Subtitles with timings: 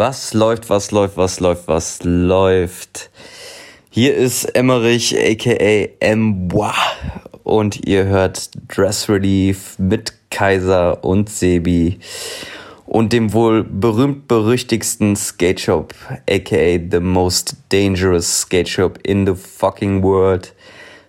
[0.00, 3.10] Was läuft, was läuft, was läuft, was läuft?
[3.90, 6.72] Hier ist Emmerich aka Mbois
[7.42, 11.98] und ihr hört Dress Relief mit Kaiser und Sebi
[12.86, 15.92] und dem wohl berühmt-berüchtigsten Skate Shop
[16.30, 20.54] aka the most dangerous Skate Shop in the fucking world.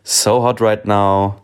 [0.03, 1.35] So hot right now.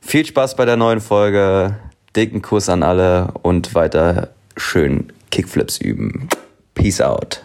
[0.00, 1.76] Viel Spaß bei der neuen Folge.
[2.16, 6.30] Dicken Kuss an alle und weiter schön Kickflips üben.
[6.74, 7.44] Peace out.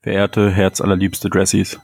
[0.00, 1.80] Verehrte, herzallerliebste Dressies.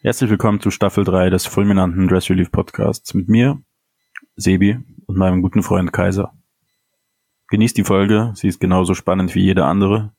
[0.00, 3.60] Herzlich willkommen zu Staffel 3 des fulminanten Dress Relief Podcasts mit mir,
[4.36, 6.32] Sebi und meinem guten Freund Kaiser.
[7.48, 10.14] Genießt die Folge, sie ist genauso spannend wie jede andere.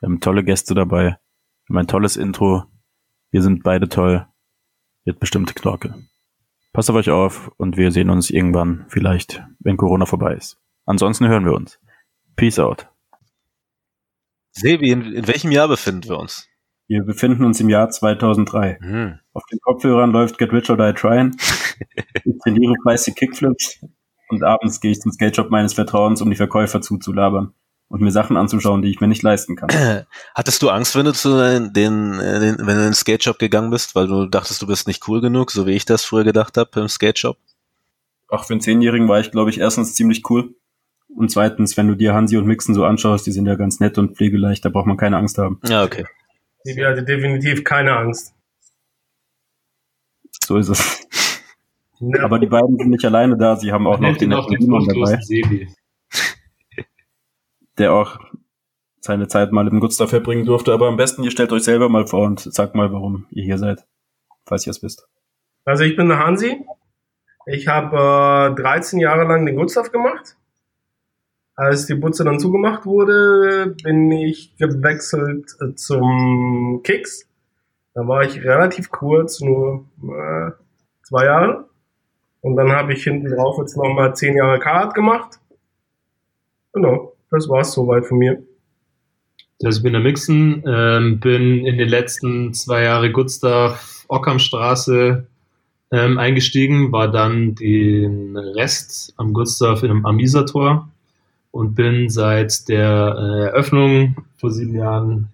[0.00, 2.64] Wir haben tolle Gäste dabei, wir haben ein tolles Intro,
[3.30, 4.26] wir sind beide toll,
[5.04, 5.94] wird bestimmt Knorke.
[6.80, 10.58] Passt auf euch auf und wir sehen uns irgendwann, vielleicht, wenn Corona vorbei ist.
[10.86, 11.78] Ansonsten hören wir uns.
[12.36, 12.88] Peace out.
[14.52, 16.48] Sebi, in, in welchem Jahr befinden wir uns?
[16.88, 18.78] Wir befinden uns im Jahr 2003.
[18.80, 19.18] Hm.
[19.34, 21.36] Auf den Kopfhörern läuft Get Rich or Die Tryin'.
[22.24, 23.84] ich trainiere fleißig Kickflips
[24.30, 27.52] und abends gehe ich zum Skate Shop meines Vertrauens, um die Verkäufer zuzulabern
[27.90, 29.68] und mir Sachen anzuschauen, die ich mir nicht leisten kann.
[30.34, 33.38] Hattest du Angst, wenn du zu den, den, den wenn du in den Skate Shop
[33.38, 36.22] gegangen bist, weil du dachtest, du bist nicht cool genug, so wie ich das früher
[36.22, 37.36] gedacht habe im Skate Shop?
[38.30, 40.54] Ach, für einen Zehnjährigen war ich, glaube ich, erstens ziemlich cool.
[41.08, 43.98] Und zweitens, wenn du dir Hansi und Mixen so anschaust, die sind ja ganz nett
[43.98, 45.60] und pflegeleicht, da braucht man keine Angst haben.
[45.66, 46.06] Ja, okay.
[46.62, 48.34] Sibi hatte definitiv keine Angst.
[50.44, 51.06] So ist es.
[52.02, 52.24] Ja.
[52.24, 55.20] Aber die beiden sind nicht alleine da, sie haben auch noch den, auch den dabei.
[55.20, 55.68] Sebi
[57.80, 58.18] der auch
[59.00, 60.72] seine Zeit mal im Gustav verbringen durfte.
[60.72, 63.58] Aber am besten, ihr stellt euch selber mal vor und sagt mal, warum ihr hier
[63.58, 63.84] seid,
[64.44, 65.08] falls ihr es wisst.
[65.64, 66.64] Also ich bin der Hansi.
[67.46, 70.36] Ich habe äh, 13 Jahre lang den Gustav gemacht.
[71.56, 77.26] Als die Butze dann zugemacht wurde, bin ich gewechselt äh, zum Kicks.
[77.94, 80.52] Da war ich relativ kurz, nur äh,
[81.02, 81.68] zwei Jahre.
[82.42, 85.40] Und dann habe ich hinten drauf jetzt nochmal zehn Jahre Kart gemacht.
[86.72, 88.42] Genau das war's soweit von mir.
[89.62, 95.26] Also ich bin der Mixen, ähm, bin in den letzten zwei Jahren Gustav Ockhamstraße
[95.92, 100.88] ähm, eingestiegen, war dann den Rest am Gustav in einem Amisator
[101.50, 105.28] und bin seit der äh, Eröffnung vor sieben Jahren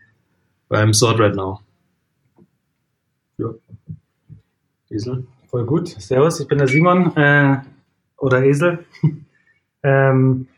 [0.68, 1.60] beim Sword Red Now.
[3.38, 3.50] Ja.
[4.90, 5.26] Esel.
[5.48, 5.88] Voll gut.
[5.88, 7.58] Servus, ich bin der Simon äh,
[8.16, 8.84] oder Esel.
[9.82, 10.48] ähm,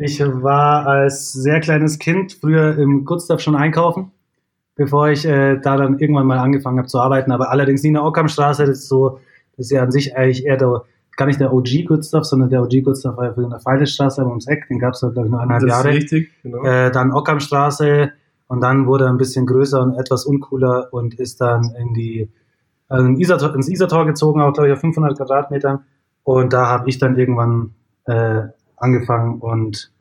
[0.00, 4.12] ich war als sehr kleines Kind früher im Gustav schon einkaufen,
[4.74, 7.32] bevor ich äh, da dann irgendwann mal angefangen habe zu arbeiten.
[7.32, 8.64] Aber allerdings nie in der Ockhamstraße.
[8.64, 9.20] Das ist so,
[9.56, 10.84] das ist ja an sich eigentlich eher der,
[11.16, 14.46] gar nicht der OG Gustav, sondern der OG Gustav war ja in der Feildestraße ums
[14.46, 14.68] Eck.
[14.68, 15.90] Den gab es glaube ich, nur eineinhalb das Jahre.
[15.90, 16.64] Ist richtig, genau.
[16.64, 18.12] Äh, dann Ockhamstraße
[18.48, 22.30] und dann wurde er ein bisschen größer und etwas uncooler und ist dann in die
[22.88, 25.84] also in Isartor, ins Isartor gezogen, auch glaube ich auf 500 Quadratmetern.
[26.24, 27.74] Und da habe ich dann irgendwann
[28.04, 28.48] äh,
[28.80, 29.92] angefangen und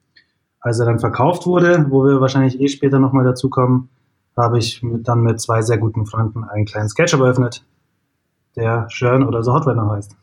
[0.60, 3.90] als er dann verkauft wurde, wo wir wahrscheinlich eh später nochmal dazu kommen,
[4.36, 7.66] habe ich mit, dann mit zwei sehr guten Freunden einen kleinen Sketchup eröffnet,
[8.56, 10.16] der Schön oder so Hotwetter heißt.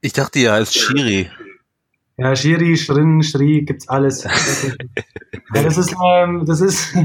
[0.00, 1.28] Ich dachte ja als Shiri.
[2.16, 4.24] Ja, Shiri, Schrin, Schri, gibt's alles.
[5.54, 6.96] ja, das ist, ähm, das ist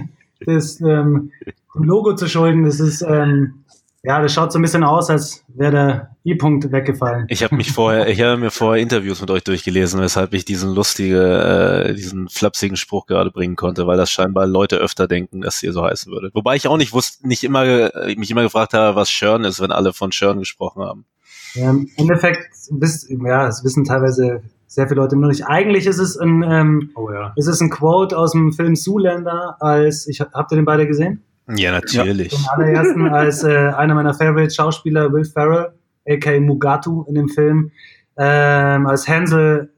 [0.46, 1.32] das ähm,
[1.74, 2.64] Logo zu schulden.
[2.64, 3.63] Das ist ähm,
[4.06, 7.26] ja, das schaut so ein bisschen aus, als wäre der I-Punkt weggefallen.
[7.30, 10.76] Ich habe mich vorher, ich habe mir vorher Interviews mit euch durchgelesen, weshalb ich diesen
[10.76, 15.64] lustige, äh, diesen flapsigen Spruch gerade bringen konnte, weil das scheinbar Leute öfter denken, dass
[15.64, 16.36] ihr so heißen würdet.
[16.36, 19.62] Wobei ich auch nicht wusste, nicht immer, äh, mich immer gefragt habe, was Shern ist,
[19.62, 21.06] wenn alle von Shern gesprochen haben.
[21.54, 25.46] Ja, Im Endeffekt, wisst, ja, es wissen teilweise sehr viele Leute nur nicht.
[25.46, 27.32] Eigentlich ist es ein, ähm, oh ja.
[27.38, 31.24] ist es ein Quote aus dem Film Zoolander, als ich habt ihr den beide gesehen?
[31.48, 32.32] Ja, natürlich.
[32.32, 32.38] Ja.
[32.38, 35.74] Zum allerersten als äh, einer meiner Favorite Schauspieler, Will Ferrell,
[36.08, 37.72] aka Mugatu in dem Film,
[38.18, 39.72] ähm, als Hansel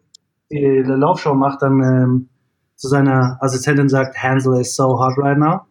[0.52, 2.30] die Laufshow macht, dann ähm,
[2.76, 5.62] zu seiner Assistentin sagt, Hansel is so hot right now.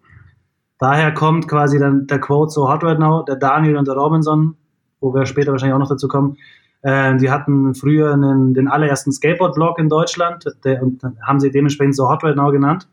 [0.79, 4.57] Daher kommt quasi dann der Quote so hot right now, der Daniel und der Robinson,
[5.01, 6.37] wo wir später wahrscheinlich auch noch dazu kommen,
[6.83, 11.95] äh, die hatten früher einen, den allerersten Skateboard-Blog in Deutschland der, und haben sie dementsprechend
[11.95, 12.89] so hot right now genannt.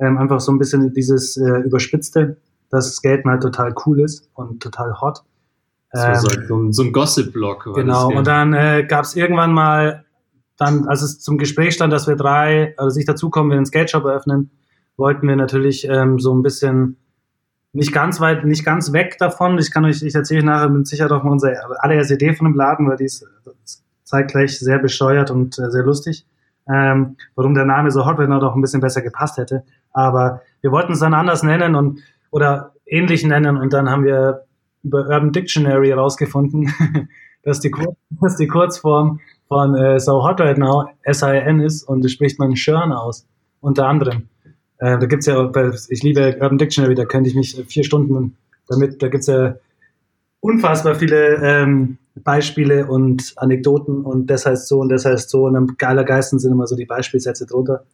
[0.00, 2.36] Ähm, einfach so ein bisschen dieses äh, Überspitzte,
[2.70, 5.22] dass Skaten halt total cool ist und total hot.
[5.94, 7.70] Ähm, so, so, ein, so ein Gossip-Blog.
[7.74, 10.04] Genau, und dann äh, gab es irgendwann mal,
[10.56, 13.90] dann, als es zum Gespräch stand, dass wir drei, also sich dazukommen, wir einen Skate
[13.90, 14.50] Shop eröffnen,
[14.96, 16.96] wollten wir natürlich ähm, so ein bisschen
[17.72, 19.58] nicht ganz weit, nicht ganz weg davon.
[19.58, 22.46] Ich kann euch, ich erzähle euch nachher mit Sicherheit auch mal unsere allererste Idee von
[22.46, 23.26] dem Laden, weil die ist
[24.04, 26.26] zeitgleich sehr bescheuert und äh, sehr lustig.
[26.72, 29.64] Ähm, warum der Name so Hot Now doch ein bisschen besser gepasst hätte.
[29.92, 32.00] Aber wir wollten es dann anders nennen und
[32.30, 34.44] oder ähnlich nennen und dann haben wir
[34.82, 36.72] über Urban Dictionary herausgefunden,
[37.42, 37.70] dass die,
[38.20, 42.54] dass die Kurzform von äh, So Hot Right Now S-I-N ist und das spricht man
[42.56, 43.26] Schörn aus,
[43.60, 44.28] unter anderem.
[44.78, 45.50] Äh, da gibt's ja,
[45.88, 48.36] ich liebe Urban Dictionary, da könnte ich mich vier Stunden
[48.68, 49.54] damit, da gibt's ja
[50.40, 55.56] unfassbar viele ähm, Beispiele und Anekdoten und das heißt so und das heißt so und
[55.56, 57.84] am allergeisten sind immer so die Beispielsätze drunter.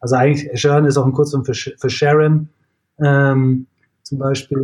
[0.00, 2.48] Also eigentlich, Sharon ist auch ein Kurzform für, für Sharon,
[3.02, 3.66] ähm,
[4.02, 4.62] zum Beispiel.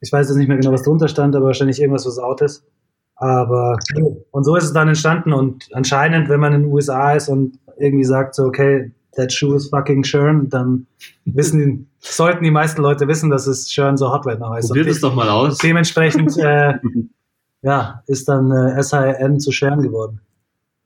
[0.00, 2.64] Ich weiß jetzt nicht mehr genau, was drunter stand, aber wahrscheinlich irgendwas, was out ist.
[3.16, 3.76] Aber,
[4.30, 7.58] und so ist es dann entstanden und anscheinend, wenn man in den USA ist und
[7.76, 10.86] irgendwie sagt so, okay, that shoe is fucking Sharon, dann
[11.24, 14.68] wissen die, sollten die meisten Leute wissen, dass es Sharon so hot right now heißt.
[14.68, 15.58] Probiert es doch mal aus.
[15.58, 16.74] Dementsprechend, äh,
[17.62, 20.20] ja, ist dann äh, SIN zu Sharon geworden.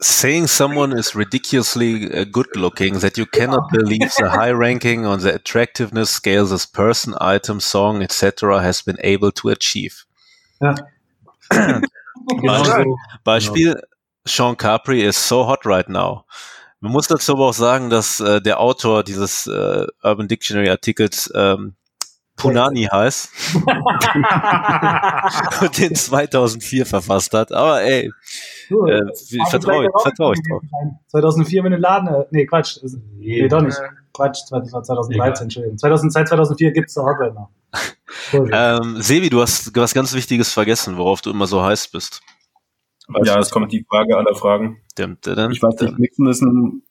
[0.02, 5.20] saying someone is ridiculously uh, good looking that you cannot believe the high ranking on
[5.20, 8.60] the attractiveness scale this person, item, song, etc.
[8.60, 10.04] has been able to achieve.
[10.60, 10.74] Ja.
[12.40, 12.96] Genau so.
[13.24, 13.74] Beispiel,
[14.26, 16.24] Sean Capri is so hot right now.
[16.82, 21.32] Man muss dazu aber auch sagen, dass äh, der Autor dieses äh, Urban Dictionary Artikels
[21.32, 21.76] ähm,
[22.36, 23.30] Punani heißt
[25.60, 27.52] und den 2004 verfasst hat.
[27.52, 28.10] Aber ey,
[28.68, 29.00] äh,
[29.48, 30.62] vertraue ich, vertrau ich drauf.
[31.06, 32.78] 2004 mit dem Laden, äh, nee, Quatsch.
[33.16, 33.78] Nee, doch nicht.
[34.12, 35.78] Quatsch, das war 2013, Entschuldigung.
[35.78, 37.50] 2000, seit 2004 gibt es da Hardware noch.
[38.34, 42.22] Ähm, Sebi, du hast was ganz Wichtiges vergessen, worauf du immer so heiß bist.
[43.24, 44.78] Ja, es kommt die Frage aller Fragen.
[44.98, 46.82] Dim, dim, ich weiß nicht, Nixon ist ein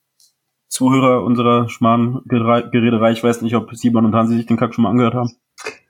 [0.68, 3.12] Zuhörer unserer Schmarrn-Gerederei.
[3.12, 5.29] Ich weiß nicht, ob Simon und Hansi sich den Kack schon mal angehört haben.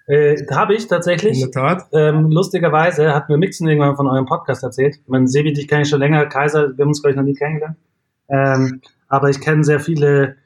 [0.07, 1.41] Äh, habe ich tatsächlich.
[1.41, 1.87] In der Tat.
[1.93, 4.99] Ähm, lustigerweise hat mir Mixen irgendwann von eurem Podcast erzählt.
[5.07, 6.25] Man Sebi, dich kenne ich schon länger.
[6.25, 7.77] Kaiser, wir haben uns, glaube ich, noch nie kennengelernt.
[8.27, 10.37] Ähm, aber ich kenne sehr viele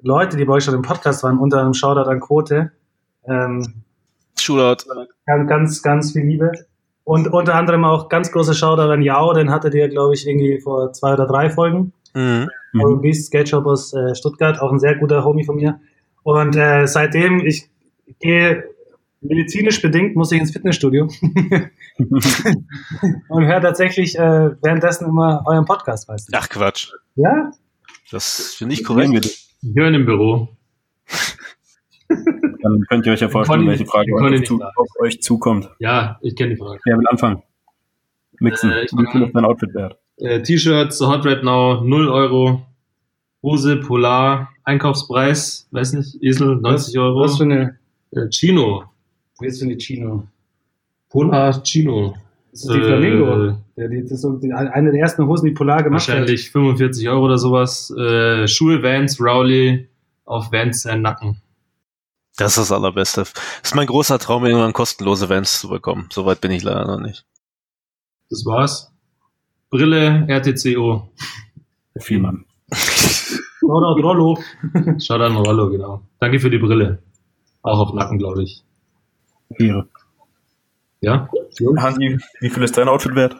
[0.00, 2.72] Leute, die bei euch schon im Podcast waren, unter einem Shoutout an Quote.
[3.24, 3.84] Ähm,
[4.38, 4.84] Shootout.
[5.26, 6.52] Ganz, ganz, ganz viel Liebe.
[7.06, 10.58] Und unter anderem auch ganz große Shoutout an Yao, den hattet ihr, glaube ich, irgendwie
[10.60, 11.92] vor zwei oder drei Folgen.
[12.14, 12.48] Mhm.
[12.72, 13.00] Mhm.
[13.00, 15.78] Beast Skate Shop aus äh, Stuttgart, auch ein sehr guter Homie von mir.
[16.24, 17.70] Und äh, seitdem, ich
[18.18, 18.64] gehe
[19.20, 21.04] medizinisch bedingt, muss ich ins Fitnessstudio
[23.28, 26.36] und höre tatsächlich äh, währenddessen immer euren Podcast, weißt du.
[26.36, 26.90] Ach Quatsch.
[27.14, 27.52] Ja?
[28.10, 29.26] Das finde ich korrekt.
[29.62, 30.48] Ich höre im Büro.
[32.08, 35.70] Dann könnt ihr euch ja vorstellen, welche Frage auf, zu, auf euch zukommt.
[35.78, 36.80] Ja, ich kenne die Frage.
[36.84, 37.42] Wer will anfangen?
[38.40, 38.70] Mixen.
[38.70, 39.98] Äh, ich Wie viel ist dein Outfit wert?
[40.18, 42.62] Äh, T-Shirt, so Hot Right Now, 0 Euro.
[43.42, 47.20] Hose, Polar, Einkaufspreis, weiß nicht, Esel, 90 Euro.
[47.20, 47.78] Was für eine,
[48.12, 48.84] Äh, Chino.
[49.40, 50.26] wie ist für eine Chino?
[51.10, 52.16] Polar Chino.
[52.50, 53.58] Das ist die Äh, Flamingo.
[53.76, 56.08] Der, die, das ist so die, eine der ersten Hosen, die Polar gemacht hat.
[56.08, 57.90] Wahrscheinlich 45 Euro oder sowas.
[57.96, 59.86] Äh, Schuhe, Vans, Rowley
[60.24, 61.36] auf Vans sein Nacken.
[62.36, 63.22] Das ist das Allerbeste.
[63.22, 66.08] Das ist mein großer Traum, irgendwann kostenlose Vans zu bekommen.
[66.12, 67.24] Soweit bin ich leider noch nicht.
[68.30, 68.92] Das war's.
[69.70, 71.10] Brille, RTCO.
[71.98, 72.44] Viel, Mann.
[73.60, 74.38] Shoutout Rollo.
[74.74, 76.02] An Rollo, genau.
[76.20, 77.02] Danke für die Brille.
[77.62, 78.62] Auch auf Nacken, glaube ich.
[79.58, 79.88] Ehre.
[81.00, 81.28] Ja?
[81.78, 83.36] Hansi, wie viel ist dein Outfit wert?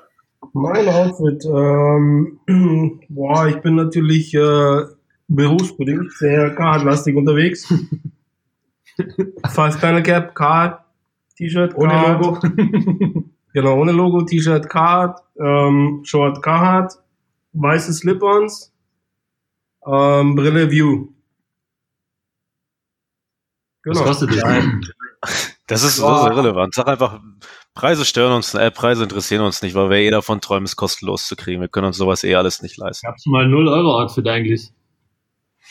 [0.53, 2.41] Mein Outfit, ähm,
[3.09, 4.85] boah, ich bin natürlich äh,
[5.29, 7.73] berufsbedingt sehr Card-lastig unterwegs.
[9.51, 10.81] Fast Panel Cap, Card,
[11.37, 12.23] T-Shirt, Ohne Card.
[12.23, 12.41] Logo.
[13.53, 16.93] Genau, ohne Logo, T-Shirt, Card, ähm, Short Card,
[17.55, 18.71] weiße Slip-Ons,
[19.87, 21.09] ähm, Brille View.
[23.87, 24.09] Was Genau.
[24.11, 24.43] kostet das?
[25.67, 26.75] Das ist, das ist irrelevant.
[26.75, 27.19] Sag einfach,
[27.73, 31.27] Preise stören uns, äh, Preise interessieren uns nicht, weil wir eh davon träumen, es kostenlos
[31.27, 31.63] zu kriegen.
[31.63, 33.07] Wir können uns sowas eh alles nicht leisten.
[33.07, 34.71] Gab's mal 0 Euro Outfit eigentlich?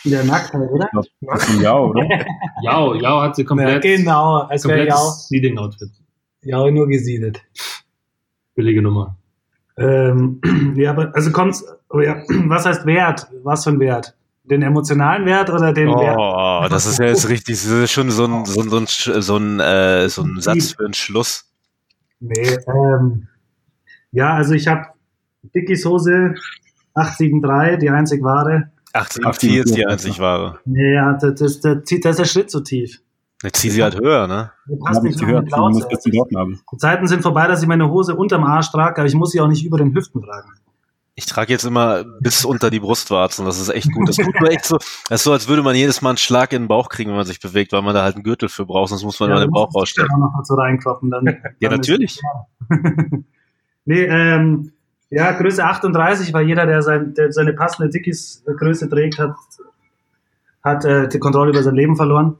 [0.05, 0.89] Der Nacktheit, oder?
[0.93, 2.07] Das ist ein Ja, oder?
[2.61, 5.89] Jao, Jao hat sie Ja, komplett, genau, als wäre Jao, komplettes Seeding Outfit.
[6.41, 7.41] Jao nur gesiedet.
[8.53, 9.17] Billige Nummer.
[9.77, 10.41] Ähm,
[10.75, 13.27] ja, aber also kommt's, oh ja, was heißt Wert?
[13.43, 14.15] Was für ein Wert?
[14.43, 16.17] Den emotionalen Wert oder den Wert?
[16.19, 19.21] Oh, das ist ja jetzt richtig, das ist schon so ein, so ein, so ein,
[19.21, 21.45] so ein, äh, so ein Satz für einen Schluss.
[22.19, 23.27] Nee, ähm,
[24.11, 24.85] ja, also ich habe
[25.55, 26.35] Dickies Hose
[26.93, 28.71] 873, die einzig wahre.
[28.95, 30.59] 18,4 ist die einzig wahre.
[30.65, 33.01] Nee, ja, das, das, das, zieht- da ist der Schritt zu tief.
[33.43, 34.51] Jetzt zieh sie halt höher, ne?
[34.85, 36.59] Passt nicht das die Dorten haben.
[36.71, 39.41] Die Zeiten sind vorbei, dass ich meine Hose unterm Arsch trage, aber ich muss sie
[39.41, 40.49] auch nicht über den Hüften tragen.
[41.17, 44.09] Ich trage jetzt immer bis unter die Brustwarzen, das ist echt gut.
[44.09, 46.51] Das tut mir echt so, das ist so, als würde man jedes Mal einen Schlag
[46.51, 48.65] in den Bauch kriegen, wenn man sich bewegt, weil man da halt einen Gürtel für
[48.65, 50.09] braucht, sonst muss man Ja, immer den Bauch rausstellen.
[50.17, 51.11] noch mal so reinkloppen.
[51.11, 51.25] Dann,
[51.59, 52.19] Ja, dann ist- natürlich.
[53.85, 54.71] nee, ähm,
[55.09, 59.35] ja, Größe 38, weil jeder, der, sein, der seine passende Dickies-Größe trägt, hat,
[60.63, 62.37] hat äh, die Kontrolle über sein Leben verloren.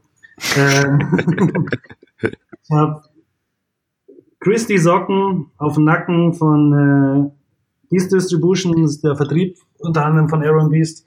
[0.56, 1.68] Ähm,
[2.62, 3.02] ich habe
[4.40, 7.30] Christie Socken auf dem Nacken von äh,
[7.88, 11.06] Beast Distribution, der Vertrieb unter anderem von Aaron Beast.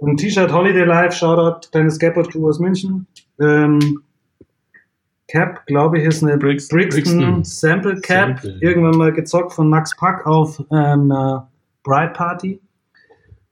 [0.00, 3.06] Ein T-Shirt Holiday Life, Shoutout, kleine Skateboard Crew aus München.
[3.38, 4.02] Ähm,
[5.32, 7.44] Cap, glaube ich, ist eine Brix- Brixton, Brixton.
[7.44, 8.58] Sample Cap, Sample.
[8.60, 11.48] irgendwann mal gezockt von Max Pack auf ähm, einer
[11.82, 12.60] Bride Party.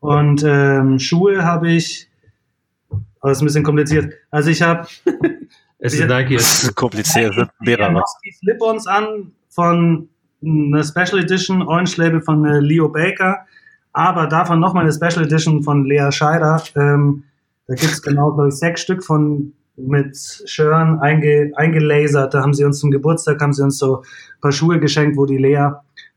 [0.00, 2.08] Und ähm, Schuhe habe ich,
[3.20, 4.12] aber ist ein bisschen kompliziert.
[4.30, 4.86] Also ich habe
[5.82, 6.06] Es ist.
[6.06, 6.36] Nike.
[6.36, 7.84] Das ist kompliziert, sind mehrere.
[7.86, 10.08] Janowski Slip-Ons an von
[10.44, 13.46] einer Special Edition Orange Label von äh, Leo Baker,
[13.94, 16.62] aber davon nochmal eine Special Edition von Lea Scheider.
[16.76, 17.24] Ähm,
[17.66, 19.52] da gibt's genau, glaube ich, sechs Stück von
[19.86, 22.34] mit Schirren einge, eingelasert.
[22.34, 25.26] Da haben sie uns zum Geburtstag, haben sie uns so ein paar Schuhe geschenkt, wo
[25.26, 25.56] die Lea,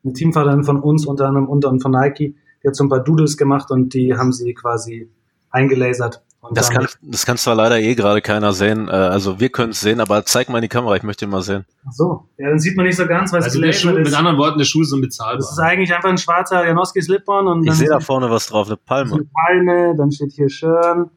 [0.04, 3.00] eine Teamvaterin von uns, unter anderem unter und von Nike, die hat so ein paar
[3.04, 5.10] Doodles gemacht und die haben sie quasi
[5.50, 6.22] eingelasert.
[6.42, 9.72] Und Das kann, das kann zwar leider eh gerade keiner sehen, äh, also wir können
[9.72, 11.64] es sehen, aber zeig mal in die Kamera, ich möchte ihn mal sehen.
[11.88, 14.06] Ach so, ja, dann sieht man nicht so ganz, weil es Also Schuh, gelasert ist.
[14.10, 15.38] mit anderen Worten, der Schuh ist unbezahlbar.
[15.38, 18.68] Das ist eigentlich einfach ein schwarzer Janowski Slip-On und Ich sehe da vorne was drauf,
[18.68, 19.14] eine Palme.
[19.14, 21.10] eine Palme, dann steht hier Schirn,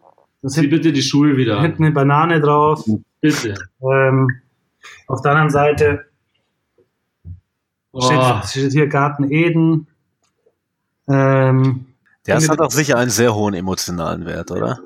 [0.55, 1.63] da Zieh bitte die Schuhe wieder an.
[1.63, 2.85] hinten eine Banane drauf.
[3.21, 3.55] Bitte.
[3.83, 4.31] Ähm,
[5.09, 6.05] auf der anderen Seite
[7.93, 9.87] Oh, steht, steht hier Garten Eden.
[11.09, 11.87] Ähm,
[12.27, 14.79] Der hat auch sicher einen sehr hohen emotionalen Wert, oder?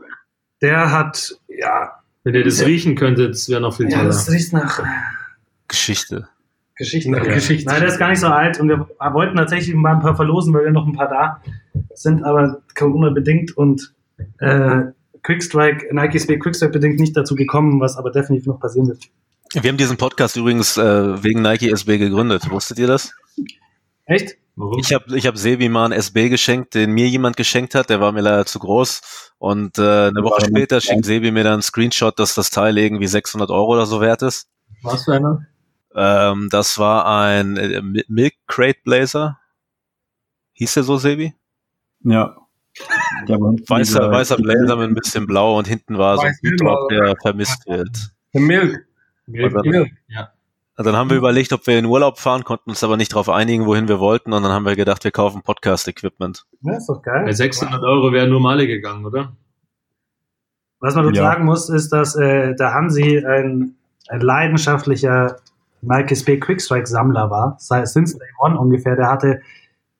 [0.62, 4.08] der hat, ja, wenn ihr das riechen könntet, das wäre noch viel ja, toller.
[4.10, 4.80] das riecht nach
[5.66, 6.28] Geschichte.
[6.76, 7.10] Geschichte.
[7.10, 7.64] Nach Geschichte.
[7.68, 10.52] Nein, der ist gar nicht so alt und wir wollten tatsächlich mal ein paar verlosen,
[10.54, 11.42] weil wir noch ein paar da
[11.94, 13.92] sind, aber Corona-bedingt und
[14.38, 14.82] äh,
[15.30, 19.04] Quickstrike, Nike SB Quickstrike bedingt nicht dazu gekommen, was aber definitiv noch passieren wird.
[19.52, 22.50] Wir haben diesen Podcast übrigens äh, wegen Nike SB gegründet.
[22.50, 23.12] Wusstet ihr das?
[24.06, 24.36] Echt?
[24.56, 24.80] Warum?
[24.80, 27.90] Ich habe ich hab Sebi mal einen SB geschenkt, den mir jemand geschenkt hat.
[27.90, 29.32] Der war mir leider zu groß.
[29.38, 33.06] Und äh, eine Woche später schickt Sebi mir dann einen Screenshot, dass das Teil irgendwie
[33.06, 34.48] 600 Euro oder so wert ist.
[34.82, 35.46] Was für einer?
[35.94, 39.38] Ähm, das war ein äh, Mi- Milk Crate Blazer.
[40.54, 41.34] Hieß der so, Sebi?
[42.02, 42.36] Ja.
[43.26, 46.88] Weißer, dieser- weißer Blazer mit ein bisschen blau und hinten war so ein Hut drauf,
[46.90, 48.10] der vermisst wird.
[48.32, 48.86] Milk.
[49.26, 49.64] Milk.
[49.64, 49.90] Milk.
[50.08, 50.30] Ja.
[50.76, 53.28] Und dann haben wir überlegt, ob wir in Urlaub fahren, konnten uns aber nicht darauf
[53.28, 54.32] einigen, wohin wir wollten.
[54.32, 56.46] Und dann haben wir gedacht, wir kaufen Podcast-Equipment.
[56.62, 57.32] Ja, ist doch Bei geil.
[57.32, 59.32] 600 Euro wären nur Male gegangen, oder?
[60.78, 61.22] Was man Ja.
[61.22, 63.74] sagen muss, ist, dass äh, der Hansi ein,
[64.08, 65.36] ein leidenschaftlicher
[65.82, 67.56] Nike SB Quickstrike Sammler war.
[67.58, 68.96] Since Day One ungefähr.
[68.96, 69.42] Der hatte,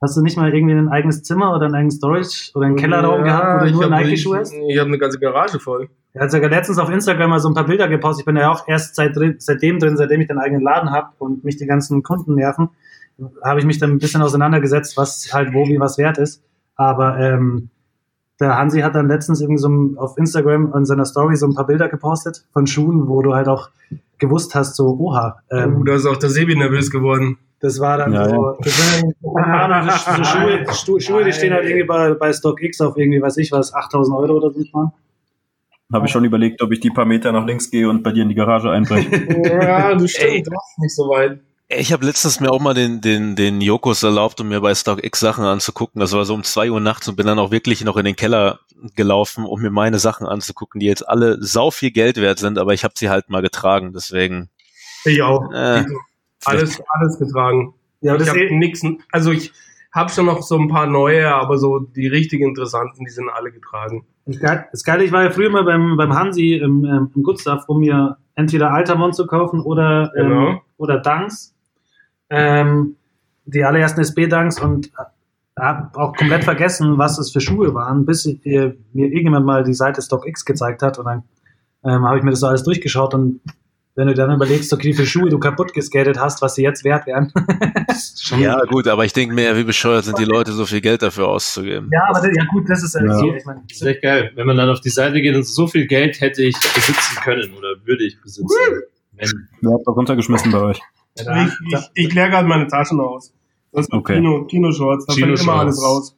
[0.00, 3.24] hast du nicht mal irgendwie ein eigenes Zimmer oder ein eigenes Storage oder einen Kellerraum
[3.24, 4.54] gehabt, wo du nur Nike-Schuhe hast?
[4.54, 5.90] ich habe eine ganze Garage voll.
[6.12, 8.22] Er hat sogar letztens auf Instagram mal so ein paar Bilder gepostet.
[8.22, 11.44] Ich bin ja auch erst seit, seitdem drin, seitdem ich den eigenen Laden habe und
[11.44, 12.70] mich die ganzen Kunden nerven,
[13.44, 16.42] habe ich mich dann ein bisschen auseinandergesetzt, was halt wo wie was wert ist.
[16.74, 17.68] Aber ähm,
[18.40, 21.66] der Hansi hat dann letztens irgendwie so auf Instagram in seiner Story so ein paar
[21.66, 23.68] Bilder gepostet von Schuhen, wo du halt auch
[24.20, 27.38] gewusst hast, so, oha, ähm, oh, da ist auch der Sebi nervös geworden.
[27.60, 31.32] das war dann Ja, so, das sind, keine Ahnung, so, so Schuhe, Stu- Schuhe, die
[31.32, 34.60] stehen halt irgendwie bei, bei StockX auf irgendwie, weiß ich was, 8000 Euro oder so.
[34.72, 34.92] Mal.
[35.92, 38.22] Habe ich schon überlegt, ob ich die paar Meter nach links gehe und bei dir
[38.22, 39.10] in die Garage einbreche.
[39.60, 40.08] Ja, du Ey.
[40.08, 41.40] stimmt, du hast nicht so weit.
[41.72, 45.20] Ich habe letztens mir auch mal den, den, den Jokos erlaubt, um mir bei StockX
[45.20, 46.00] Sachen anzugucken.
[46.00, 48.16] Das war so um zwei Uhr nachts und bin dann auch wirklich noch in den
[48.16, 48.58] Keller
[48.96, 52.74] gelaufen, um mir meine Sachen anzugucken, die jetzt alle sau viel Geld wert sind, aber
[52.74, 53.92] ich habe sie halt mal getragen.
[53.94, 54.48] Deswegen
[55.04, 55.52] Ich auch.
[55.52, 55.84] Äh,
[56.44, 57.74] alles, alles getragen.
[58.00, 59.52] Ja, ich das habe nix, also ich
[59.92, 63.52] habe schon noch so ein paar neue, aber so die richtig interessanten, die sind alle
[63.52, 64.06] getragen.
[64.24, 67.64] Das Geile, ich war ja früher mal beim, beim Hansi im, ähm, im Good Stuff,
[67.68, 70.62] um mir entweder Altamont zu kaufen oder, ähm, Genau.
[70.78, 71.54] oder Dunks.
[72.30, 72.96] Ähm,
[73.46, 74.90] die allerersten SB-Dunks und
[75.58, 79.64] habe auch komplett vergessen, was es für Schuhe waren, bis ich, äh, mir irgendjemand mal
[79.64, 81.22] die Seite StockX gezeigt hat und dann
[81.84, 83.40] ähm, habe ich mir das so alles durchgeschaut und
[83.96, 86.84] wenn du dann überlegst, okay, wie viele Schuhe du kaputt geskatet hast, was sie jetzt
[86.84, 87.32] wert wären.
[88.38, 91.28] ja gut, aber ich denke mir, wie bescheuert sind die Leute, so viel Geld dafür
[91.28, 91.90] auszugeben.
[91.92, 93.18] ja, aber das, ja gut, das ist äh, Ja.
[93.18, 94.30] so, ich meine, Das ist echt geil.
[94.36, 97.52] Wenn man dann auf die Seite geht und so viel Geld hätte ich besitzen können
[97.52, 98.46] oder würde ich besitzen.
[99.16, 99.48] Wenn.
[99.60, 100.80] Wer hat das runtergeschmissen bei euch?
[101.24, 103.32] Da, ich ich, ich kläre gerade meine Taschen aus.
[103.72, 104.16] Das sind Okay.
[104.16, 106.16] Kino, Kino-Shorts, da fällt immer alles raus.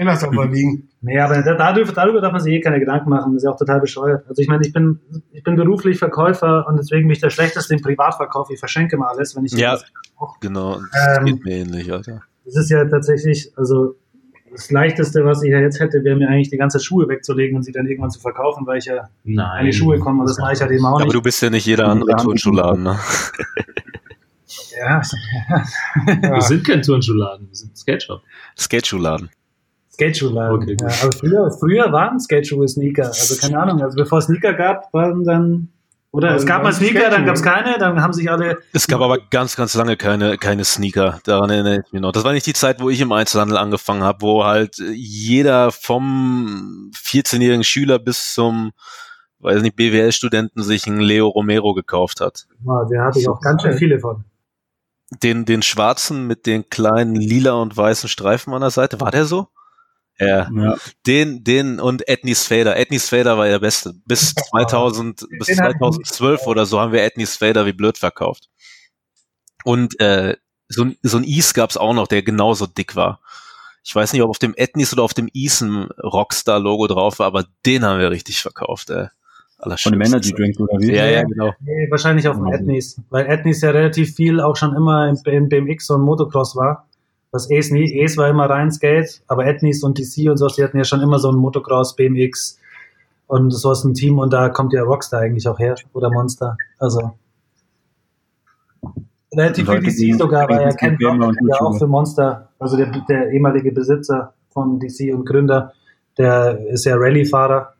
[0.00, 0.88] Ich lass doch mal liegen.
[1.00, 3.32] Nee, aber da, darüber, darüber darf man sich eh keine Gedanken machen.
[3.32, 4.24] Das ist ja auch total bescheuert.
[4.28, 5.00] Also ich meine, ich bin,
[5.32, 8.48] ich bin beruflich Verkäufer und deswegen bin ich der Schlechteste im Privatverkauf.
[8.50, 9.72] Ich verschenke mal alles, wenn ich Ja.
[9.72, 9.84] was-
[10.40, 12.22] Genau, das Ähm, geht mir ähnlich, Alter.
[12.44, 13.94] Das ist ja tatsächlich, also
[14.52, 17.62] das Leichteste, was ich ja jetzt hätte, wäre mir eigentlich die ganze Schuhe wegzulegen und
[17.64, 19.46] sie dann irgendwann zu verkaufen, weil ich ja Nein.
[19.60, 20.20] an die Schuhe komme.
[20.20, 21.14] Und das mache ich halt eben auch Aber nicht.
[21.14, 22.98] du bist ja nicht jeder andere Turnschuhladen, ne?
[24.80, 25.02] Ja,
[26.32, 28.22] Wir sind kein Turnschuhladen, wir sind ein Skate-Shop.
[28.58, 29.30] Skateschuhladen.
[29.92, 30.62] Skateschuhladen.
[30.62, 33.06] Okay, ja, aber früher, früher waren Skateschuhe Sneaker.
[33.06, 33.82] Also keine Ahnung.
[33.82, 35.68] Also bevor es Sneaker gab, waren dann.
[36.10, 38.58] Oder es Waren- gab mal Sneaker, dann gab es keine, dann haben sich alle.
[38.72, 41.20] Es gab aber ganz, ganz lange keine, keine Sneaker.
[41.24, 42.12] Daran erinnere ich mich noch.
[42.12, 46.90] Das war nicht die Zeit, wo ich im Einzelhandel angefangen habe, wo halt jeder vom
[46.94, 48.70] 14-jährigen Schüler bis zum,
[49.40, 52.46] weiß nicht, BWL-Studenten sich einen Leo Romero gekauft hat.
[52.66, 54.24] Ja, da hatte ich auch ganz schön viele von.
[55.10, 59.00] Den, den schwarzen mit den kleinen lila und weißen Streifen an der Seite.
[59.00, 59.48] War der so?
[60.18, 60.50] Ja.
[60.52, 60.76] Ja.
[61.06, 62.76] Den, den und Ethnies Fader.
[62.76, 63.94] Ethnies Fader war der beste.
[64.04, 67.96] Bis 2000, bis Den hab ich 2012 oder so haben wir Ethnies Fader wie blöd
[67.96, 68.48] verkauft.
[69.64, 70.36] Und äh,
[70.68, 73.20] so, ein- so ein Ease gab's auch noch, der genauso dick war.
[73.84, 77.26] Ich weiß nicht, ob auf dem Ethnies oder auf dem Ease ein Rockstar-Logo drauf war,
[77.26, 78.90] aber den haben wir richtig verkauft.
[78.90, 79.08] Ey.
[79.60, 80.94] Von dem Energy Drink oder wie?
[80.94, 81.52] Ja, ja, genau.
[81.60, 82.46] Nee, wahrscheinlich auf dem.
[82.46, 83.00] Ethnies.
[83.10, 86.86] Weil Ethnies ja relativ viel auch schon immer im, BMX und Motocross war.
[87.32, 90.62] Das Ace nie, Ace war immer rein Skate, aber Ethnies und DC und so, die
[90.62, 92.58] hatten ja schon immer so ein Motocross, BMX
[93.26, 96.56] und so ist ein Team und da kommt ja Rockstar eigentlich auch her oder Monster.
[96.78, 97.12] Also
[99.36, 102.48] relativ viel DC sogar, weil ja die Ken Gamer Block und ja auch für Monster,
[102.58, 105.72] also der, der ehemalige Besitzer von DC und Gründer,
[106.16, 107.74] der ist ja Rallye-Fahrer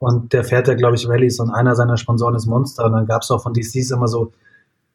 [0.00, 2.86] und der fährt ja, glaube ich, Rallyes und einer seiner Sponsoren ist Monster.
[2.86, 4.32] Und dann gab es auch von DCs immer so,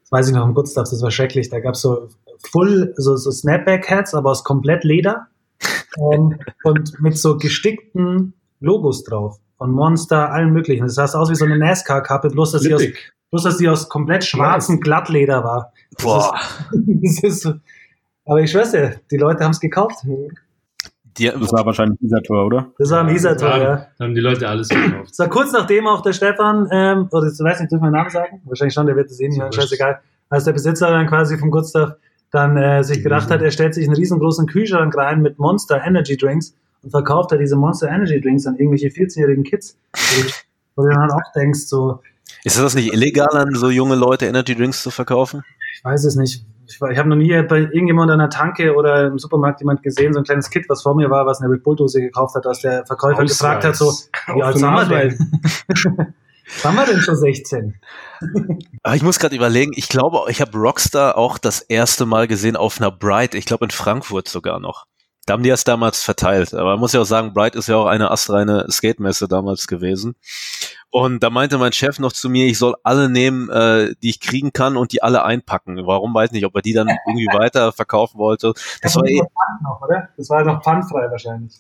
[0.01, 2.09] das weiß ich noch im Gustav, das war schrecklich, da gab es so
[2.51, 5.27] Full, so, so Snapback-Hats, aber aus komplett Leder
[5.97, 9.39] ähm, und mit so gestickten Logos drauf.
[9.57, 10.83] Von Monster, allen möglichen.
[10.83, 12.83] Das sah aus wie so eine NASCAR-Kappe, bloß dass, sie aus,
[13.29, 15.71] bloß dass sie aus komplett schwarzem Glattleder war.
[15.91, 16.35] Das Boah.
[17.01, 17.53] Ist, ist
[18.25, 20.03] aber ich schwör's dir, die Leute haben es gekauft.
[21.17, 22.72] Die, Das war wahrscheinlich dieser Tor, oder?
[22.77, 23.88] Das war ein Isar-Tor, Ja, ja.
[23.98, 25.17] Da haben die Leute alles gekauft.
[25.17, 28.41] War kurz nachdem auch der Stefan, ähm, oder ich weiß nicht, dürfen wir Namen sagen?
[28.45, 30.00] Wahrscheinlich schon, der wird es eh nicht hören, scheißegal.
[30.29, 31.95] Als der Besitzer dann quasi vom Gustav
[32.31, 36.17] dann äh, sich gedacht hat, er stellt sich einen riesengroßen Kühlschrank rein mit Monster Energy
[36.17, 39.77] Drinks und verkauft da diese Monster Energy Drinks an irgendwelche 14-jährigen Kids.
[40.75, 42.01] Wo du dann auch denkst, so,
[42.44, 45.44] ist das nicht illegal, an so junge Leute Energy Drinks zu verkaufen?
[45.75, 46.46] ich weiß es nicht.
[46.67, 49.83] Ich, war- ich habe noch nie bei irgendjemand an der Tanke oder im Supermarkt jemand
[49.83, 52.35] gesehen, so ein kleines Kit, was vor mir war, was eine Red Bull Dose gekauft
[52.35, 53.37] hat, dass der Verkäufer Ausweis.
[53.37, 53.91] gefragt hat, so,
[54.33, 55.17] wie alt sind wir denn?
[56.61, 57.79] Waren wir denn schon 16?
[58.83, 62.55] Aber ich muss gerade überlegen, ich glaube, ich habe Rockstar auch das erste Mal gesehen
[62.55, 64.85] auf einer Bright, ich glaube in Frankfurt sogar noch.
[65.25, 66.53] Da haben die das damals verteilt.
[66.53, 70.15] Aber man muss ja auch sagen, Bright ist ja auch eine astreine Skate-Messe damals gewesen.
[70.96, 74.22] Und da meinte mein Chef noch zu mir, ich soll alle nehmen, äh, die ich
[74.22, 75.86] kriegen kann und die alle einpacken.
[75.86, 78.53] Warum weiß nicht, ob er die dann irgendwie weiter verkaufen wollte.
[78.81, 79.22] Das war eh,
[79.62, 80.08] noch, oder?
[80.16, 81.51] Das war noch pfandfrei wahrscheinlich.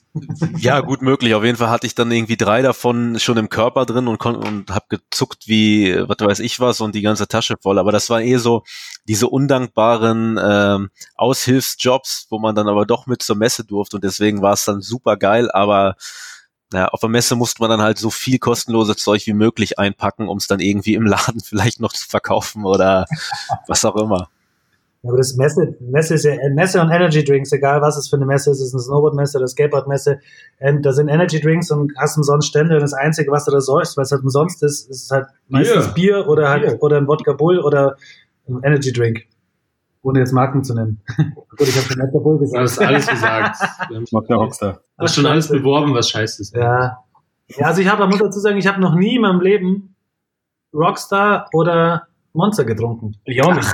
[0.59, 1.35] ja, gut möglich.
[1.35, 4.71] Auf jeden Fall hatte ich dann irgendwie drei davon schon im Körper drin und, und
[4.71, 7.77] hab gezuckt wie, was weiß ich was, und die ganze Tasche voll.
[7.77, 8.63] Aber das war eh so
[9.05, 14.41] diese undankbaren ähm, Aushilfsjobs, wo man dann aber doch mit zur Messe durfte und deswegen
[14.41, 15.97] war es dann super geil, aber
[16.75, 20.27] naja, auf der Messe musste man dann halt so viel kostenloses Zeug wie möglich einpacken,
[20.27, 23.05] um es dann irgendwie im Laden vielleicht noch zu verkaufen oder
[23.67, 24.27] was auch immer.
[25.01, 28.17] Ja, aber das Messe, Messe ist ja Messe und Energy Drinks, egal was es für
[28.17, 30.19] eine Messe ist, es ist eine Snowboard-Messe oder Skateboard-Messe.
[30.59, 33.61] Und da sind Energy Drinks und hast umsonst Stände und das Einzige, was du da
[33.61, 36.77] säufst, weil es halt umsonst ist, ist halt meistens Bier oder halt Bier.
[36.81, 37.95] oder ein Wodka Bull oder
[38.49, 39.27] ein Energy Drink.
[40.05, 41.01] Ohne jetzt Marken zu nennen.
[41.17, 42.61] Gut, ich habe schon Wodka Bull Du gesagt.
[42.63, 43.59] hast alles gesagt.
[43.89, 44.79] Wir haben Macht der Rockstar.
[44.99, 46.55] hast schon alles beworben, was scheiße ist.
[46.55, 46.99] Ja.
[47.47, 49.95] ja, also ich habe, muss dazu sagen, ich habe noch nie in meinem Leben
[50.73, 53.15] Rockstar oder Monster getrunken.
[53.23, 53.67] Ich auch nicht.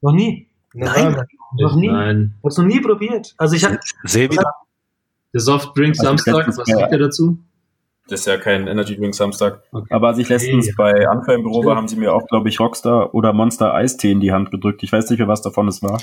[0.00, 0.48] Noch nie.
[0.72, 1.26] Nein.
[1.58, 1.88] Noch nie.
[1.88, 2.32] Nein.
[2.32, 3.34] Ich habe es noch nie probiert.
[3.36, 4.36] Also ich habe Sebi,
[5.34, 7.38] Der Softdrink Also Samstag, was sagt ihr dazu?
[8.08, 9.62] Das ist ja kein Energy Drink Samstag.
[9.90, 10.74] Aber als ich letztens Hey.
[10.76, 14.12] bei Anfang im Büro war, haben sie mir auch, glaube ich, Rockstar oder Monster Eistee
[14.12, 14.82] in die Hand gedrückt.
[14.82, 16.00] Ich weiß nicht mehr, was davon es war.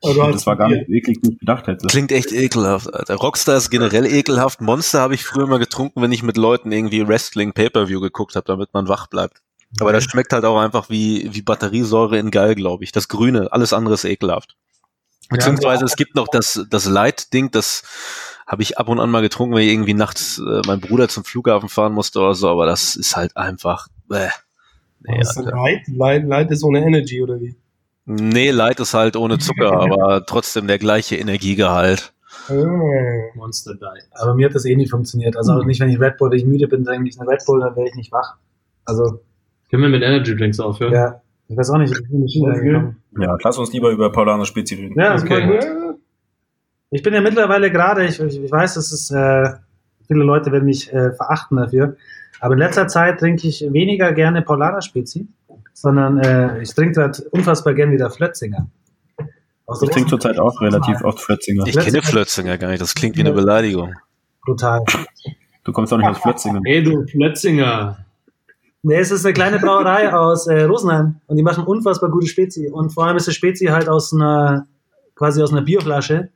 [0.00, 1.86] Das war gar nicht eklig, wie ich gedacht hätte.
[1.86, 3.14] Klingt echt ekelhaft, Alter.
[3.16, 4.60] Rockstar ist generell ekelhaft.
[4.60, 8.44] Monster habe ich früher mal getrunken, wenn ich mit Leuten irgendwie Wrestling Pay-Per-View geguckt habe,
[8.44, 9.38] damit man wach bleibt.
[9.80, 12.92] Aber das schmeckt halt auch einfach wie, wie Batteriesäure in geil, glaube ich.
[12.92, 14.56] Das Grüne, alles andere ist ekelhaft.
[15.30, 17.82] Beziehungsweise es gibt noch das, das Light-Ding, das
[18.46, 21.24] habe ich ab und an mal getrunken, wenn ich irgendwie nachts äh, mein Bruder zum
[21.24, 23.88] Flughafen fahren musste oder so, aber das ist halt einfach.
[24.08, 24.28] Bäh.
[25.00, 25.50] Nee, Alter.
[25.50, 25.88] Light?
[25.88, 27.54] Light, Light ist ohne Energy, oder wie?
[28.06, 32.12] nee, Light ist halt ohne Zucker, aber trotzdem der gleiche Energiegehalt.
[32.48, 32.52] Ah.
[33.34, 34.06] Monster Diet.
[34.12, 35.36] Aber mir hat das eh nie funktioniert.
[35.36, 37.42] Also auch nicht, wenn ich Red Bull, wenn ich müde bin, trinke ich eine Red
[37.46, 38.36] Bull, dann wäre ich nicht wach.
[38.84, 39.20] Also,
[39.70, 40.92] Können wir mit Energy Drinks aufhören?
[40.92, 42.96] ja, ich weiß auch nicht, ich bin reingekommen.
[43.18, 44.98] Ja, lass uns lieber über Paulaner Spezi reden.
[45.00, 45.44] Ja, das Okay.
[45.44, 45.83] okay.
[46.94, 49.50] Ich bin ja mittlerweile gerade, ich, ich weiß, es ist, äh,
[50.06, 51.96] viele Leute werden mich äh, verachten dafür,
[52.38, 55.26] aber in letzter Zeit trinke ich weniger gerne Paulaner Spezi,
[55.72, 58.68] sondern äh, ich trinke halt unfassbar gerne wieder Flötzinger.
[59.66, 61.66] Aus Ich trinke zurzeit auch relativ oft Flötzinger.
[61.66, 63.92] Ich kenne Flötzinger gar nicht, das klingt wie eine Beleidigung.
[64.44, 64.84] Brutal.
[65.64, 66.64] Du kommst auch nicht aus Flötzingen.
[66.64, 67.98] Ey, du Flötzinger.
[68.84, 72.68] Nee, es ist eine kleine Brauerei aus äh, Rosenheim und die machen unfassbar gute Spezi.
[72.68, 74.68] Und vor allem ist die Spezi halt aus einer,
[75.16, 76.28] quasi aus einer Bierflasche,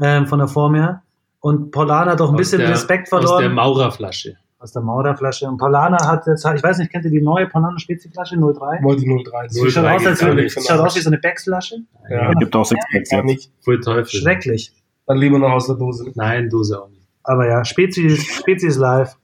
[0.00, 1.02] ähm, von der Form her.
[1.40, 3.54] Und Paulaner hat auch ein Aus bisschen der- Respekt Aus der verloren.
[3.54, 4.36] Maurerflasche.
[4.60, 5.46] Aus der Maurerflasche.
[5.46, 8.82] Und Paulaner hat jetzt, ich weiß nicht, kennt ihr die neue Paulaner Spezi-Flasche 03?
[8.82, 9.46] Wollte 03.
[9.48, 10.66] Die schaut, 03 aus, als, nicht.
[10.68, 11.76] schaut aus wie so eine Becksflasche.
[12.10, 13.26] Ja, Gibt auch Sixpacks gar jetzt.
[13.26, 13.52] nicht.
[13.60, 14.06] Voll Teufel.
[14.20, 14.72] Schrecklich.
[15.06, 16.10] Dann lieber noch aus der Dose.
[16.16, 17.06] Nein, Dose auch nicht.
[17.22, 19.14] Aber ja, Spezi, Spezi ist live.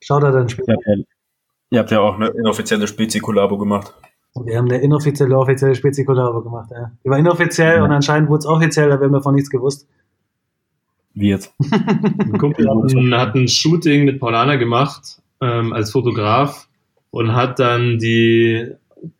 [0.00, 0.70] Schaut da dann Spezi.
[0.70, 0.94] Ihr habt ja,
[1.70, 3.92] Ihr habt ja auch eine inoffizielle Spezi-Kollabo gemacht.
[4.44, 6.70] Wir haben eine inoffizielle, offizielle Spezi-Kollabo gemacht.
[6.72, 6.90] Ja.
[7.04, 7.84] Die war inoffiziell Ja.
[7.84, 9.88] und anscheinend wurde es offiziell, aber wir haben davon nichts gewusst.
[11.14, 11.54] wie jetzt.
[11.70, 16.68] Ein Kumpel hat ein, hat ein Shooting mit Paulana gemacht ähm, als Fotograf
[17.10, 18.72] und hat dann die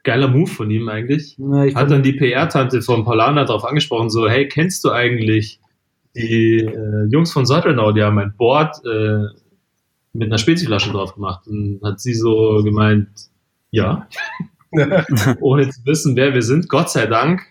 [0.02, 1.36] geiler Move von ihm eigentlich.
[1.38, 5.60] Na, ich Hat dann die PR-Tante von Paulana darauf angesprochen, so, hey, kennst du eigentlich
[6.14, 9.24] die äh, Jungs von Sattelnau, die haben ein Board äh,
[10.12, 11.46] mit einer Speziflasche drauf gemacht.
[11.46, 13.08] Und hat sie so gemeint,
[13.70, 14.06] ja,
[15.40, 17.42] ohne zu wissen, wer wir sind, Gott sei Dank.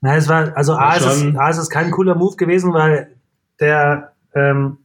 [0.00, 2.72] Nein, es war, also A, War ist es, A ist es kein cooler Move gewesen,
[2.72, 3.14] weil
[3.60, 4.78] der, ähm,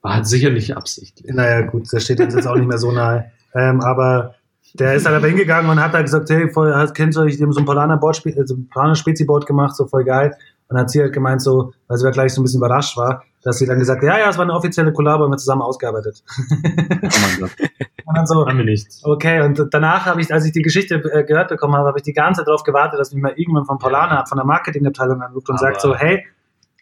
[0.00, 1.32] War sicher nicht absichtlich.
[1.32, 3.30] naja, gut, das steht uns jetzt auch nicht mehr so nahe.
[3.54, 4.34] Ähm, aber
[4.74, 7.52] der ist halt aber hingegangen und hat da gesagt, hey, voll, du euch, die haben
[7.52, 10.34] so ein Polaner Board, also ein Polaner Spezi-Board gemacht, so voll geil.
[10.68, 12.96] Und dann hat sie halt gemeint, so, weil sie ja gleich so ein bisschen überrascht
[12.96, 15.36] war, dass sie dann gesagt hat, ja, ja, es war eine offizielle Kollabo, haben wir
[15.36, 16.22] zusammen ausgearbeitet.
[16.28, 16.56] Oh
[17.00, 17.50] mein Gott.
[18.06, 18.86] Und dann so, Haben wir nicht.
[19.02, 22.04] Okay, und danach habe ich, als ich die Geschichte äh, gehört bekommen habe, habe ich
[22.04, 25.50] die ganze Zeit darauf gewartet, dass mich mal irgendwann von Polana, von der Marketingabteilung anruft
[25.50, 26.24] und Aber- sagt so, hey,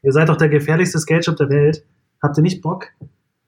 [0.02, 1.84] ihr seid doch der gefährlichste Skate-Shop der Welt.
[2.22, 2.90] Habt ihr nicht Bock,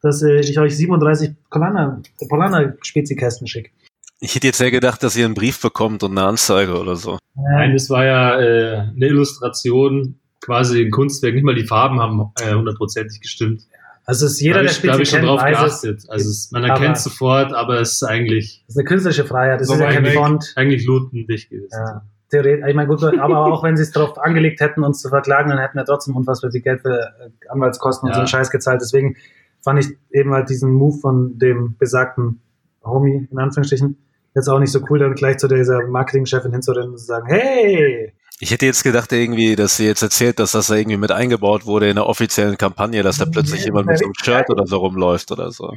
[0.02, 3.70] dass äh, ich euch 37 Polana, Polana Spezikästen schicke?
[4.18, 7.18] Ich hätte jetzt ja gedacht, dass ihr einen Brief bekommt und eine Anzeige oder so.
[7.36, 11.34] Nein, das war ja äh, eine Illustration, quasi ein Kunstwerk.
[11.34, 13.62] Nicht mal die Farben haben äh, hundertprozentig gestimmt.
[14.04, 16.08] Also es ist jeder, da der ich, schon kennt, drauf weiß es.
[16.08, 19.64] Also es, man erkennt es sofort, aber es ist eigentlich, Das ist eine künstlerische Freiheit,
[19.66, 20.06] So ist ja kein.
[20.06, 20.52] Font.
[20.56, 21.68] eigentlich lutendicht gewesen.
[21.72, 22.02] Ja.
[22.30, 25.50] Theoretisch, ich meine, gut, aber auch wenn sie es darauf angelegt hätten, uns zu verklagen,
[25.50, 28.14] dann hätten wir trotzdem unfassbar viel Geld für äh, Anwaltskosten und Ja.
[28.14, 28.80] so einen Scheiß gezahlt.
[28.80, 29.16] Deswegen
[29.62, 32.40] fand ich eben halt diesen Move von dem besagten
[32.84, 33.98] Homie, in Anführungsstrichen,
[34.34, 38.12] jetzt auch nicht so cool, dann gleich zu dieser Marketingchefin hinzurennen und zu sagen, hey,
[38.40, 41.66] Ich hätte jetzt gedacht irgendwie, dass sie jetzt erzählt, dass das da irgendwie mit eingebaut
[41.66, 44.76] wurde in der offiziellen Kampagne, dass da plötzlich jemand mit so einem Shirt oder so
[44.76, 45.74] rumläuft oder so.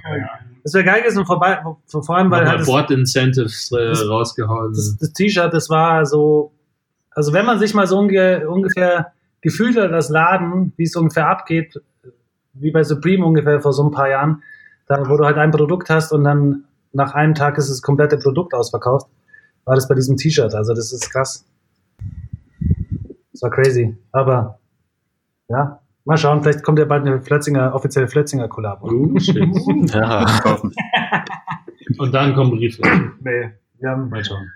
[0.63, 4.08] das wäre geil gewesen, vorbei, vor vor allem, weil halt das, Board Incentives äh, das-
[4.08, 4.74] rausgehauen.
[4.74, 6.52] das, das T-Shirt, das war so,
[7.10, 11.28] also wenn man sich mal so unge, ungefähr gefühlt hat, das Laden, wie es ungefähr
[11.30, 11.82] abgeht,
[12.54, 14.43] wie bei Supreme ungefähr vor so ein paar Jahren,
[14.88, 18.17] da, wo du halt ein Produkt hast und dann nach einem Tag ist das komplette
[18.17, 19.08] Produkt ausverkauft,
[19.65, 20.54] war das bei diesem T-Shirt.
[20.54, 21.45] Also das ist krass.
[23.41, 23.97] Das war crazy.
[24.12, 24.60] Aber
[25.49, 28.88] ja, mal schauen, vielleicht kommt ja bald eine Flötzinger, offizielle Flötzinger Kollabo.
[28.89, 29.58] Uh, stimmt.
[29.93, 30.25] Ja.
[30.41, 30.73] Kaufen.
[31.97, 32.82] Und dann kommen Briefe.
[33.19, 34.49] Nee, wir haben, Mal schauen.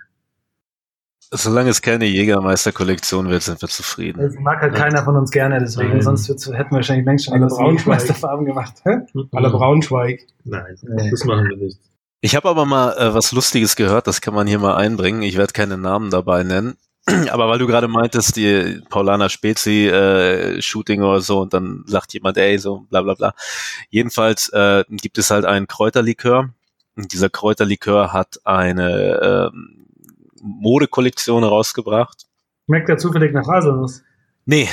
[1.32, 4.22] Solange es keine Jägermeister-Kollektion wird, sind wir zufrieden.
[4.22, 6.02] das mag halt keiner von uns gerne, deswegen, Nein.
[6.04, 7.74] sonst hätten wir wahrscheinlich längst schon Alle.
[7.86, 8.76] Meisterfarben gemacht.
[8.84, 9.00] Hä?
[9.32, 10.22] Aller Braunschweig.
[10.44, 11.10] Nein, Nee.
[11.10, 11.80] das machen wir nicht.
[12.22, 15.24] Ich habe aber mal äh, was Lustiges gehört, das kann man hier mal einbringen.
[15.24, 16.78] Ich werde keine Namen dabei nennen.
[17.32, 22.14] Aber weil du gerade meintest, die Paulana Spezi äh, Shooting oder so und dann sagt
[22.14, 23.34] jemand, ey, so bla bla bla.
[23.90, 26.50] Jedenfalls äh, gibt es halt einen Kräuterlikör.
[26.96, 29.86] Und dieser Kräuterlikör hat eine ähm,
[30.42, 32.26] Modekollektion rausgebracht.
[32.66, 34.02] Schmeckt ja zufällig nach Haselnuss.
[34.46, 34.70] Nee,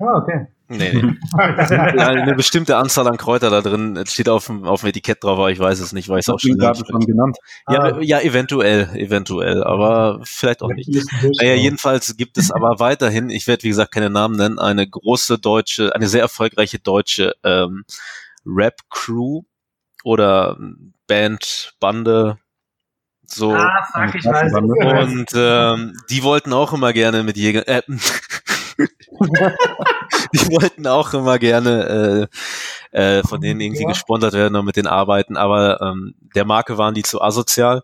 [0.00, 0.46] Ah, okay.
[0.68, 0.92] Nee.
[0.92, 1.16] nee.
[1.38, 3.96] eine bestimmte Anzahl an Kräuter da drin.
[3.96, 6.26] Es steht auf dem, auf dem Etikett drauf, aber ich weiß es nicht, weil ich
[6.26, 7.36] es auch schon schon genannt?
[7.68, 8.00] ja, Ah.
[8.00, 10.90] ja, eventuell, eventuell, aber vielleicht auch nicht.
[11.40, 15.38] Naja, jedenfalls gibt es aber weiterhin, ich werde wie gesagt keine Namen nennen, eine große
[15.38, 17.84] deutsche, eine sehr erfolgreiche deutsche ähm,
[18.46, 19.42] Rap-Crew
[20.04, 20.56] oder
[21.06, 22.38] Band, Bande,
[23.30, 23.54] so.
[23.54, 24.52] Ah, fuck, ich weiß.
[25.04, 27.68] Und ähm, die wollten auch immer gerne mit Jäger.
[27.68, 27.82] Äh,
[28.78, 32.28] die wollten auch immer gerne
[32.92, 33.88] äh, äh, von denen irgendwie Ja.
[33.88, 37.82] gesponsert werden und mit denen arbeiten, aber ähm, der Marke waren die zu asozial.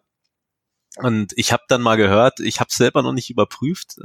[0.99, 3.97] Und ich habe dann mal gehört, ich habe selber noch nicht überprüft,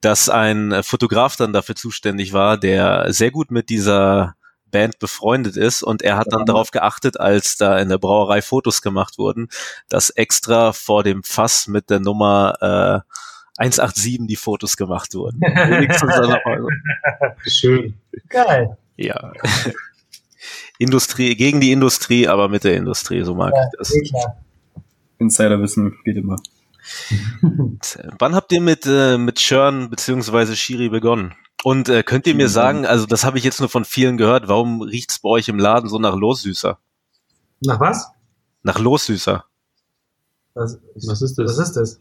[0.00, 4.34] dass ein Fotograf dann dafür zuständig war, der sehr gut mit dieser
[4.70, 8.80] Band befreundet ist und er hat dann darauf geachtet, als da in der Brauerei Fotos
[8.80, 9.48] gemacht wurden,
[9.90, 13.14] dass extra vor dem Fass mit der Nummer äh,
[13.58, 15.40] 187 die Fotos gemacht wurden.
[17.46, 17.94] Schön.
[18.28, 18.76] Geil.
[18.96, 19.32] Ja.
[20.78, 23.92] Industrie, gegen die Industrie, aber mit der Industrie, so mag ich das.
[24.08, 24.40] klar.
[25.18, 26.36] Insiderwissen geht immer.
[28.18, 31.34] Wann habt ihr mit, äh, mit Churn beziehungsweise Shiri begonnen?
[31.62, 34.48] Und äh, könnt ihr mir sagen, also das habe ich jetzt nur von vielen gehört,
[34.48, 36.78] warum riecht's bei euch im Laden so nach Lossüßer?
[37.60, 38.10] Nach was?
[38.62, 39.44] Nach Lossüßer.
[40.52, 41.46] Was, Was ist das?
[41.46, 42.00] was ist das?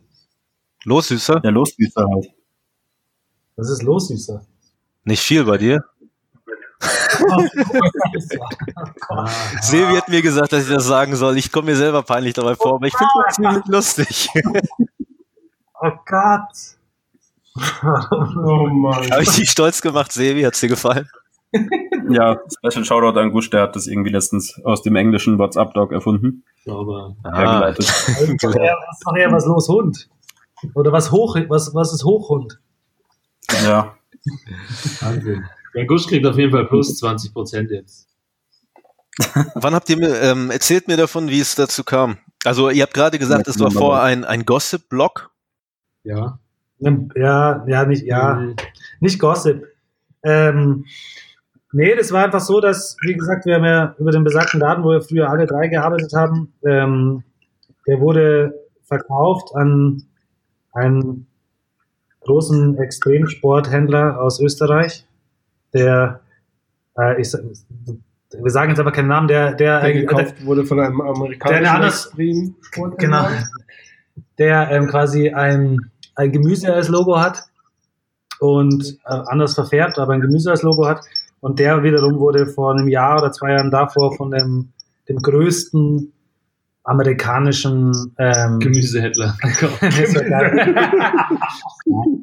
[0.86, 1.42] Lossüßer?
[1.44, 2.28] Ja, los da halt.
[3.56, 4.42] Was ist los, Süßer?
[5.06, 5.84] Nicht viel bei dir?
[9.62, 11.38] Silvi hat mir gesagt, dass ich das sagen soll.
[11.38, 14.30] Ich komme mir selber peinlich dabei vor, aber ich finde es ziemlich lustig.
[15.82, 16.78] Oh Gott.
[18.36, 19.10] Oh Mann.
[19.12, 20.42] Habe ich dich stolz gemacht, Silvi?
[20.44, 21.08] Hat's dir gefallen?
[22.10, 26.44] Ja, Special Shoutout an Gusch, der hat das irgendwie letztens aus dem englischen WhatsApp-Dog erfunden.
[26.68, 27.88] Aber Ah, hergeleitet.
[27.88, 28.06] Das
[28.42, 30.10] das doch eher was los Hund.
[30.74, 32.60] Oder was hoch, was, was ist Hochhund?
[33.64, 33.96] Ja,
[35.02, 35.46] Wahnsinn.
[35.76, 38.08] Der Gusch kriegt auf jeden Fall plus 20 Prozent jetzt.
[39.56, 42.18] Wann habt ihr mir, ähm, erzählt mir davon, wie es dazu kam?
[42.46, 45.30] Also ihr habt gerade gesagt, es war vorher ein, ein Gossip-Blog.
[46.04, 46.40] Ja.
[46.80, 48.56] Ja, ja, nicht, ja, Mhm.
[49.00, 49.66] nicht Gossip.
[50.24, 50.86] Ähm,
[51.72, 54.84] nee, das war einfach so, dass, wie gesagt, wir haben ja über den besagten Laden,
[54.84, 57.24] wo wir früher alle drei gearbeitet haben, ähm,
[57.88, 60.04] der wurde verkauft an
[60.74, 61.28] einen
[62.22, 65.06] großen Extremsporthändler aus Österreich,
[65.74, 66.22] der,
[66.98, 70.80] äh, ich, wir sagen jetzt aber keinen Namen, der, der, Der äh, gekauft wurde von
[70.80, 72.56] einem amerikanischen Der anders- Extrem
[72.98, 73.28] Genau.
[74.38, 75.80] Der ähm, quasi ein,
[76.16, 77.44] ein Gemüse als Logo hat
[78.40, 81.02] und äh, anders verfärbt, aber ein Gemüse als Logo hat.
[81.40, 84.72] Und der wiederum wurde vor einem Jahr oder zwei Jahren davor von dem,
[85.10, 86.14] dem größten
[86.84, 89.38] amerikanischen ähm, Gemüsehändler.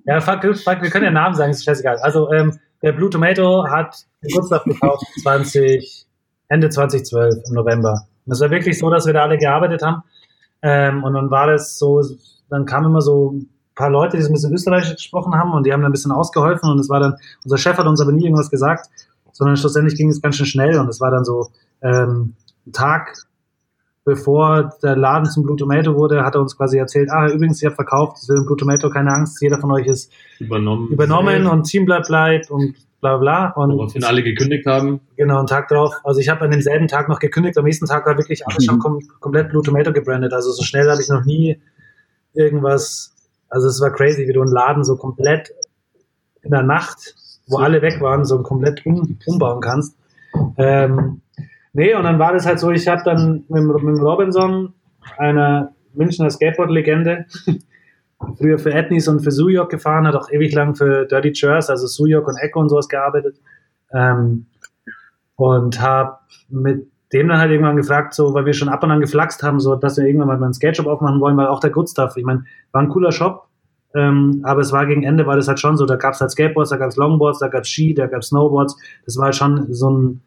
[0.06, 1.98] Ja, fuck, fuck, wir können ja Namen sagen, ist scheißegal.
[1.98, 6.06] Also, ähm, der Blue Tomato hat Geburtstag gekauft 20,
[6.48, 8.06] Ende 2012 im November.
[8.26, 10.02] Und es war wirklich so, dass wir da alle gearbeitet haben.
[10.62, 12.02] Ähm, und dann war das so,
[12.48, 15.64] dann kamen immer so ein paar Leute, die so ein bisschen Österreichisch gesprochen haben und
[15.64, 18.12] die haben dann ein bisschen ausgeholfen und es war dann, unser Chef hat uns aber
[18.12, 18.88] nie irgendwas gesagt,
[19.32, 21.50] sondern schlussendlich ging es ganz schön schnell und es war dann so
[21.82, 22.34] ähm,
[22.66, 23.16] ein Tag
[24.04, 27.68] bevor der Laden zum Blue Tomato wurde, hat er uns quasi erzählt, ah, übrigens, ihr
[27.68, 30.88] habt verkauft, wird im Blue Tomato, keine Angst, jeder von euch ist Übernommen.
[30.88, 33.50] übernommen und Team bleibt bleibt und bla bla.
[33.50, 35.00] Und Woraufhin alle gekündigt haben.
[35.16, 35.94] genau, einen Tag drauf.
[36.04, 38.78] Also ich habe an demselben Tag noch gekündigt, am nächsten Tag war wirklich alles schon
[38.78, 40.32] kom komplett Blue Tomato gebrandet.
[40.32, 41.60] Also so schnell habe ich noch nie
[42.34, 43.14] irgendwas,
[43.48, 45.50] also es war crazy, wie du einen Laden so komplett
[46.42, 47.14] in der Nacht,
[47.48, 49.96] wo alle weg waren, so komplett um, umbauen kannst.
[50.56, 51.20] Ähm,
[51.72, 54.74] nee, und dann war das halt so, ich habe dann mit, mit Robinson,
[55.16, 57.26] einer Münchner Skateboard-Legende,
[58.38, 61.86] früher für Etnies und für Suyok gefahren, hat auch ewig lang für Dirty Chairs, also
[61.86, 63.40] Suyok und Echo und sowas gearbeitet.
[63.92, 64.46] Ähm,
[65.36, 69.00] und habe mit dem dann halt irgendwann gefragt, so, weil wir schon ab und an
[69.00, 71.70] geflaxt haben, so, dass wir irgendwann mal einen Skate Shop aufmachen wollen, weil auch der
[71.70, 73.48] Good Stuff, ich meine, war ein cooler Shop,
[73.94, 76.30] ähm, aber es war gegen Ende, war das halt schon so, da gab es halt
[76.30, 79.24] Skateboards, da gab es Longboards, da gab es Ski, da gab es Snowboards, das war
[79.24, 80.22] halt schon so ein,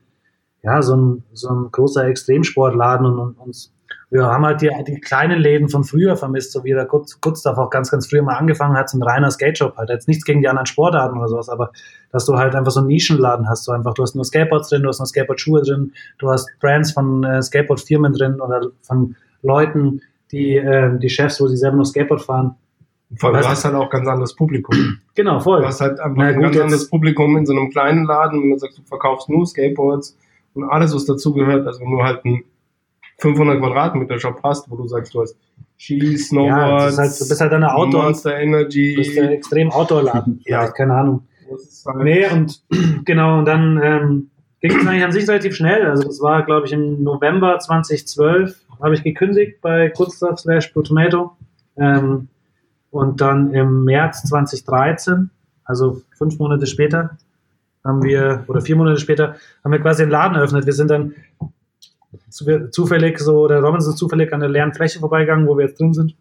[0.64, 3.70] ja, so ein, so ein großer Extremsportladen und, und, und
[4.10, 7.58] wir haben halt die, die kleinen Läden von früher vermisst, so wie der Good Stuff
[7.58, 10.24] auch ganz, ganz früher mal angefangen hat, so ein reiner Skate Shop halt, jetzt nichts
[10.24, 11.72] gegen die anderen Sportarten oder sowas, aber
[12.12, 14.84] dass du halt einfach so einen Nischenladen hast, so einfach, du hast nur Skateboards drin,
[14.84, 20.02] du hast nur Skateboard-Schuhe drin, du hast Brands von äh, Skateboard-Firmen drin oder von Leuten,
[20.32, 22.56] die, äh, die Chefs, wo sie selber nur Skateboard fahren.
[23.18, 25.00] Vor allem, du hast halt auch ganz anderes Publikum.
[25.16, 25.62] Genau, voll.
[25.62, 28.42] Du hast halt einfach Na ein gut, ganz anderes Publikum in so einem kleinen Laden
[28.42, 30.18] und du sagst, du verkaufst nur Skateboards
[30.56, 31.66] und alles, was dazugehört.
[31.68, 32.44] Also wenn du halt einen
[33.20, 35.38] 500 Quadratmeter Shop hast, wo du sagst, du hast
[35.78, 38.96] Ski, Ja, Snowboards, ist halt, du bist halt eine Outdoor, Monster du Energy.
[38.96, 40.42] bist der extrem Outdoor-Laden.
[40.46, 40.68] Ja.
[40.72, 41.24] Keine Ahnung.
[41.86, 42.64] Halt- Nee, und
[43.06, 44.30] genau, und dann ähm,
[44.62, 45.86] ging es eigentlich an sich relativ schnell.
[45.88, 50.84] Also das war, glaube ich, im November 2012 habe ich gekündigt bei Kurzstuff slash Blue
[50.84, 51.36] Tomato.
[51.78, 52.28] Ähm,
[52.92, 55.30] und dann im März 2013,
[55.66, 57.18] also fünf Monate später,
[57.84, 60.66] haben wir, oder vier Monate später, haben wir quasi den Laden eröffnet.
[60.66, 61.16] Wir sind dann
[62.30, 65.80] zu- zufällig so, der Robinson ist zufällig an der leeren Fläche vorbeigegangen, wo wir jetzt
[65.80, 66.16] drin sind.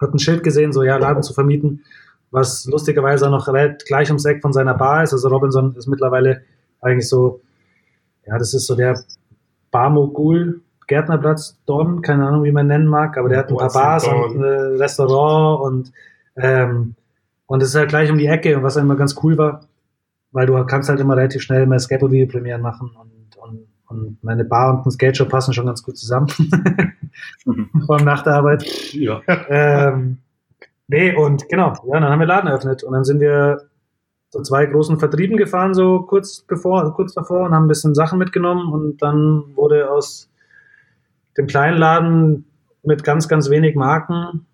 [0.00, 1.84] Hat ein Schild gesehen, so ja, Laden zu vermieten,
[2.30, 3.48] was lustigerweise auch noch
[3.86, 5.12] gleich ums Eck von seiner Bar ist.
[5.12, 6.42] Also Robinson ist mittlerweile
[6.80, 7.40] eigentlich so,
[8.26, 9.02] ja, das ist so der
[9.70, 14.06] Barmogul, Gärtnerplatz, Don, keine Ahnung, wie man nennen mag, aber der hat ein paar Bars
[14.06, 15.92] und ein Restaurant und
[16.36, 16.94] ähm,
[17.46, 19.60] und es ist halt gleich um die Ecke und was immer ganz cool war,
[20.32, 24.74] weil du kannst halt immer relativ schnell mehr Skateboard-Video-Premieren machen und, und, und meine Bar
[24.74, 26.28] und ein Skate Shop passen schon ganz gut zusammen.
[27.86, 28.64] Vor allem nach der Arbeit.
[28.92, 29.22] Ja.
[29.48, 30.18] ähm,
[30.88, 33.68] Nee, und genau, ja, dann haben wir Laden eröffnet und dann sind wir
[34.30, 38.18] zu zwei großen Vertrieben gefahren, so kurz bevor, kurz davor und haben ein bisschen Sachen
[38.18, 40.30] mitgenommen und dann wurde aus
[41.36, 42.46] dem kleinen Laden
[42.82, 44.46] mit ganz, ganz wenig Marken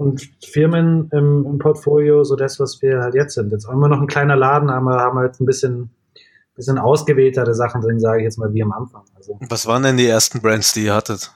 [0.00, 3.52] und Firmen im, im Portfolio so das, was wir halt jetzt sind.
[3.52, 5.90] Jetzt haben wir noch ein kleiner Laden, aber haben halt ein bisschen,
[6.56, 9.02] bisschen ausgewähltere Sachen drin, sage ich jetzt mal, wie am Anfang.
[9.16, 11.30] Also, Was waren denn die ersten Brands, die ihr hattet?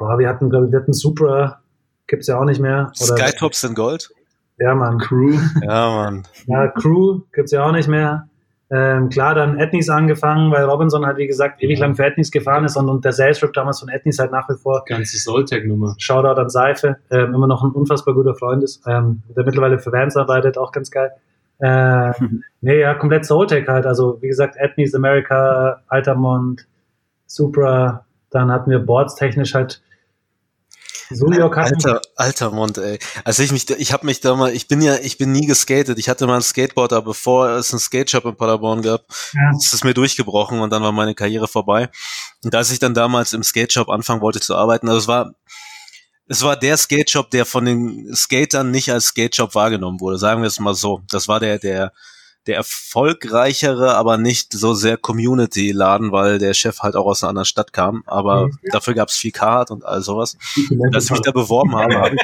[0.00, 1.60] boah, wir hatten, glaube ich, wir hatten Supra,
[2.06, 2.90] gibt's ja auch nicht mehr.
[3.00, 4.10] Oder, Skytops in Gold?
[4.58, 4.98] Ja, Mann.
[4.98, 5.38] Crew.
[5.62, 6.26] Ja, Mann.
[6.46, 8.28] Ja, Crew gibt's ja auch nicht mehr.
[8.72, 12.64] Ähm, klar, dann Ethnies angefangen, weil Robinson halt, wie gesagt, ewig lang für Ethnies gefahren
[12.64, 15.96] ist und, und der Sales Rep damals von Ethnies halt nach wie vor Ganze Soltec-Nummer.
[15.98, 19.90] Shoutout an Seife, ähm, immer noch ein unfassbar guter Freund ist, ähm, der mittlerweile für
[19.90, 21.10] Vans arbeitet, auch ganz geil.
[21.58, 22.12] Äh,
[22.60, 23.86] nee, ja, komplett Soultech halt.
[23.86, 26.68] Also, wie gesagt, Ethnies, America, Altamont,
[27.26, 29.82] Supra, dann hatten wir Boards technisch halt
[31.64, 31.74] Hatten.
[31.74, 32.98] Alter, alter Mond, ey.
[33.24, 35.98] Also ich mich, ich habe mich da mal, ich bin ja, ich bin nie geskatet.
[35.98, 39.50] Ich hatte mal ein Skateboard, aber bevor es einen Skate Shop in Paderborn gab, Ja.
[39.56, 41.88] ist es mir durchgebrochen und dann war meine Karriere vorbei.
[42.44, 45.34] Und als ich dann damals im Skate Shop anfangen wollte zu arbeiten, also es war,
[46.26, 50.16] es war der Skate Shop, der von den Skatern nicht als Skate Shop wahrgenommen wurde.
[50.18, 51.02] Sagen wir es mal so.
[51.10, 51.92] Das war der, der,
[52.50, 57.44] der erfolgreichere, aber nicht so sehr Community-Laden, weil der Chef halt auch aus einer anderen
[57.46, 58.02] Stadt kam.
[58.06, 58.58] Aber Mhm.
[58.72, 60.36] dafür gab's viel Card und all sowas.
[60.92, 62.22] Als ich mich da beworben habe, habe ich,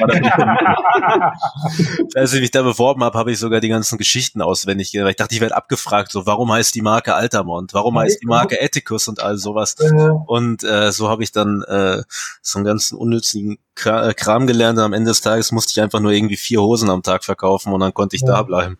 [2.15, 5.11] als ich mich da beworben habe, habe ich sogar die ganzen Geschichten auswendig gelernt.
[5.11, 8.59] Ich dachte, ich werde abgefragt, so warum heißt die Marke Altamont, warum heißt die Marke
[8.59, 9.75] Ethicus und all sowas.
[10.25, 12.03] Und äh, so habe ich dann äh,
[12.41, 14.77] so einen ganzen unnützigen Kra Kram gelernt.
[14.79, 17.71] Und am Ende des Tages musste ich einfach nur irgendwie vier Hosen am Tag verkaufen
[17.73, 18.27] und dann konnte ich Ja.
[18.27, 18.77] da bleiben.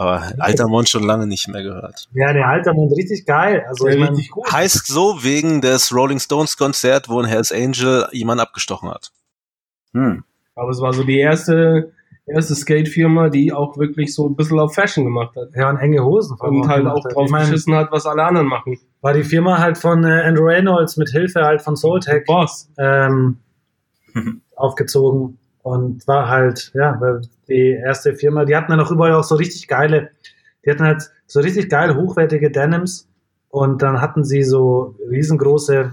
[0.00, 2.08] Aber Altamont schon lange nicht mehr gehört.
[2.14, 3.66] ja, der Altamont richtig geil.
[3.68, 4.50] Also, ich mein, richtig gut.
[4.50, 9.12] Heißt so wegen des Rolling Stones Konzert, wo ein Hells Angel jemand abgestochen hat.
[9.92, 10.24] Hm.
[10.54, 11.92] Aber es war so die erste,
[12.24, 15.48] erste Skate-Firma, die auch wirklich so ein bisschen auf Fashion gemacht hat.
[15.54, 16.34] ja, und enge Hosen.
[16.40, 18.78] Und halt auch drauf Ich mein, geschissen hat, was alle anderen machen.
[19.02, 22.70] war die Firma halt von äh, Andrew Reynolds mit Hilfe halt von Soultech Boss.
[22.78, 23.36] ähm,
[24.56, 27.00] aufgezogen und war halt, ja,
[27.48, 30.10] die erste Firma, die hatten dann auch überall auch so richtig geile,
[30.64, 33.06] die hatten halt so richtig geil hochwertige Denims.
[33.50, 35.92] Und dann hatten sie so riesengroße,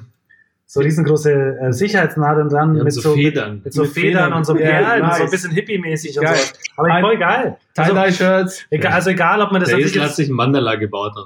[0.70, 3.62] so riesengroße äh, Sicherheitsnadeln dran Ja, mit so so, Federn.
[3.64, 4.34] mit so Mit Federn Federn.
[4.34, 5.32] und so, Ja, ja, und so ein nice.
[5.32, 6.36] bisschen hippie-mäßig und Geil.
[6.36, 6.54] so.
[6.76, 7.58] Aber Ein- voll geil.
[7.78, 8.66] Also, Tie-Dye-Shirts.
[8.72, 11.14] egal, also egal, ob man das Der natürlich Esel hat jetzt, sich ein Mandala gebaut.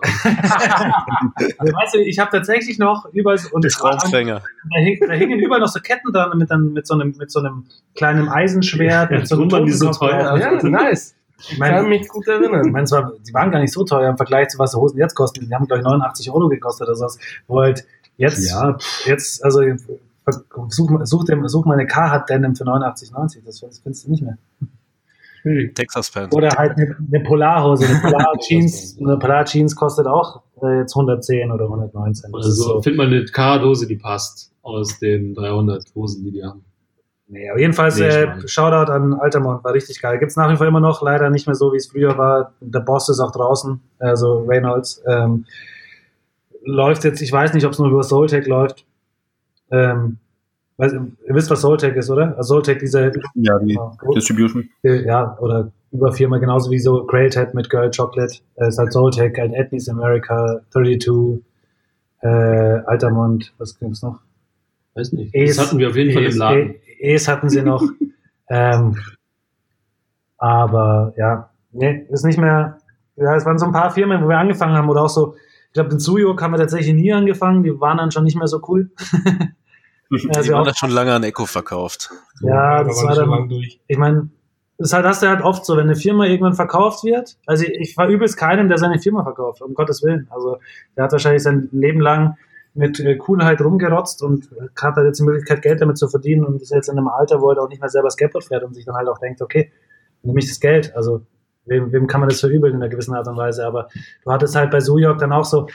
[1.58, 4.42] also, weißt du, ich habe tatsächlich noch überall und Traumfänger.
[4.42, 7.32] da, hing, da hingen überall noch so Ketten dran mit, dann, mit, so einem, mit
[7.32, 10.38] so einem kleinen Eisenschwert, mit so einem die so teuer.
[10.38, 11.16] Ja, nice.
[11.40, 12.72] Ich Ich kann meine, mich gut ich erinnern.
[12.72, 15.16] meine zwar, die waren gar nicht so teuer im Vergleich zu was die Hosen jetzt
[15.16, 15.48] kosten.
[15.48, 17.18] Die haben, glaube ich, 89 Euro gekostet oder sowas.
[17.48, 17.84] Wo halt
[18.22, 18.78] jetzt, Ja.
[19.06, 19.62] jetzt, also
[20.70, 23.44] such, mal- such, dem, such mal eine Carhartt Denim für 89,90.
[23.46, 24.38] Das findest, findest du nicht mehr.
[25.74, 26.38] Texas Panther.
[26.38, 30.96] Oder halt eine, eine Polarhose, eine Polar Jeans, eine Polar Jeans kostet auch äh, jetzt
[30.96, 32.32] 110 oder 119.
[32.32, 32.64] Das Oder ist so.
[32.76, 32.82] so.
[32.84, 36.64] Find mal eine Karadose, die passt aus den 300 Hosen, die die haben.
[37.28, 38.48] Nee, aber jedenfalls Nee, äh.
[38.48, 40.20] Shoutout an Altamont, war richtig geil.
[40.20, 42.54] Gibt's nach wie vor immer noch, leider nicht mehr so, wie es früher war.
[42.60, 45.02] Der Boss ist auch draußen, also Reynolds.
[45.08, 45.46] Ähm,
[46.64, 48.86] läuft jetzt, ich weiß nicht, ob es nur über Soultech läuft.
[49.72, 50.18] Ähm,
[50.78, 52.36] weiß, ihr wisst, was Soultech ist, oder?
[52.38, 54.70] Also Soultech, diese Ja, die ja, Distribution.
[54.84, 58.36] ja, oder über Firma, genauso wie so Grailhead mit Girl Chocolate.
[58.56, 61.44] Äh, ist halt Soultech, halt Ethnies America, 32,
[62.22, 64.20] äh, Altamont, was gibt's noch?
[64.94, 65.34] Weiß nicht.
[65.34, 66.76] Es- Das hatten wir auf jeden Fall im Es- Laden.
[67.00, 67.84] Es hatten sie noch.
[68.50, 68.98] ähm,
[70.38, 72.78] aber ja, nee, ist nicht mehr.
[73.16, 75.36] Ja, es waren so ein paar Firmen, wo wir angefangen haben, oder auch so,
[75.72, 78.48] ich glaube, den Suyok haben wir tatsächlich nie angefangen, die waren dann schon nicht mehr
[78.48, 78.92] so cool.
[80.12, 82.10] Die also waren auch, da schon lange an Echo verkauft.
[82.42, 83.80] ja, Da das war war dann, lang durch.
[83.88, 84.30] ich meine,
[84.78, 87.38] das ist halt, hast du halt oft so, wenn eine Firma irgendwann verkauft wird.
[87.46, 90.28] Also ich, ich verübe es keinem, der seine Firma verkauft, um Gottes Willen.
[90.30, 90.58] Also
[90.98, 92.36] der hat wahrscheinlich sein Leben lang
[92.74, 94.50] mit äh, Coolheit rumgerotzt und
[94.82, 97.40] hat halt jetzt die Möglichkeit, Geld damit zu verdienen und ist jetzt in einem Alter,
[97.42, 99.42] wo er halt auch nicht mehr selber Skateboard fährt und sich dann halt auch denkt,
[99.42, 99.72] okay,
[100.24, 100.94] nehme ich das Geld.
[100.94, 101.22] Also
[101.66, 103.66] wem, wem kann man das verübeln in einer gewissen Art und Weise?
[103.66, 103.90] Aber
[104.24, 105.68] du hattest halt bei Sujok dann auch so,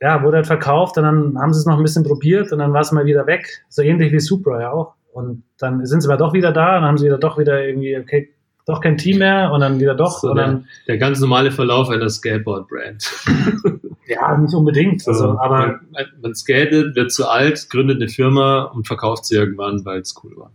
[0.00, 2.72] ja, wurde halt verkauft und dann haben sie es noch ein bisschen probiert und dann
[2.72, 3.64] war es mal wieder weg.
[3.68, 4.94] So ähnlich wie Supra ja auch.
[5.12, 7.96] Und dann sind sie aber doch wieder da und haben sie wieder doch wieder irgendwie,
[7.96, 8.34] okay,
[8.66, 11.88] doch kein Team mehr und dann wieder doch So und dann, Der ganz normale Verlauf
[11.88, 13.08] einer Skateboard-Brand.
[14.08, 15.06] ja, nicht unbedingt.
[15.06, 19.84] Also, aber man, man skatet, wird zu alt, gründet eine Firma und verkauft sie irgendwann,
[19.84, 20.50] weil es cool war.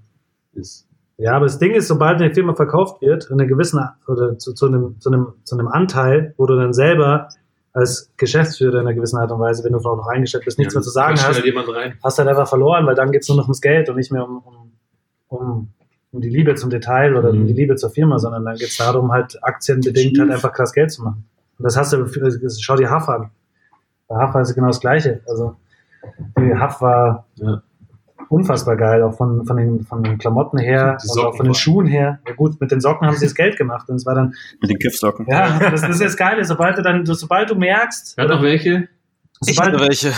[0.53, 0.90] Ist.
[1.22, 4.53] Ja, aber das Ding ist, sobald eine Firma verkauft wird, in einer gewissen oder zu,
[4.53, 7.30] zu, einem, zu, einem, zu einem Anteil, wo du dann selber
[7.74, 10.74] als Geschäftsführer in einer gewissen Art und Weise, wenn du auch noch eingestellt bist, nichts
[10.74, 11.38] Ja, mehr zu sagen hast,
[12.03, 14.38] hast halt einfach verloren, weil dann geht's nur noch ums Geld und nicht mehr um,
[14.39, 14.72] um,
[15.30, 15.67] um
[16.13, 17.47] um die Liebe zum Detail oder um Mhm.
[17.47, 20.91] die Liebe zur Firma, sondern dann geht es darum, halt aktienbedingt halt einfach krass Geld
[20.91, 21.24] zu machen.
[21.57, 22.05] Und das hast du,
[22.59, 23.32] schau dir Huff an.
[24.09, 25.22] Bei war es genau das Gleiche.
[25.26, 25.55] Also
[26.38, 27.61] die Huff war Ja.
[28.32, 31.53] Unfassbar geil, auch von, von, den, von den Klamotten her auch von den.
[31.53, 32.19] Schuhen her.
[32.27, 34.69] Ja gut, mit den Socken haben sie das Geld gemacht und es war dann, Mit
[34.69, 35.25] den Kiffsocken.
[35.29, 38.88] ja, das, das ist das Geile, sobald du dann, sobald du merkst, Hat noch welche?
[39.45, 40.13] Ich hatte welche.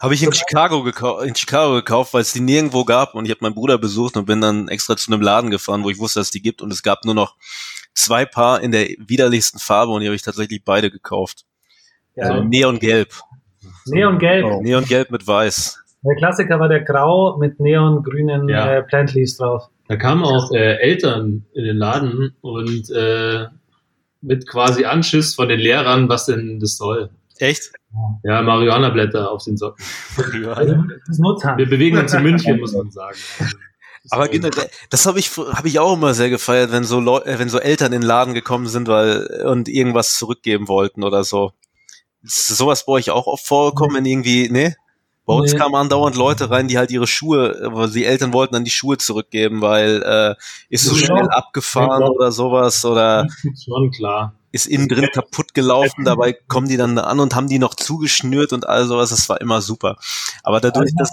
[0.00, 3.32] Habe ich in Chicago, gekau in Chicago gekauft, weil es die nirgendwo gab und ich
[3.32, 6.20] habe meinen Bruder besucht und bin dann extra zu einem Laden gefahren, wo ich wusste,
[6.20, 7.34] dass es die gibt und es gab nur noch
[7.94, 11.44] zwei Paar in der widerlichsten Farbe und die habe ich tatsächlich beide gekauft.
[12.14, 13.12] ja, Also Neongelb.
[13.86, 14.44] Neongelb.
[14.44, 14.62] Oh.
[14.62, 15.80] Neongelb mit Weiß.
[16.02, 18.76] Der Klassiker war der Grau mit neongrünen Ja.
[18.78, 19.64] äh, Plant Leaves drauf.
[19.88, 23.46] Da kamen auch äh, Eltern in den Laden und äh,
[24.20, 27.10] mit quasi Anschiss von den Lehrern, was denn das soll.
[27.38, 27.70] Echt?
[28.24, 29.82] Ja, Marihuana-Blätter auf den Socken.
[30.54, 30.74] Also.
[31.56, 33.16] Wir bewegen uns in München, muss man sagen.
[34.10, 37.38] Aber generell, das habe ich, hab ich auch immer sehr gefeiert, wenn so Leu äh,
[37.38, 41.52] wenn so Eltern in den Laden gekommen sind, weil und irgendwas zurückgeben wollten oder so.
[42.22, 44.76] Ist sowas bei euch auch oft vorgekommen, wenn irgendwie, ne?
[45.28, 45.58] Bei uns Nee.
[45.58, 48.96] kamen andauernd Leute rein, die halt ihre Schuhe, aber die Eltern wollten dann die Schuhe
[48.96, 50.34] zurückgeben, weil äh,
[50.70, 51.04] ist so Ja.
[51.06, 52.08] schnell abgefahren Ja.
[52.08, 53.26] oder sowas oder
[53.62, 54.32] Schon klar.
[54.52, 58.54] ist innen drin kaputt gelaufen, dabei kommen die dann an und haben die noch zugeschnürt
[58.54, 59.96] und all sowas, das war immer super.
[60.42, 61.10] Aber dadurch, dass,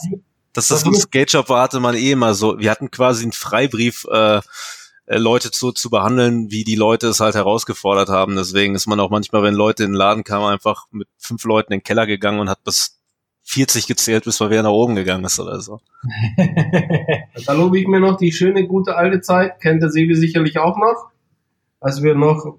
[0.53, 3.33] dass das so ein Skate-Shop war, hatte man eh immer so, wir hatten quasi einen
[3.33, 4.39] Freibrief, äh,
[5.07, 8.35] äh, Leute zu, zu behandeln, wie die Leute es halt herausgefordert haben.
[8.37, 11.73] Deswegen ist man auch manchmal, wenn Leute in den Laden kamen, einfach mit fünf Leuten
[11.73, 12.94] in den Keller gegangen und hat bis
[13.47, 15.79] 40 gezählt, bis mal wieder nach oben gegangen ist oder so.
[17.45, 20.77] Da lobe ich mir noch die schöne, gute alte Zeit, kennt der Sebi sicherlich auch
[20.77, 21.09] noch,
[21.79, 22.57] als wir noch,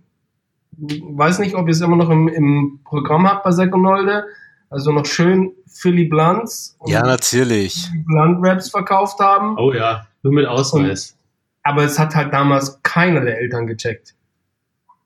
[0.79, 4.25] weiß nicht, ob ihr es immer noch im, im Programm habt bei Seconolde,
[4.71, 7.89] also noch schön Philly Blunts und Ja, natürlich.
[8.07, 11.17] Blunt Raps verkauft haben, Oh ja, nur mit Ausweis.
[11.63, 14.15] aber es hat halt damals keiner der Eltern gecheckt.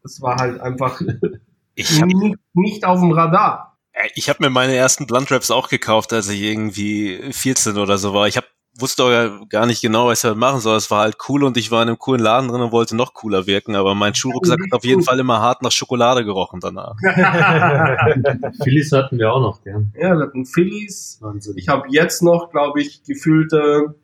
[0.04, 1.00] Es war halt einfach
[1.74, 3.69] Ich nicht, nicht auf dem Radar.
[4.14, 8.14] Ich hab mir meine ersten Blunt Raps auch gekauft, als ich irgendwie 14 oder so
[8.14, 8.28] war.
[8.28, 8.44] Ich hab,
[8.78, 10.76] wusste auch gar nicht genau, was ich damit machen soll.
[10.76, 13.14] Es war halt cool und ich war in einem coolen Laden drin und wollte noch
[13.14, 16.94] cooler wirken, aber mein Schuhrucksack hat auf jeden Fall immer hart nach Schokolade gerochen danach.
[18.62, 19.92] Phillies hatten wir auch noch gern.
[19.96, 21.54] Ja, wir hatten Phillies, Wahnsinn.
[21.56, 23.94] Ich habe jetzt noch, glaube ich, gefühlte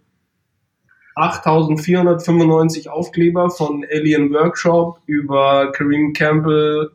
[1.17, 6.91] 8495 Aufkleber von Alien Workshop über Kareem Campbell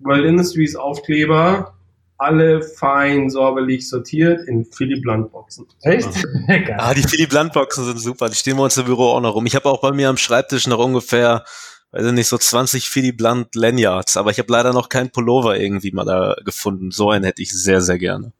[0.00, 1.74] World Industries Aufkleber.
[2.20, 5.66] Alle fein säuberlich sortiert in Philly Blunt Boxen.
[5.82, 6.08] Echt?
[6.78, 8.28] Ah, die Philly Blunt Boxen sind super.
[8.28, 9.46] Die stehen bei uns im Büro auch noch rum.
[9.46, 11.44] Ich habe auch bei mir am Schreibtisch noch ungefähr,
[11.92, 14.16] weiß ich nicht, so 20 Philly Blunt Lanyards.
[14.16, 16.90] Aber ich habe leider noch keinen Pullover irgendwie mal da gefunden.
[16.90, 18.32] So einen hätte ich sehr, sehr gerne.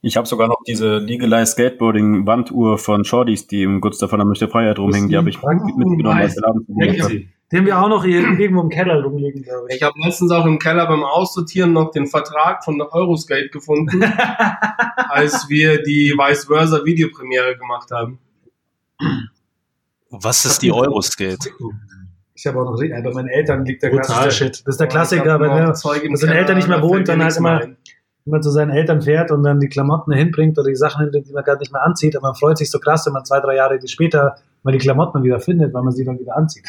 [0.00, 4.26] Ich habe sogar noch diese Legalized Skateboarding Wanduhr von Shorties, die im Gustav von der
[4.26, 5.08] Möchte Freiheit rumhängen.
[5.08, 7.32] Die habe ich mitgenommen, als der Laden.
[7.50, 9.76] Den wir auch noch irgendwo im Keller rumliegen, glaube ich.
[9.76, 14.02] Ich habe letztens auch im Keller beim Aussortieren noch den Vertrag von der Euroskate gefunden,
[15.08, 18.18] als wir die Vice Versa Videopremiere gemacht haben.
[20.10, 21.50] Was ist die Euroskate?
[22.34, 24.04] Ich habe auch noch, bei meinen Eltern liegt der Brutal.
[24.06, 24.62] klassische Shit.
[24.66, 27.60] Das ist der Klassiker, wenn er seinen Keller, Eltern nicht mehr wohnt, dann halt immer-
[27.62, 27.76] ein.
[28.26, 31.32] immer zu seinen Eltern fährt und dann die Klamotten hinbringt oder die Sachen hinbringt, die
[31.32, 32.14] man gerade nicht mehr anzieht.
[32.16, 35.22] Aber man freut sich so krass, wenn man zwei, drei Jahre später mal die Klamotten
[35.22, 36.66] wieder findet, weil man sie dann wieder anzieht.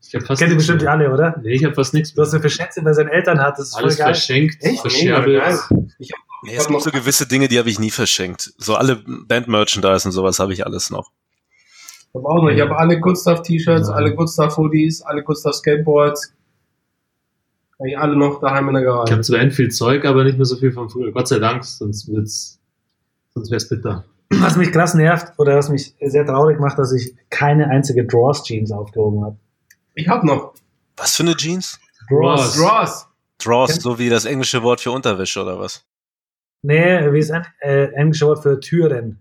[0.00, 0.90] Ich hab fast Kennt ihr bestimmt mehr.
[0.90, 1.36] alle, oder?
[1.42, 3.74] Nee, ich habe fast nichts Was er für Schätze bei seinen Eltern hat, das ist
[3.74, 4.06] voll Alles geil.
[4.14, 4.80] verschenkt, Echt?
[4.80, 5.42] verscherbelt.
[5.98, 8.52] Ich hab, Nee, es gibt so gewisse Dinge, die habe ich nie verschenkt.
[8.58, 11.12] So alle Band-Merchandise und sowas habe ich alles noch.
[12.08, 12.48] Ich habe auch noch.
[12.50, 13.94] Ich habe alle Good Stuff T-Shirts, Ja.
[13.94, 16.34] alle Good Stuff Hoodies, alle Good Stuff Skateboards.
[17.78, 19.12] Hab ich alle noch daheim in der Ich Garage.
[19.12, 21.12] habe zwar viel Zeug, aber nicht mehr so viel von früher.
[21.12, 22.60] Gott sei Dank, sonst wird's,
[23.34, 24.04] sonst wär's bitter.
[24.40, 28.72] Was mich krass nervt oder was mich sehr traurig macht, dass ich keine einzige Draws-Jeans
[28.72, 29.36] aufgehoben habe.
[29.94, 30.54] Ich habe noch
[30.96, 31.78] Was für eine Jeans?
[32.08, 32.56] Draws.
[32.56, 33.06] Draws.
[33.38, 35.84] Draws, so wie das englische Wort für Unterwäsche oder was?
[36.62, 39.18] Nee, wie ist ein äh, englische Wort für Türen?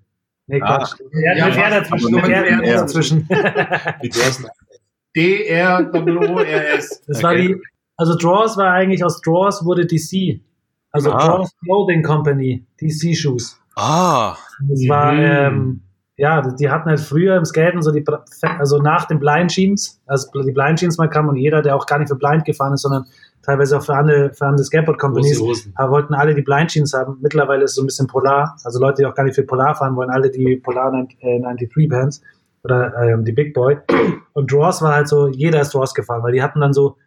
[0.48, 0.78] Nee, Ah.
[0.78, 1.00] Quatsch.
[1.14, 1.90] Ja, Ja, was?
[1.90, 2.18] dazwischen.
[2.32, 3.28] R dazwischen.
[4.04, 4.44] Die Draws.
[5.16, 7.02] D-R-O-O-R-S.
[7.08, 7.56] Das war die,
[7.98, 10.42] also Draws war eigentlich aus Draws wurde DC.
[10.92, 11.26] Also Ah.
[11.26, 13.58] Draws Clothing Company, DC Shoes.
[13.76, 14.36] Ah,
[14.70, 15.20] Das war, Mhm.
[15.22, 15.82] ähm,
[16.18, 18.06] ja, die hatten halt früher im Skaten so die,
[18.60, 21.86] also nach den Blind Jeans, als die Blind Jeans mal kamen und jeder, der auch
[21.88, 23.06] gar nicht für Blind gefahren ist, sondern
[23.42, 25.42] teilweise auch für andere, für andere Skateboard Companies,
[25.76, 27.18] aber wollten alle die Blind Jeans haben.
[27.22, 28.56] Mittlerweile ist es so ein bisschen Polar.
[28.64, 31.40] Also Leute, die auch gar nicht für Polar fahren, wollen alle die Polar 9- äh,
[31.42, 32.22] 93 Bands
[32.64, 33.78] oder ähm, die Big Boy.
[34.34, 36.98] Und Draws war halt so, jeder ist Draws gefahren, weil die hatten dann so,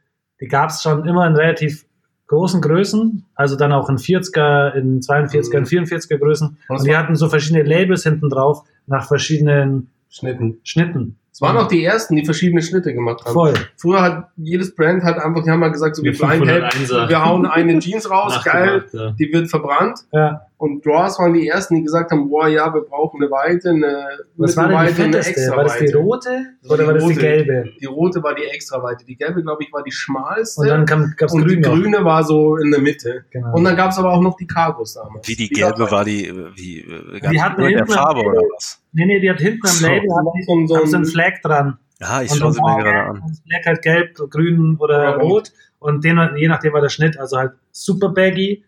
[0.40, 1.86] die gab es schon immer in relativ
[2.26, 6.56] großen Größen, also dann auch in 40er, in 42er, in 44er Größen.
[6.68, 10.58] Was Und die hatten so verschiedene Labels hinten drauf nach verschiedenen Schnitten.
[10.62, 11.16] Schnitten.
[11.34, 13.32] Es waren auch die ersten, die verschiedene Schnitte gemacht haben.
[13.32, 13.54] Voll.
[13.76, 17.08] Früher hat jedes Brand halt einfach, die haben mal gesagt, so wie 501er.
[17.08, 19.10] wir hauen eine Jeans raus, geil, ja.
[19.10, 19.98] die wird verbrannt.
[20.12, 20.42] Ja.
[20.64, 24.06] Und Draws waren die ersten, die gesagt haben, boah, ja, wir brauchen eine Weite, eine
[24.36, 25.30] Was war denn die fetteste?
[25.32, 27.20] extra War das die rote oder die war das die rote.
[27.20, 27.70] gelbe?
[27.80, 29.04] Die rote war die extra Weite.
[29.04, 30.62] Die gelbe, glaube ich, war die schmalste.
[30.62, 31.70] Und dann kam, gab's und die grün noch.
[31.72, 33.24] grüne war so in der Mitte.
[33.30, 33.52] Genau.
[33.54, 35.28] Und dann gab's aber auch noch die Cargos damals.
[35.28, 38.40] Wie die Die gelbe war die, wie, äh, Die hatten nur in der Farbe oder
[38.56, 38.80] was?
[38.92, 39.86] Nee, nee, die hat hinten am So.
[39.86, 41.78] Label hat die, So ein- so so ein- einen Flag dran.
[42.00, 43.22] Ja, ich Und schaue sie mir gerade an.
[43.28, 45.30] das Flag halt gelb, grün oder Oder rot.
[45.32, 45.52] rot.
[45.78, 48.64] Und den, je nachdem war der Schnitt, also halt super baggy,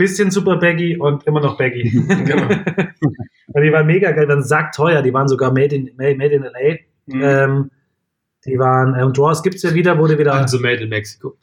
[0.00, 1.90] bisschen super baggy und immer noch baggy.
[2.24, 2.48] Genau.
[3.52, 6.34] Und die waren mega geil, die waren sackteuer, die waren sogar made in, made, made
[6.34, 6.76] in LA.
[7.06, 7.22] Mhm.
[7.22, 7.70] Ähm,
[8.46, 10.34] die waren, äh, und Draws gibt's ja wieder, wurde wieder.
[10.34, 11.36] Also made in Mexico.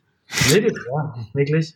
[0.54, 1.76] Nee, die- ja, wirklich.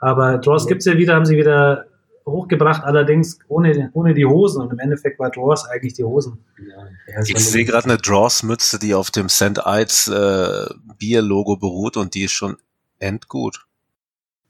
[0.00, 1.86] Aber Draws gibt's ja wieder, haben sie wieder
[2.26, 4.60] hochgebracht, allerdings ohne, ohne die Hosen.
[4.62, 6.38] Und im Endeffekt war Draws eigentlich die Hosen.
[6.58, 6.86] Ja,
[7.20, 9.60] es Ich sehe gerade eine Draws-Mütze, die auf dem St.
[9.64, 10.66] Ides äh,
[10.98, 12.56] Bier-Logo beruht und die ist schon
[12.98, 13.66] endgut.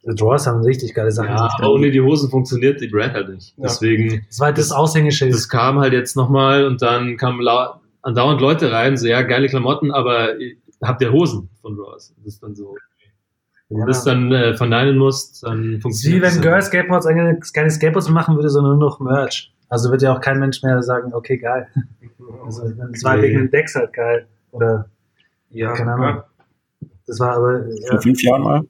[0.02, 1.28] Die Draws haben richtig geile Sachen.
[1.30, 3.54] Ja, aber ohne die Hosen funktioniert die Brand halt nicht.
[3.58, 3.64] Ja.
[3.64, 5.32] Deswegen, das war halt das Aushängeschild.
[5.34, 7.46] das kam halt jetzt nochmal und dann kamen
[8.02, 12.14] andauernd Leute rein, so ja, geile Klamotten, aber ihr- habt ihr Hosen von Ross?
[12.16, 12.74] Das ist dann so.
[13.68, 13.84] Wenn Ja.
[13.84, 17.70] du das dann äh, verneinen musst, dann Wie funktioniert wenn das Girl Skateboards eigentlich keine
[17.70, 19.52] Skateboards mehr machen würde, sondern nur noch Merch.
[19.68, 21.66] Also wird ja auch kein Mensch mehr sagen, okay, geil.
[22.44, 24.26] Also das war wegen den Decks halt geil.
[24.52, 24.86] Oder
[25.50, 26.22] ja, keine Ahnung.
[27.06, 27.90] das war aber ja.
[27.90, 28.62] Vor fünf Jahren mal.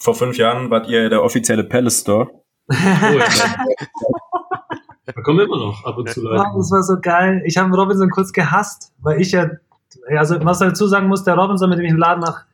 [0.00, 2.30] Vor fünf Jahren wart ihr der offizielle Palace Store.
[2.70, 2.74] Oh,
[5.06, 6.44] da kommen immer noch ab und zu Leute.
[6.56, 7.42] Das war so geil.
[7.44, 9.50] Ich habe Robinson kurz gehasst, weil ich ja,
[10.16, 12.44] also was dazu sagen muss, der Robinson, mit dem ich den Laden mache,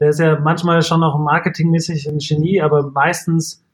[0.00, 3.64] der ist ja manchmal schon noch marketingmäßig ein Genie, aber meistens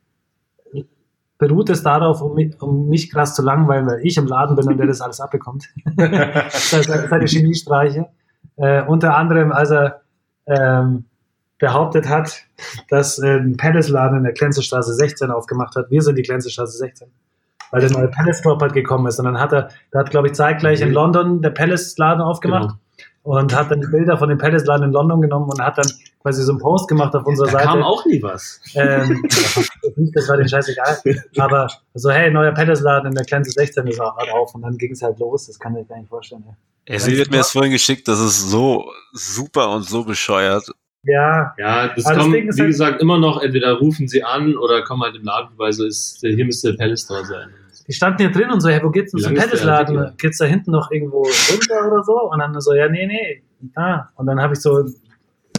[1.38, 4.68] beruht es darauf, um mich, um mich krass zu langweilen, weil ich im Laden bin
[4.68, 5.68] und der das alles abbekommt.
[5.96, 8.06] das heißt, seine Geniestreiche.
[8.56, 10.02] Äh, unter anderem, als er
[10.46, 11.06] ähm,
[11.60, 12.42] behauptet hat,
[12.88, 15.90] dass äh, ein Palace-Laden in der Glänzestraße 16 aufgemacht hat.
[15.90, 17.08] Wir sind die Glänzestraße 16
[17.70, 19.18] weil der neue Palace Drop halt gekommen ist.
[19.18, 22.76] Und dann hat er, da hat, glaube ich, zeitgleich in London der Palace-Laden aufgemacht
[23.22, 25.86] und hat dann die Bilder von dem Palace-Laden in London genommen und hat dann
[26.22, 27.66] quasi so einen Post gemacht auf unserer Da Seite.
[27.66, 28.60] kam auch nie was.
[28.74, 29.22] Ähm,
[30.14, 30.98] das war den scheißegal.
[31.38, 34.54] Aber so, hey, neuer Palace-Laden in der Grenze 16 ist auch auf.
[34.54, 35.46] Und dann ging es halt los.
[35.46, 36.44] Das kann ich gar nicht vorstellen.
[36.88, 40.72] Ja, sie wird mir das vorhin geschickt, das ist so super und so bescheuert.
[41.02, 44.82] Ja, Ja, das das kommt, wie halt- gesagt, immer noch, entweder rufen sie an oder
[44.82, 47.48] kommen halt im Laden vorbei, so ist, hier müsste der Palace Store sein.
[47.88, 49.96] die standen hier drin und so, hey, wo geht's denn zum Palace-Laden?
[49.98, 50.16] Artikel?
[50.18, 52.30] Geht's da hinten noch irgendwo runter oder so?
[52.30, 53.42] Und dann so, ja, nee, nee,
[53.74, 54.10] da.
[54.16, 54.76] Und dann habe ich so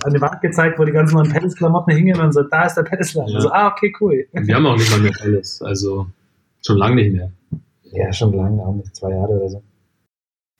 [0.04, 2.84] an die Wand gezeigt, wo die ganzen neuen Palace-Klamotten hingen und so, da ist der
[2.84, 3.30] Palace-Laden.
[3.32, 3.36] Ja.
[3.36, 4.26] Also, ah, okay, cool.
[4.32, 6.08] Und wir haben auch nicht mal mehr Palace, also
[6.66, 7.32] schon lange nicht mehr.
[7.92, 9.64] Ja, schon lange, auch nicht zwei Jahre oder so.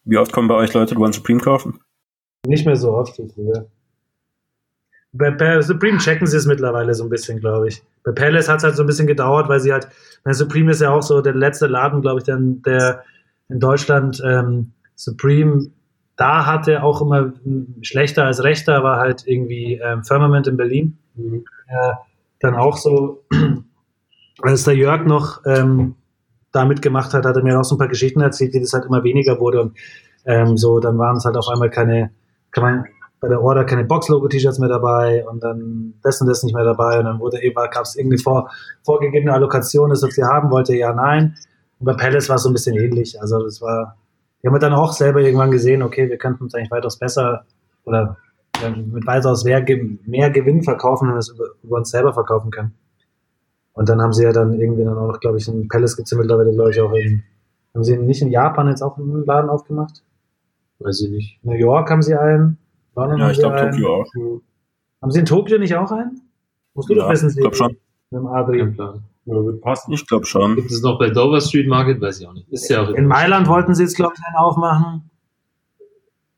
[0.06, 1.80] Wie oft kommen bei euch Leute One Supreme kaufen?
[2.48, 3.68] Nicht mehr so oft wie früher.
[5.14, 7.84] Bei, bei Supreme checken sie es mittlerweile so ein bisschen, glaube ich.
[8.04, 9.88] Bei Palace hat es halt so ein bisschen gedauert, weil sie halt,
[10.24, 13.04] bei Supreme ist ja auch so der letzte Laden, glaube ich, dann, der
[13.50, 15.72] in Deutschland ähm, Supreme
[16.16, 20.98] da hatte, auch immer m, schlechter als rechter, war halt irgendwie ähm, Firmament in Berlin.
[21.18, 21.94] Äh,
[22.40, 23.24] dann auch so,
[24.42, 25.96] als der Jörg noch ähm,
[26.52, 28.86] da mitgemacht hat, hat er mir auch so ein paar Geschichten erzählt, wie das halt
[28.86, 29.78] immer weniger wurde und
[30.26, 32.12] ähm, so, dann waren es halt auf einmal keine,
[32.52, 32.86] kann man
[33.22, 37.00] bei der Order keine Box-Logo-T-Shirts mehr dabei und dann das und das nicht mehr dabei
[37.00, 38.50] und dann wurde eben, gab es irgendwie vor,
[38.84, 41.36] vorgegebene Allokation, das was sie haben wollte, ja, nein.
[41.80, 43.22] Und bei Palace war es so ein bisschen ähnlich.
[43.22, 43.96] Also das war,
[44.42, 47.46] wir haben dann auch selber irgendwann gesehen, okay, wir könnten uns eigentlich weitaus besser
[47.86, 48.18] oder
[48.76, 49.64] mit weitaus mehr,
[50.06, 52.74] mehr Gewinn verkaufen, wenn wir es über, über uns selber verkaufen können.
[53.74, 56.12] Und dann haben sie ja dann irgendwie dann auch noch, glaube ich, in Palace gibt
[56.12, 57.24] es glaube ich, auch in,
[57.74, 60.04] haben sie nicht in Japan jetzt auch einen Laden aufgemacht?
[60.80, 61.40] Weiß ich nicht.
[61.44, 62.58] New York haben sie einen.
[62.96, 63.72] Ja, haben ich sie glaube.
[63.72, 64.08] Tokio auch.
[65.02, 66.22] Haben sie in Tokio nicht auch einen?
[66.74, 67.78] Musst du Ja, doch wissen, ich glaub schon.
[68.12, 68.60] Mit dem Adri.
[68.60, 69.04] Kein Plan.
[69.26, 69.94] Ja, wird passen.
[69.94, 70.56] Ich glaube schon.
[70.56, 72.02] Gibt es noch bei Dover Street Market?
[72.02, 72.50] Weiß ich auch nicht.
[72.50, 75.10] Ist ja auch In Mailand wollten sie jetzt, glaube ich, einen aufmachen.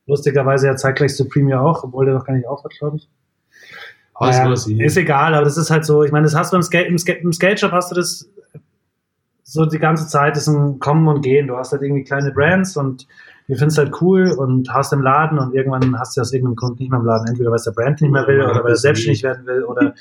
[0.06, 3.08] Lustigerweise ja zeitgleich Supreme ja auch, obwohl der noch gar nicht auf hat, glaube ich.
[4.20, 6.62] Oh, Naja, ist egal, aber das ist halt so, ich meine, das hast du im,
[6.62, 8.28] Skate, im, Skate, im Skate Shop hast du das
[9.42, 11.48] so die ganze Zeit, das ist ein Kommen und Gehen.
[11.48, 13.06] Du hast halt irgendwie kleine Brands und
[13.48, 16.80] du findest halt cool und hast im Laden und irgendwann hast du aus irgendeinem Grund
[16.80, 17.28] nicht mehr im Laden.
[17.28, 19.94] Entweder weil es der Brand nicht mehr will oder weil er selbstständig werden will oder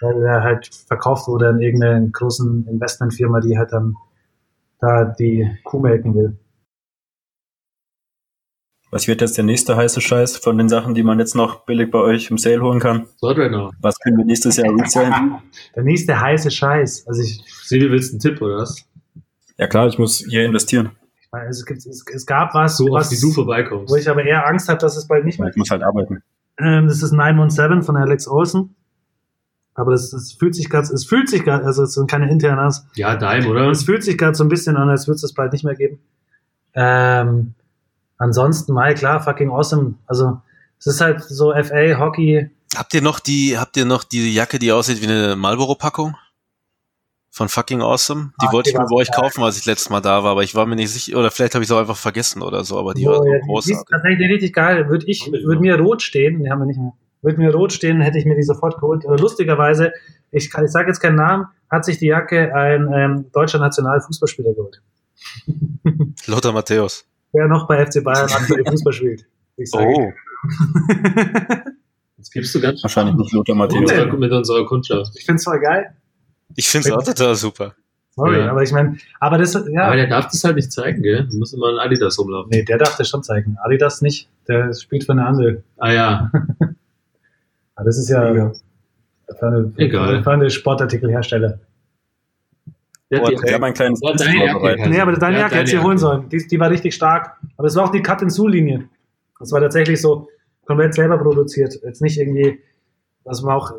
[0.00, 3.96] weil er halt verkauft wurde an irgendeine großen Investmentfirma, die halt dann
[4.80, 6.36] da die Kuh melken will.
[8.90, 11.92] Was wird jetzt der nächste heiße Scheiß von den Sachen, die man jetzt noch billig
[11.92, 13.06] bei euch im Sale holen kann?
[13.18, 13.70] Swordrunner.
[13.80, 15.36] Was können wir nächstes Jahr rezahlen?
[15.76, 17.06] Der nächste heiße Scheiß.
[17.06, 18.84] Also ich, Silvi, willst du einen Tipp, oder was?
[19.58, 20.90] ja klar, ich muss hier investieren.
[21.48, 23.92] Es, gibt, es, es gab was, So was du vorbeikommst.
[23.92, 26.22] wo ich aber eher Angst habe, dass es bald nicht mehr Ich muss halt arbeiten.
[26.58, 28.74] Ähm, das ist 917 von Alex Olsen.
[29.74, 32.86] Aber das, das fühlt sich ganz, es fühlt sich gerade, also es sind keine internas.
[32.94, 33.70] ja, Dime, oder?
[33.70, 35.76] Es fühlt sich gerade so ein bisschen an, als würde es das bald nicht mehr
[35.76, 36.00] geben.
[36.74, 37.54] Ähm,
[38.18, 39.94] ansonsten, mal klar, fucking awesome.
[40.06, 40.40] Also
[40.78, 42.50] es ist halt so FA, Hockey.
[42.76, 46.16] Habt ihr noch die, habt ihr noch die Jacke, die aussieht wie eine Marlboro-Packung?
[47.40, 48.32] Von fucking awesome?
[48.42, 49.18] Die Ah, wollte ich die mir war bei euch geil.
[49.22, 51.54] kaufen, als ich letztes Mal da war, aber ich war mir nicht sicher, oder vielleicht
[51.54, 53.40] habe ich es auch einfach vergessen oder so, aber die war Boah, so ja, die,
[53.40, 53.88] die ist großartig.
[53.90, 54.88] tatsächlich richtig geil.
[54.90, 56.92] Würde ich, würde mir rot stehen, die haben wir nicht mehr.
[57.22, 59.06] Würde mir rot stehen, hätte ich mir die sofort geholt.
[59.06, 59.90] Aber lustigerweise,
[60.32, 64.52] ich, kann- ich sage jetzt keinen Namen, hat sich die Jacke ein ähm, deutscher Nationalfußballspieler
[64.52, 64.82] geholt.
[66.26, 67.06] Lothar Matthäus.
[67.32, 69.24] Der noch bei FC Bayern aktuell Fußball spielt.
[69.56, 70.12] Ich sage, Oh.
[72.18, 73.90] Das gibst du ganz Wahrscheinlich nicht Lothar mit Matthäus.
[73.92, 75.12] unserer, mit unserer Kundschaft.
[75.16, 75.96] ich finde es voll geil.
[76.56, 77.74] Ich finde es auch total super.
[78.16, 78.50] Sorry, Ja.
[78.50, 79.84] aber ich meine, aber das, ja.
[79.84, 81.26] Aber der darf das halt nicht zeigen, gell?
[81.30, 82.50] Du musst immer ein Adidas rumlaufen.
[82.50, 83.56] nee, der darf das schon zeigen.
[83.62, 84.28] Adidas nicht.
[84.48, 85.62] Der spielt für eine andere.
[85.78, 86.30] Ah ja,
[87.76, 88.20] Aber das ist ja
[89.38, 90.22] für eine, Egal.
[90.22, 91.60] für eine Sportartikelhersteller.
[93.10, 95.42] der hat die, Ich habe ein kleines Ja, Quiz deine Jacke Nee, aber deine Ja,
[95.42, 95.86] Jacke hätte sie Jacke.
[95.86, 96.28] holen sollen.
[96.28, 97.36] Die, die war richtig stark.
[97.56, 98.88] Aber es war auch die Cut-and-Sue-Linie.
[99.38, 100.28] Das war tatsächlich so
[100.66, 101.78] komplett selber produziert.
[101.82, 102.60] Jetzt nicht irgendwie,
[103.24, 103.72] was man auch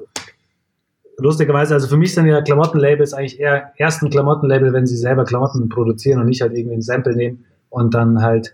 [1.22, 5.24] lustigerweise, also für mich sind ja Klamottenlabels eigentlich eher erst ein Klamottenlabel, wenn sie selber
[5.24, 8.54] Klamotten produzieren und nicht halt irgendwie ein Sample nehmen und dann halt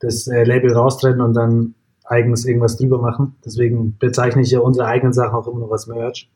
[0.00, 3.36] das äh, Label raustrennen und dann eigens irgendwas drüber machen.
[3.44, 6.28] Deswegen bezeichne ich ja unsere eigenen Sachen auch immer noch als Merch.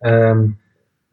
[0.00, 0.56] Ähm,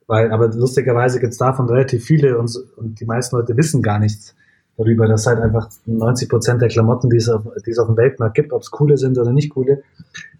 [0.07, 3.99] weil, aber lustigerweise gibt es davon relativ viele und, und die meisten Leute wissen gar
[3.99, 4.35] nichts
[4.77, 7.97] darüber, dass halt einfach 90 Prozent der Klamotten, die es, auf, die es auf dem
[7.97, 9.83] Weltmarkt gibt, ob es coole sind oder nicht coole,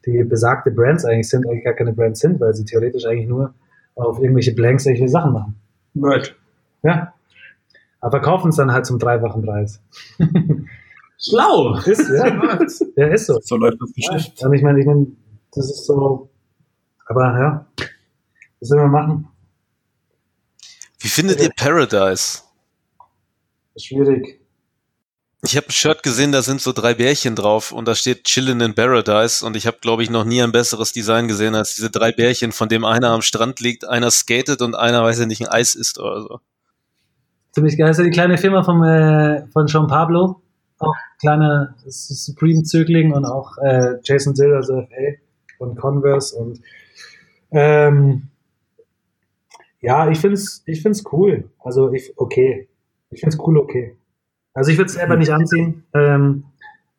[0.05, 3.53] die besagte Brands eigentlich sind, eigentlich gar keine Brands sind, weil sie theoretisch eigentlich nur
[3.95, 5.55] auf irgendwelche Blanks solche Sachen machen.
[5.95, 6.36] Right.
[6.83, 7.13] Ja.
[8.01, 9.81] Aber verkaufen es dann halt zum dreifachen Preis.
[11.17, 11.77] Schlau!
[11.86, 12.27] Ist, ja,
[12.95, 13.39] ja, ist so.
[13.41, 14.43] So läuft das Geschäft.
[14.43, 15.07] Und ich meine, ich meine,
[15.53, 16.29] das ist so,
[17.07, 17.65] aber ja,
[18.59, 19.27] was soll man machen?
[20.99, 22.44] Wie findet ihr Paradise?
[23.78, 24.39] Schwierig.
[25.43, 28.61] Ich habe ein Shirt gesehen, da sind so drei Bärchen drauf und da steht Chillin'
[28.61, 31.91] in Paradise und ich habe, glaube ich, noch nie ein besseres Design gesehen als diese
[31.91, 35.41] drei Bärchen, von dem einer am Strand liegt, einer skatet und einer, weiß ich nicht,
[35.41, 36.39] ein Eis isst oder so.
[37.51, 37.88] Ziemlich geil.
[37.88, 40.41] Das ist ja die kleine Firma vom, äh, von Jean Pablo.
[40.80, 45.17] Auch kleiner Supreme-Zögling und auch äh, Jason Dill, also FA
[45.57, 46.36] von Converse.
[46.36, 46.59] Und
[47.51, 48.30] ähm,
[49.80, 51.49] ja, ich finde es ich find's cool.
[51.59, 52.67] Also ich, okay.
[53.09, 53.95] Ich finde es cool, okay.
[54.53, 56.45] Also ich würde es selber nicht anziehen, ähm,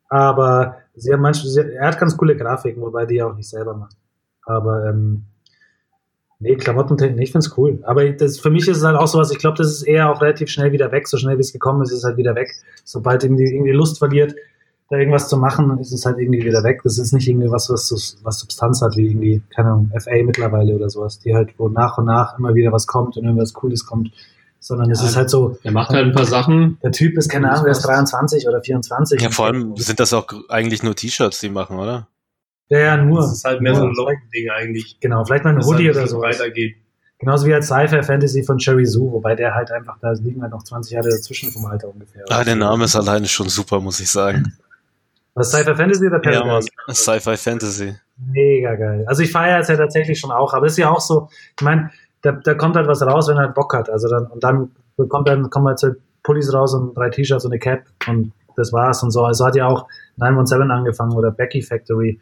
[0.09, 3.49] aber sie haben manche, sie, er hat ganz coole Grafiken, wobei die er auch nicht
[3.49, 3.95] selber macht.
[4.45, 5.23] Aber ähm,
[6.39, 7.79] nee, Klamottentechnik, ich finde es cool.
[7.83, 10.21] Aber das, für mich ist es halt auch sowas, ich glaube, das ist eher auch
[10.21, 11.07] relativ schnell wieder weg.
[11.07, 12.51] So schnell wie es gekommen ist, ist es halt wieder weg.
[12.83, 14.35] Sobald irgendwie, irgendwie Lust verliert,
[14.89, 16.81] da irgendwas zu machen, ist es halt irgendwie wieder weg.
[16.83, 20.75] Das ist nicht irgendwie was, was, was Substanz hat, wie irgendwie, keine Ahnung, FA mittlerweile
[20.75, 23.85] oder sowas, die halt, wo nach und nach immer wieder was kommt und irgendwas Cooles
[23.85, 24.11] kommt.
[24.67, 25.07] Sondern es Ja.
[25.07, 26.77] ist halt so, Er macht halt ein paar Sachen.
[26.83, 29.21] der Typ ist, keine Ahnung, der ist 23 oder 24.
[29.21, 32.07] Ja, vor allem sind das auch eigentlich nur T-Shirts, die machen, oder?
[32.69, 33.21] Ja, ja, nur.
[33.21, 33.95] Das ist halt mehr so ein Nur.
[33.95, 34.97] Locken-Ding eigentlich.
[34.99, 36.21] Genau, vielleicht mal ein Hoodie halt oder so.
[36.21, 36.75] weitergeht.
[37.17, 40.51] Genauso wie als Sci-Fi Fantasy von Cherry Zoo, wobei der halt einfach, da liegen halt
[40.51, 42.25] noch 20 Jahre dazwischen vom Alter ungefähr.
[42.29, 44.53] Ah, der Name ist alleine schon super, muss ich sagen.
[45.33, 46.47] Was Sci-Fi Fantasy oder Ja, Mann.
[46.49, 46.69] Paradise?
[46.91, 47.95] Sci-Fi Fantasy.
[48.17, 49.05] Mega geil.
[49.07, 51.63] Also ich feiere es ja tatsächlich schon auch, aber es ist ja auch so, ich
[51.63, 51.89] meine,
[52.21, 53.89] da, da kommt halt was raus, wenn er halt Bock hat.
[53.89, 54.71] Also dann, und dann
[55.09, 55.91] kommt dann, kommen halt so
[56.23, 59.23] Pullis raus und drei T-Shirts und eine Cap und das war's und so.
[59.23, 59.87] Also hat ja auch
[60.17, 62.19] 917 angefangen oder Becky Factory.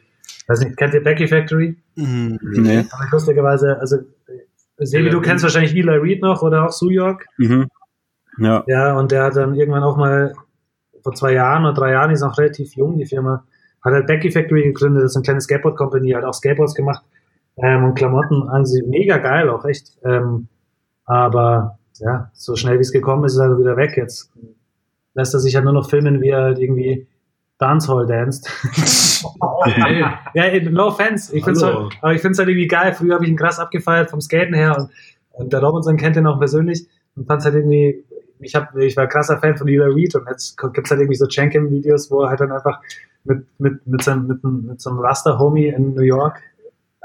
[0.48, 1.78] Weiß nicht, kennt ihr Becky Factory?
[1.96, 2.40] Mhm.
[2.42, 2.86] Nee.
[2.92, 3.98] Aber lustigerweise, also
[4.78, 7.26] Sebi, du kennst wahrscheinlich Eli Reed noch oder auch Sue York.
[7.38, 7.68] Mhm.
[8.38, 8.64] Ja.
[8.68, 10.34] Ja, und der hat dann irgendwann auch mal
[11.02, 13.46] vor zwei Jahren oder drei Jahren, die ist noch relativ jung, die Firma,
[13.82, 17.04] hat halt Becky Factory gegründet, das ist eine kleine Skateboard-Company, hat auch Skateboards gemacht
[17.58, 19.98] ähm, und Klamotten an sich mega geil, auch echt.
[20.04, 20.48] Ähm,
[21.06, 23.96] aber ja, so schnell wie es gekommen ist, ist er wieder weg.
[23.96, 24.32] Jetzt
[25.14, 27.08] lässt er sich halt nur noch filmen, wie er halt irgendwie
[27.58, 28.50] Dancehall danst.
[29.64, 30.00] Hey,
[30.34, 31.36] Ja, no offense.
[31.36, 31.84] Ich find's Hallo.
[31.84, 32.94] halt, aber ich finde es halt irgendwie geil.
[32.94, 34.90] Früher habe ich ihn krass abgefeiert vom Skaten her und,
[35.32, 36.86] und der Robinson kennt ihn auch persönlich
[37.16, 38.04] und fand halt irgendwie,
[38.40, 41.28] ich, hab, ich war krasser Fan von Ela Reed und jetzt gibt's halt irgendwie so
[41.28, 42.82] Chankin-Videos, wo er halt dann einfach
[43.24, 46.42] mit, mit, mit, seinem, mit, mit so einem Raster-Homie in New York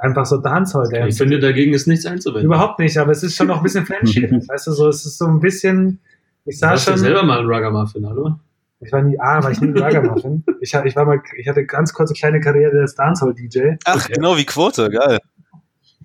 [0.00, 2.46] einfach so Dancehall ich finde, dagegen ist nichts einzuwenden.
[2.46, 4.22] Überhaupt nicht, aber es ist schon noch ein bisschen flashy.
[4.30, 6.00] weißt du, so, es ist so ein bisschen,
[6.44, 8.34] ich Du sah schon, selber mal ein Ruggermuffin, hallo?
[8.82, 10.42] Ich war nie, ah, war ich nie Ragamuffin.
[10.62, 13.76] Ich, hab- ich war mal, ich hatte ganz kurze kleine Karriere als Dancehall-DJ.
[13.84, 15.18] Ach, genau wie Quote, geil.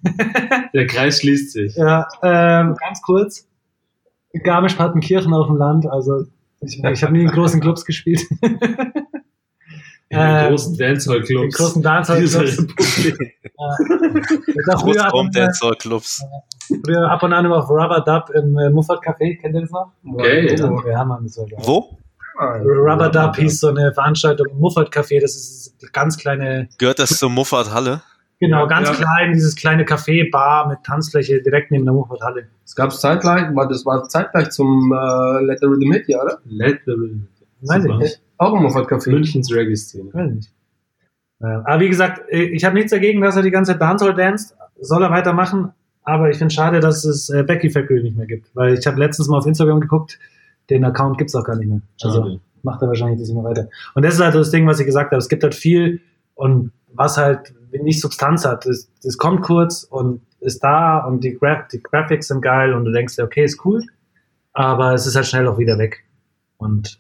[0.74, 1.76] Der Kreis schließt sich.
[1.76, 3.48] Ja, ähm, ganz kurz.
[4.44, 6.26] Garmisch-Partenkirchen auf dem Land, also
[6.62, 8.22] ich, ich habe nie in großen Clubs gespielt.
[10.10, 11.58] In den Ähm, großen in Dancehall-Clubs.
[11.58, 12.58] großen Dancehall-Clubs.
[14.68, 16.24] Großraum und, an- Dancehall Clubs.
[16.86, 19.72] früher ab und an immer auf Rubber Dub im äh, Muffat Café, kennt ihr das
[19.72, 19.92] noch?
[20.14, 20.92] Okay, ja.
[20.92, 21.60] Ja, Mann, war geil.
[21.64, 21.98] Wo?
[22.38, 27.00] Rubber Dub hieß so eine Veranstaltung im Muffat Café, das ist eine ganz kleine, Gehört
[27.00, 28.02] das zur Muffat Halle?
[28.40, 28.96] genau, ganz Ja.
[28.96, 32.48] klein, dieses kleine Café, Bar mit Tanzfläche direkt neben der Muffat Halle.
[32.64, 36.22] Das gab es zeitgleich, war- das war zeitgleich zum äh, Let the Rhythm Hit, ja,
[36.22, 36.40] oder?
[36.46, 37.28] Let the Rhythm.
[37.62, 38.22] Weiß ich nicht.
[38.38, 39.12] Auch im Moffat Café.
[39.12, 40.14] Münchens Reggae-Szene.
[40.14, 40.52] Weiß nicht.
[41.40, 44.56] Aber wie gesagt, äh, ich habe nichts dagegen, dass er die ganze Zeit Dancehall danst.
[44.80, 45.72] Soll er weitermachen.
[46.04, 48.56] Aber ich finde schade, dass es äh, Becky Factory nicht mehr gibt.
[48.56, 50.20] Weil ich habe letztens mal auf Instagram geguckt,
[50.70, 51.82] den Account gibt's auch gar nicht mehr.
[52.02, 52.40] Also Schade.
[52.64, 53.70] macht er wahrscheinlich nicht mehr weiter.
[53.96, 55.18] Und das ist halt das Ding, was ich gesagt habe.
[55.18, 56.02] Es gibt halt viel
[56.36, 58.66] und was halt nicht Substanz hat.
[58.66, 62.86] Das, das kommt kurz und ist da und die, Gra die Graphics sind geil und
[62.86, 63.84] du denkst dir, okay, ist cool.
[64.54, 66.06] Aber es ist halt schnell auch wieder weg.
[66.58, 67.00] Und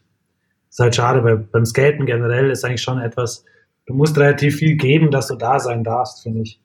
[0.75, 3.45] ist halt schade, weil beim Skaten generell ist eigentlich schon etwas,
[3.85, 6.59] du musst relativ viel geben, dass du da sein darfst, finde ich.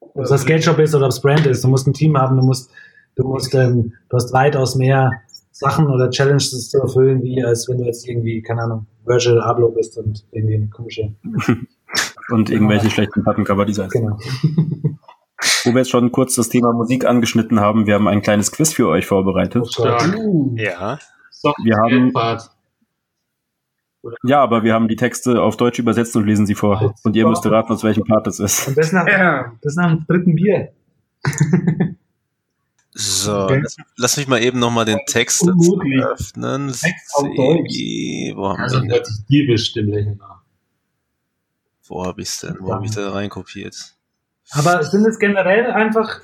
[0.00, 2.16] Ob es das Skate Shop ist oder ob es Brand ist, du musst ein Team
[2.16, 2.70] haben, du musst,
[3.16, 5.12] du musst, ähm, du hast weitaus mehr
[5.52, 9.70] Sachen oder Challenges zu erfüllen, wie als wenn du jetzt irgendwie, keine Ahnung, Virgil Abloh
[9.72, 11.14] bist und irgendwie eine komische,
[12.30, 13.92] Und irgendwelche schlechten Plattencover-Designs.
[13.92, 14.16] genau.
[15.64, 18.72] Wo wir jetzt schon kurz das Thema Musik angeschnitten haben, wir haben ein kleines Quiz
[18.72, 19.70] für euch vorbereitet.
[19.70, 20.16] Stark.
[20.54, 20.98] Ja.
[21.62, 22.12] Wir haben-.
[24.24, 26.94] Ja, aber wir haben die Texte auf Deutsch übersetzt und lesen sie vor.
[27.02, 28.68] Und ihr müsst raten, aus welchem Part das ist.
[28.68, 29.52] Und das nach, Ja.
[29.62, 30.72] das nach dem dritten Bier.
[32.98, 33.62] So, Okay.
[33.96, 36.68] lass, mich mal eben nochmal den Text öffnen.
[36.68, 40.16] Text auf Sebi, Wo haben Also wir denn?
[40.18, 40.42] nach.
[41.88, 42.56] Wo habe ich denn?
[42.60, 43.96] Wo habe ich denn reinkopiert?
[44.52, 46.20] Aber sind es generell einfach,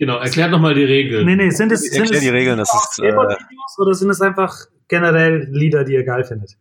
[0.00, 1.26] Genau, erklärt nochmal die Regeln.
[1.26, 3.12] nee, nee, sind es, sind Erklär es die Regeln, das ist, äh,
[3.78, 4.54] oder sind es einfach
[4.88, 6.56] generell Lieder, die ihr geil findet?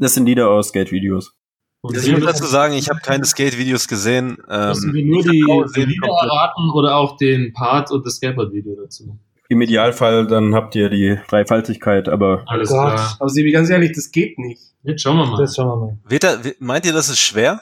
[0.00, 1.34] Das sind Lieder aus Skate-Videos.
[1.82, 4.38] Ich muss müssen, dazu sagen, ich habe keine Skate-Videos gesehen.
[4.48, 5.44] müssen Ähm, wir nur die,
[5.76, 9.18] die Lieder erraten oder auch den Part und das Skateboard-Video dazu.
[9.50, 12.94] Im Idealfall, dann habt ihr die Dreifaltigkeit, aber Alles Gott.
[12.94, 13.16] klar.
[13.20, 14.62] Aber Sebi, ganz ehrlich, das geht nicht.
[14.82, 15.36] Jetzt schauen wir mal.
[15.38, 15.98] Das schauen wir mal.
[16.08, 17.60] wird da, meint ihr, das ist schwer?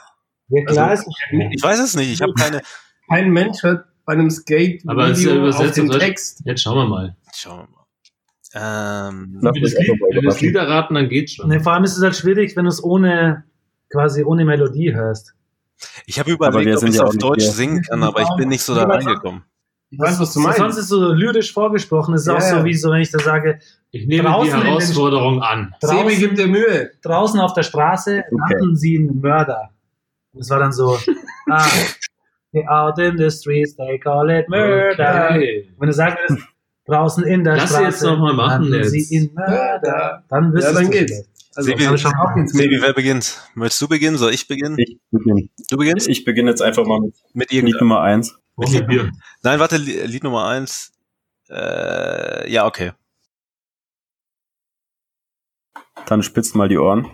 [0.49, 2.11] Ja, klar Also- ist Ich weiß es nicht.
[2.13, 2.63] Ich habe keine.
[3.11, 5.91] Kein Mensch hört bei einem skate Aber es ist ja Video auf übersetzt den.
[5.91, 6.43] Text.
[6.45, 7.17] Jetzt schauen wir mal.
[7.35, 7.85] Schauen wir mal.
[8.57, 10.47] Ähm, Wenn wir das Lied, wenn wir das überraschen.
[10.47, 11.49] Lied erraten, dann geht's schon.
[11.49, 13.45] Nee, vor allem ist es halt schwierig, wenn du es ohne,
[13.91, 15.35] quasi ohne Melodie hörst.
[16.07, 17.53] ich habe überlegt, ob ich auch auf Deutsch hier.
[17.53, 19.43] singen kann, aber ich bin nicht so da reingekommen.
[19.91, 20.59] Ich weiß, was du meinst.
[20.59, 22.15] Sonst ist so lyrisch vorgesprochen.
[22.15, 23.61] Es ist Ja, auch so, wie so, wenn ich da sage,
[23.93, 25.73] Ich nehme die Herausforderung an.
[25.81, 26.91] Sebi draußen, gibt dir Mühe.
[27.03, 28.35] draußen auf der Straße Okay.
[28.37, 29.71] nannten sie einen Mörder.
[30.33, 30.99] Und es war dann so,
[31.51, 31.67] ah,
[32.69, 35.31] out in the streets, they call it murder.
[35.31, 35.69] Okay.
[35.79, 36.47] Wenn du sagen würdest,
[36.87, 38.91] draußen in der Lass sie Straße, jetzt noch mal machen jetzt.
[38.91, 40.25] sie ihn Mörder.
[40.29, 41.29] Dann Ja, wüsstest dann du geht's.
[41.57, 43.41] Also, Sebi, hab ich schon auch ins Sebi, wer beginnt?
[43.55, 44.17] Möchtest du beginnen?
[44.17, 44.77] Soll ich beginnen?
[44.79, 45.49] ich beginne.
[45.71, 46.09] Du beginnst?
[46.09, 47.81] Ich beginne jetzt einfach mal mit Mit Lied.
[47.81, 48.37] Nummer eins.
[48.57, 49.11] Okay, Bier.
[49.43, 50.93] Nein, warte, Li- Lied Nummer eins.
[51.49, 52.93] Äh, ja, okay.
[56.07, 57.09] Dann spitzt mal die Ohren.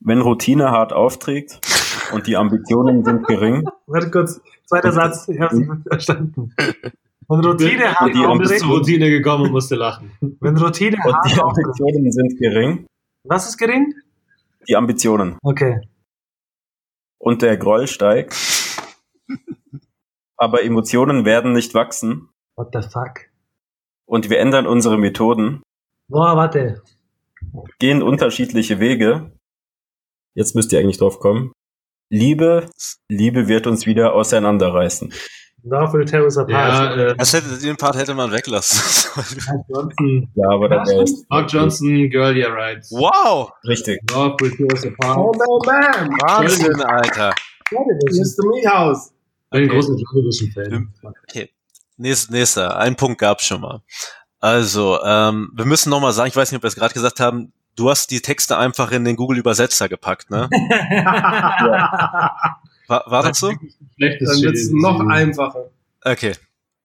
[0.00, 1.58] Wenn Routine hart aufträgt
[2.12, 6.54] und die Ambitionen sind gering Warte kurz, zweiter Satz, ich hab's nicht verstanden.
[7.28, 10.12] Wenn Routine hart die haben bis aufregt, zur Routine gekommen und musste lachen.
[10.40, 11.40] wenn Routine und hart die.
[11.40, 12.86] Ambitionen sind gering,
[13.24, 13.94] Was ist gering?
[14.68, 15.80] die Ambitionen Okay.
[17.18, 18.34] und der Groll steigt,
[20.36, 23.28] aber Emotionen werden nicht wachsen What the fuck?
[24.06, 25.62] und wir ändern unsere Methoden,
[26.08, 26.82] Boah, warte.
[27.80, 29.32] gehen unterschiedliche Wege.
[30.34, 31.50] Jetzt müsst ihr eigentlich drauf kommen.
[32.08, 32.68] Liebe,
[33.08, 35.12] Liebe wird uns wieder auseinanderreißen.
[35.64, 36.50] Love will tear us apart.
[36.50, 39.10] Ja, äh, Das hätte, den Part hätte man weglassen.
[39.68, 42.84] Johnson, Ja, aber das ist Mark Johnson, Girl, yeah right.
[42.90, 43.50] wow!
[43.66, 43.98] richtig.
[44.12, 45.18] Love will tear us apart.
[45.18, 46.08] Oh, no, man.
[46.20, 47.34] Wahnsinn, Alter.
[47.72, 48.46] Mr.
[48.48, 49.10] Meathouse.
[49.10, 49.74] Ich bin ein Okay.
[49.74, 50.94] großer Johnson-Fan.
[51.28, 51.50] Okay.
[51.96, 52.76] Nächst, nächster.
[52.76, 53.82] Ein Punkt gab's schon mal.
[54.38, 57.52] Also, ähm, wir müssen nochmal sagen, ich weiß nicht, ob wir es gerade gesagt haben,
[57.76, 60.48] du hast die Texte einfach in den Google-Übersetzer gepackt, ne?
[62.88, 63.52] War, war das so?
[63.96, 64.74] Schlechtes Dann wird's Schild.
[64.74, 65.70] noch einfacher.
[66.04, 66.34] Okay.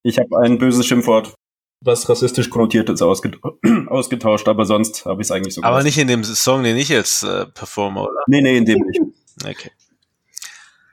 [0.02, 1.36] Ich habe ein böses Schimpfwort,
[1.80, 3.38] das rassistisch konnotiert ist, ausget
[3.88, 6.90] ausgetauscht, aber sonst habe ich es eigentlich so Aber nicht in dem Song, den ich
[6.90, 8.24] jetzt äh, performe, oder?
[8.28, 9.00] Nee, nee, in dem nicht.
[9.44, 9.72] Okay.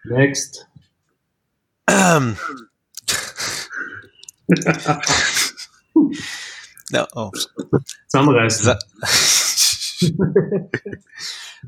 [0.04, 0.66] Next.
[1.88, 2.36] Ähm.
[6.90, 7.30] Ja, oh.
[8.08, 8.64] Zusammenreißen.
[8.64, 8.78] Sa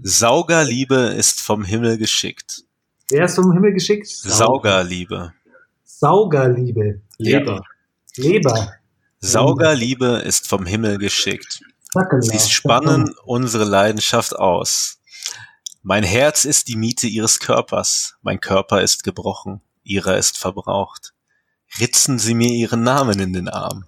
[0.03, 2.65] Saugerliebe ist vom Himmel geschickt.
[3.09, 4.09] Wer ist vom Himmel geschickt?
[4.09, 5.33] Saugerliebe.
[5.85, 7.01] Saugerliebe.
[7.19, 7.65] Leber.
[8.17, 8.75] Leber.
[9.21, 11.61] Saugerliebe ist vom Himmel geschickt.
[12.21, 15.01] Sie spannen unsere Leidenschaft aus.
[15.83, 18.17] Mein Herz ist die Miete ihres Körpers.
[18.23, 19.61] Mein Körper ist gebrochen.
[19.83, 21.15] Ihrer ist verbraucht.
[21.81, 23.87] Ritzen Sie mir Ihren Namen in den Arm.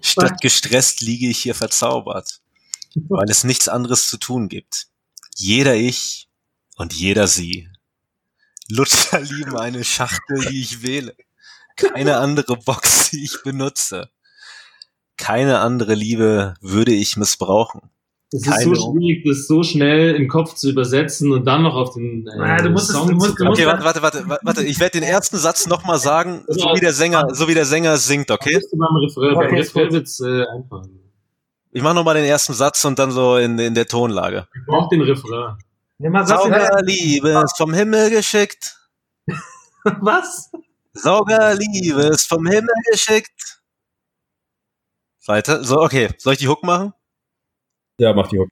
[0.00, 2.40] Statt gestresst liege ich hier verzaubert,
[2.94, 4.86] weil es nichts anderes zu tun gibt.
[5.36, 6.28] Jeder ich
[6.76, 7.68] und jeder sie.
[8.70, 11.14] Luther lieben eine Schachtel, die ich wähle.
[11.76, 14.10] Keine andere Box, die ich benutze.
[15.16, 17.90] Keine andere Liebe würde ich missbrauchen.
[18.30, 21.74] Es ist Keine- so schwierig, das so schnell im Kopf zu übersetzen und dann noch
[21.74, 23.84] auf den äh, Ah, du musst es- Song du musst- zu du musst- Okay, warte,
[23.84, 24.64] warte, warte, warte, warte.
[24.64, 27.96] Ich werde den ersten Satz nochmal sagen, so wie der Sänger, so wie der Sänger
[27.96, 28.60] singt, okay?
[28.76, 29.34] Beim Refrain?
[29.34, 31.00] Okay, Refrain wird's äh, einfallen.
[31.78, 34.48] Ich mache nochmal den ersten Satz und dann so in, in der Tonlage.
[34.52, 35.56] Ich brauch den Refrain.
[35.98, 38.76] Ja, mal sag's Saugerliebe ist vom Himmel geschickt.
[39.84, 40.50] Was?
[40.92, 43.60] Saugerliebe ist vom Himmel geschickt.
[45.26, 45.62] Weiter.
[45.62, 46.08] So, okay.
[46.18, 46.94] Soll ich die Hook machen?
[47.98, 48.48] Ja, mach die Hook.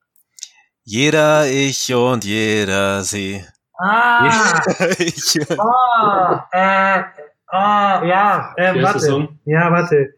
[0.84, 3.44] Jeder ich und jeder sie.
[3.76, 4.62] Ah,
[4.98, 7.02] ich, ah, äh,
[7.48, 9.28] ah, ja, äh, warte.
[9.46, 10.14] Ja, warte.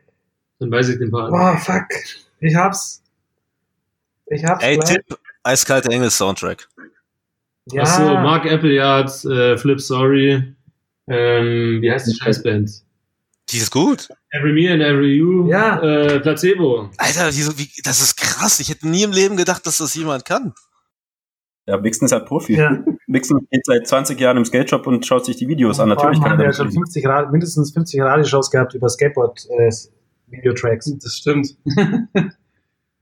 [0.58, 1.32] Dann weiß ich den Part.
[1.32, 1.86] Oh, fuck.
[2.40, 3.02] Ich hab's.
[4.26, 4.88] Ich hab's ey, gleich.
[4.88, 6.68] Tipp, eiskalte Engel Soundtrack.
[7.72, 7.82] Ja.
[7.82, 10.54] Ach so, Mark Appleyard, äh, Flip Sorry.
[11.08, 12.70] Ähm, wie heißt die Scheißband?
[13.50, 14.08] Die ist gut.
[14.30, 15.48] Every Me and Every You.
[15.48, 15.80] Ja.
[15.80, 16.90] Äh, Placebo.
[16.98, 18.60] Alter, wieso, wie, das ist krass.
[18.60, 20.52] Ich hätte nie im Leben gedacht, dass das jemand kann.
[21.66, 22.56] Ja, Mixen ist halt Profi.
[22.56, 22.82] ja.
[23.06, 25.88] Mixen geht seit 20 Jahren im Skate-Shop und schaut sich die Videos an.
[25.88, 26.84] Natürlich kann er haben wir damit schon umgehen.
[26.84, 28.88] 50 Rad, mindestens 50 Radioshows gehabt über
[30.28, 30.98] Skateboard-Videotracks.
[31.02, 31.48] Das stimmt.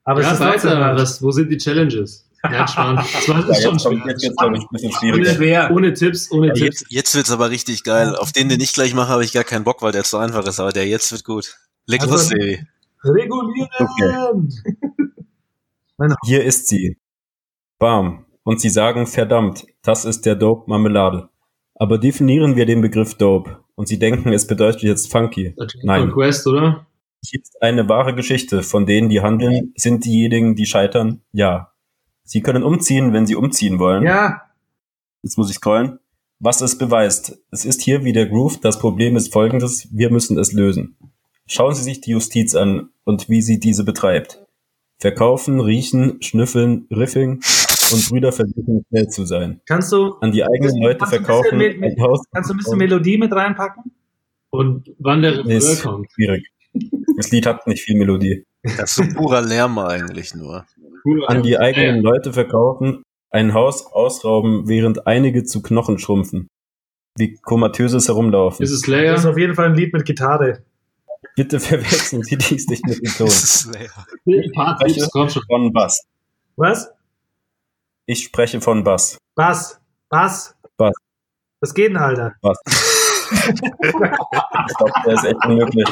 [0.05, 0.79] Aber ja, es ist weiter.
[0.79, 0.99] hart.
[1.01, 2.29] Was, wo sind die Challenges?
[2.45, 2.97] Ja, schon.
[2.97, 4.07] Das war Ja, schon jetzt schwer.
[4.09, 5.35] jetzt wird's, glaub ich, ein bisschen Ohne schwieriger.
[5.35, 5.71] schwer.
[5.73, 6.81] Ohne Tipps, ohne Ja, Tipps.
[6.81, 8.15] jetzt, jetzt wird's aber richtig geil.
[8.15, 10.47] Auf den, den ich gleich mache, habe ich gar keinen Bock, weil der zu einfach
[10.47, 10.61] ist.
[10.61, 11.57] Aber der jetzt wird gut.
[11.87, 12.65] Leg Also- los, Sevi.
[13.05, 14.49] Regulieren!
[16.25, 16.99] Hier ist sie.
[17.79, 18.25] Bam.
[18.43, 21.29] Und sie sagen, verdammt, das ist der Dope Marmelade.
[21.75, 23.59] Aber definieren wir den Begriff Dope.
[23.75, 25.55] Und sie denken, es bedeutet jetzt funky.
[25.83, 26.11] Nein.
[26.13, 26.87] Quest, oder?
[27.25, 28.63] Hier ist eine wahre Geschichte.
[28.63, 31.23] Von denen, die handeln, sind diejenigen, die scheitern.
[31.33, 31.73] Ja.
[32.25, 34.05] Sie können umziehen, wenn sie umziehen wollen.
[34.05, 34.43] Ja,
[35.23, 35.99] Jetzt muss ich scrollen.
[36.39, 37.39] Was es beweist.
[37.51, 38.61] Es ist hier wie der Groove.
[38.61, 39.89] Das Problem ist folgendes.
[39.93, 40.97] Wir müssen es lösen.
[41.47, 44.45] Schauen Sie sich die Justiz an und wie sie diese betreibt.
[45.01, 47.41] Verkaufen, riechen, schnüffeln, riffing
[47.93, 49.61] und Brüder versuchen schnell zu sein.
[49.67, 52.23] kannst du, An die eigenen Leute verkaufen, mit- Haus.
[52.33, 53.93] kannst du ein bisschen Melodie mit reinpacken?
[54.51, 56.11] Und wann der Refrain ist kommt.
[56.13, 56.47] schwierig.
[57.17, 58.45] Das Lied hat nicht viel Melodie.
[58.63, 60.67] Das ist so purer Lärm eigentlich nur.
[61.29, 62.01] An die eigenen.
[62.03, 66.49] Leute verkaufen, ein Haus ausrauben, während einige zu Knochen schrumpfen.
[67.17, 68.63] Wie komatöses Herumlaufen.
[68.63, 69.15] Ist es Das Slayer?
[69.15, 70.65] ist auf jeden Fall ein Lied mit Gitarre.
[71.35, 73.27] Bitte verwechseln Sie dies nicht mit dem Ton.
[73.29, 73.71] Das ist
[74.95, 75.43] Tipps, komm schon.
[75.47, 76.03] Von Bass.
[76.57, 76.91] Was?
[78.07, 79.19] Ich spreche von Bass.
[79.35, 79.81] Was?
[80.11, 80.55] Was?
[80.79, 80.95] Was?
[81.61, 82.35] Was geht denn, Alter?
[82.43, 82.59] Bass.
[83.31, 85.89] ich glaube, der ist echt unmöglich.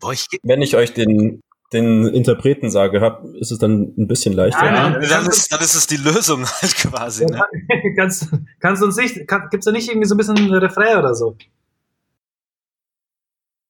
[0.00, 1.42] Boah, ich, Wenn ich euch den,
[1.72, 4.64] den Interpreten sage, hab, ist es dann ein bisschen leichter.
[4.64, 4.90] Ja.
[4.90, 7.26] nein, dann, ist, dann ist es die Lösung halt quasi.
[7.26, 7.42] Ne?
[7.96, 8.28] kannst,
[8.60, 11.14] kannst du uns nicht, kann, gibt's da nicht irgendwie so ein bisschen ein Refrain oder
[11.14, 11.36] so?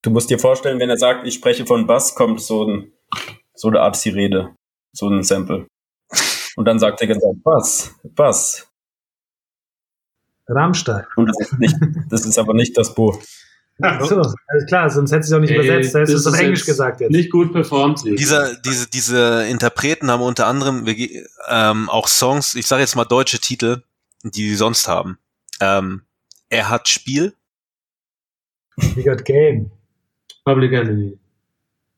[0.03, 2.93] Du musst dir vorstellen, wenn er sagt, ich spreche von Bass, kommt so, ein,
[3.55, 4.55] so eine Art Sirene,
[4.93, 5.66] so ein Sample.
[6.57, 8.66] Und dann sagt er ganz einfach, Bass, Bass.
[10.49, 11.05] Rammstein.
[11.16, 11.76] Und das ist nicht,
[12.09, 13.20] das ist aber nicht das Bo.
[13.83, 16.28] Ach so, alles klar, sonst hättest du es auch nicht Ey, übersetzt, da hättest du
[16.31, 17.11] es auf Englisch gesagt jetzt.
[17.11, 18.03] Nicht gut performt.
[18.05, 20.87] Dieser, diese, diese Interpreten haben unter anderem
[21.49, 23.83] ähm, auch Songs, ich sage jetzt mal deutsche Titel,
[24.22, 25.18] die sie sonst haben.
[25.61, 26.03] Ähm,
[26.49, 27.35] er hat Spiel,
[28.95, 29.70] We got game.
[30.45, 31.18] Public Enemy.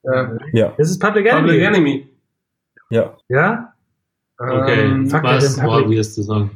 [0.02, 0.36] Ja.
[0.52, 1.42] Ja, Das ist Public Enemy.
[1.48, 2.08] Public Enemy.
[2.90, 3.16] ja.
[3.28, 3.72] Ja?
[4.38, 6.50] Okay, Ähm, fuck, was den war Public- wie ist zu sagen?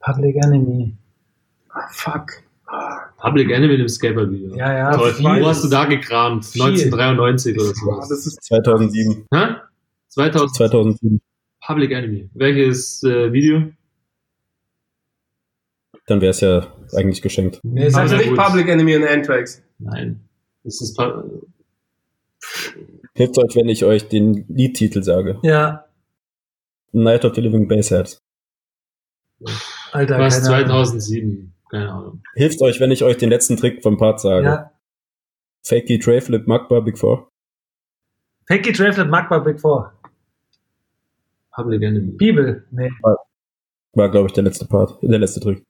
[0.00, 0.94] Public Enemy.
[1.70, 2.43] ah, fuck.
[3.24, 4.54] Public Enemy im Skateboard-Video.
[4.56, 4.96] Ja, ja.
[4.96, 5.14] Toll.
[5.18, 6.44] Wo hast du da gekramt?
[6.44, 6.62] Viel.
[6.62, 7.96] 1993 oder so.
[8.00, 9.26] das ist 2007.
[9.32, 9.54] Hä?
[10.08, 11.20] 2000 2007.
[11.66, 12.28] Public Enemy.
[12.34, 13.72] Welches äh, Video?
[16.06, 17.60] Dann wäre es ja eigentlich geschenkt.
[17.62, 18.36] Nee, es heißt na nicht gut.
[18.38, 19.62] Public Enemy und Anthrax.
[19.78, 20.20] Nein.
[20.62, 21.46] Das ist Pu-
[23.14, 25.38] Hilft euch, wenn ich euch den Liedtitel sage.
[25.42, 25.86] Ja,
[26.92, 28.20] Night of the Living Bassheads.
[29.92, 30.84] Alter, was keine Ahnung.
[30.84, 31.53] 2007.
[31.70, 32.22] Keine Ahnung.
[32.34, 34.44] Hilft euch, wenn ich euch den letzten Trick vom Part sage.
[34.46, 34.70] Ja,
[35.62, 37.28] Fakey, Tray Flip, Magba, Big Four.
[38.46, 39.92] Fakey, Trayflip, Magba, Big Four.
[41.52, 42.66] Public Enemy Bibel.
[42.70, 42.90] Nee.
[43.94, 45.64] War, glaube ich, der letzte Part, der letzte Trick.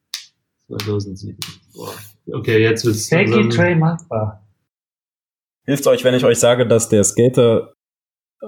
[0.68, 1.38] 2007.
[1.74, 1.92] Boah.
[2.32, 4.42] Okay, jetzt wird's Fakey, Tray, Magba.
[5.66, 7.72] Hilft euch, wenn ich euch sage, dass der Skater,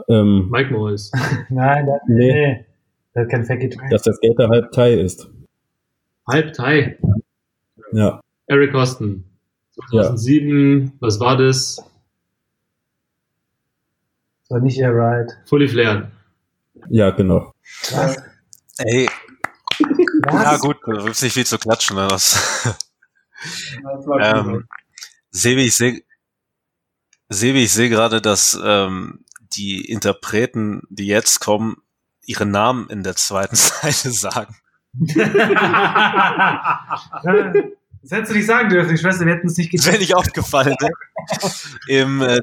[0.09, 1.13] ähm, Mike Morris.
[1.51, 2.33] Nein, der, Nee.
[2.33, 2.67] nee.
[3.15, 3.89] Der hat kein Fakey, Tray.
[3.91, 5.31] dass der Skater halb Thai ist.
[6.27, 6.99] Halb Thai.
[7.93, 8.21] Ja.
[8.47, 9.25] Eric Austin.
[9.91, 10.93] 2007.
[11.01, 11.77] Was war das?
[14.43, 15.33] Das war nicht ihr Ride.
[15.47, 16.09] Fully Flared.
[16.89, 17.53] Ja, genau.
[17.91, 18.23] Was?
[18.79, 19.09] Ey,
[20.27, 20.45] Was?
[20.45, 21.97] ja gut, da gibt's nicht viel zu klatschen.
[21.97, 22.07] Ne?
[22.09, 22.77] Das,
[24.21, 24.69] ähm,
[25.31, 26.03] Sebi, ich sehe
[27.29, 31.83] Sebi, ich sehe gerade, dass ähm, die Interpreten, die jetzt kommen,
[32.25, 34.55] ihre Namen in der zweiten Seite sagen.
[38.09, 40.01] das hättest du nicht sagen dürfen, die Schwester, wir hätten es nicht Das wäre getan.
[40.01, 40.77] nicht aufgefallen.
[40.81, 40.89] Ne?
[41.89, 42.41] Im, äh,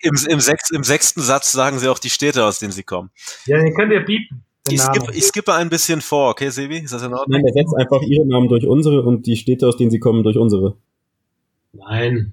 [0.00, 3.10] im, im, sechs, Im sechsten Satz sagen sie auch die Städte, aus denen sie kommen.
[3.46, 4.42] Ja, den könnt ihr piepen.
[4.68, 6.78] Ich, skippe, ich skippe ein bisschen vor, okay, Sebi?
[6.78, 7.40] Ist das in Ordnung?
[7.40, 10.22] Nein, er setzt einfach ihre Namen durch unsere und die Städte, aus denen sie kommen,
[10.24, 10.76] durch unsere.
[11.72, 12.32] Nein.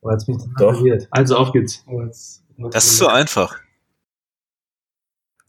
[0.00, 0.74] Oh, jetzt bin ich Doch.
[0.74, 1.06] verwirrt.
[1.10, 1.84] Also auf geht's.
[1.86, 2.42] Oh, jetzt-
[2.72, 3.58] Das ist so einfach.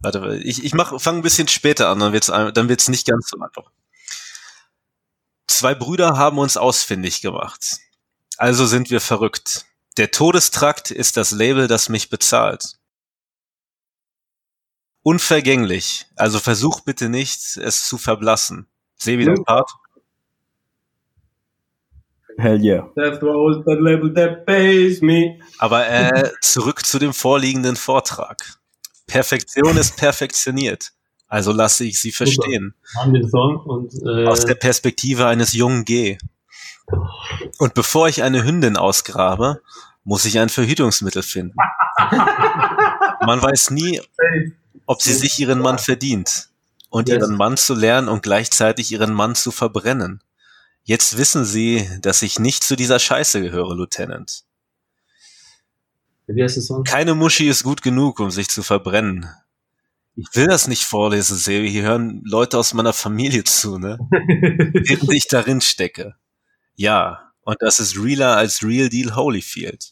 [0.01, 3.29] Warte, ich, ich mach, fang ein bisschen später an, dann wird's, dann wird's nicht ganz
[3.29, 3.71] so einfach.
[5.51, 7.77] Zwei Brüder haben uns ausfindig gemacht.
[8.37, 9.65] Also sind wir verrückt.
[9.97, 12.77] Der Todestrakt ist das Label, das mich bezahlt.
[15.03, 16.07] Unvergänglich.
[16.15, 18.67] Also versuch bitte nicht, es zu verblassen.
[18.95, 19.69] Sebi, dein Part?
[22.37, 22.89] Hell yeah.
[22.95, 25.37] Death Row is the label that pays me.
[25.59, 28.37] Aber äh, zurück zu dem vorliegenden Vortrag.
[29.05, 30.93] Perfektion ist perfektioniert.
[31.31, 32.73] Also lasse ich sie verstehen.
[32.93, 36.17] Haben den Song und äh, Aus der Perspektive eines jungen G.
[37.57, 39.61] Und bevor ich eine Hündin ausgrabe,
[40.03, 41.55] muss ich ein Verhütungsmittel finden.
[43.25, 44.01] Man weiß nie,
[44.85, 46.49] ob sie sich ihren Mann verdient.
[46.89, 50.21] Und ihren Mann zu lernen und gleichzeitig ihren Mann zu verbrennen.
[50.83, 54.43] Jetzt wissen sie, dass ich nicht zu dieser Scheiße gehöre, Lieutenant.
[56.27, 56.83] wie heißt der Song?
[56.83, 59.29] Keine Muschi ist gut genug, um sich zu verbrennen.
[60.15, 61.69] Ich will das nicht vorlesen, Sebi.
[61.69, 63.97] Hier hören Leute aus meiner Familie zu, ne?
[64.11, 66.15] Während ich darin stecke.
[66.75, 67.31] Ja.
[67.43, 69.89] Und das ist realer als Real Deal Holyfield.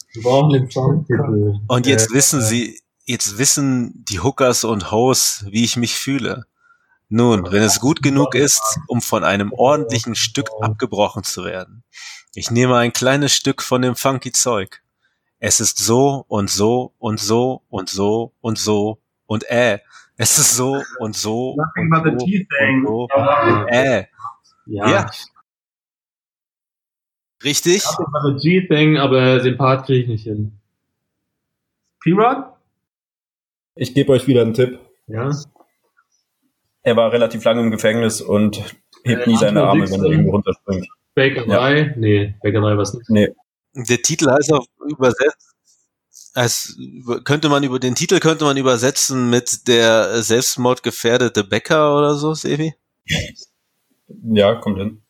[1.68, 6.46] Und jetzt Äh, wissen sie, jetzt wissen die Hookers und Hoes, wie ich mich fühle.
[7.08, 11.84] Nun, wenn es gut genug ist, um von einem ordentlichen Stück abgebrochen zu werden.
[12.36, 14.84] Ich nehme ein kleines Stück von dem funky Zeug.
[15.40, 19.80] Es ist so und so und so und so und so und äh.
[20.22, 22.86] Es ist so und so Nothing und but the so thing.
[22.86, 24.04] und so äh.
[24.66, 24.90] Ja.
[24.90, 25.10] Ja.
[27.42, 27.84] Richtig?
[27.84, 30.60] Das war ein G-Thing, aber den Part kriege ich nicht hin.
[32.04, 32.48] P-Rod?
[33.76, 34.78] Ich gebe euch wieder einen Tipp.
[35.08, 35.32] Ja.
[36.82, 38.58] Er war relativ lange im Gefängnis und
[39.06, 40.86] hebt nie Äh, seine Arme, wenn er irgendwo runterspringt.
[41.16, 41.94] Bäckerei?
[41.98, 43.34] Nee, Bäckerei was nicht.
[43.74, 45.56] Der Titel heißt auch übersetzt,
[46.40, 46.78] als
[47.26, 52.74] könnte man über den Titel könnte man übersetzen mit der selbstmordgefährdete Bäcker oder so, Sevi?
[54.08, 55.02] Ja, kommt hin.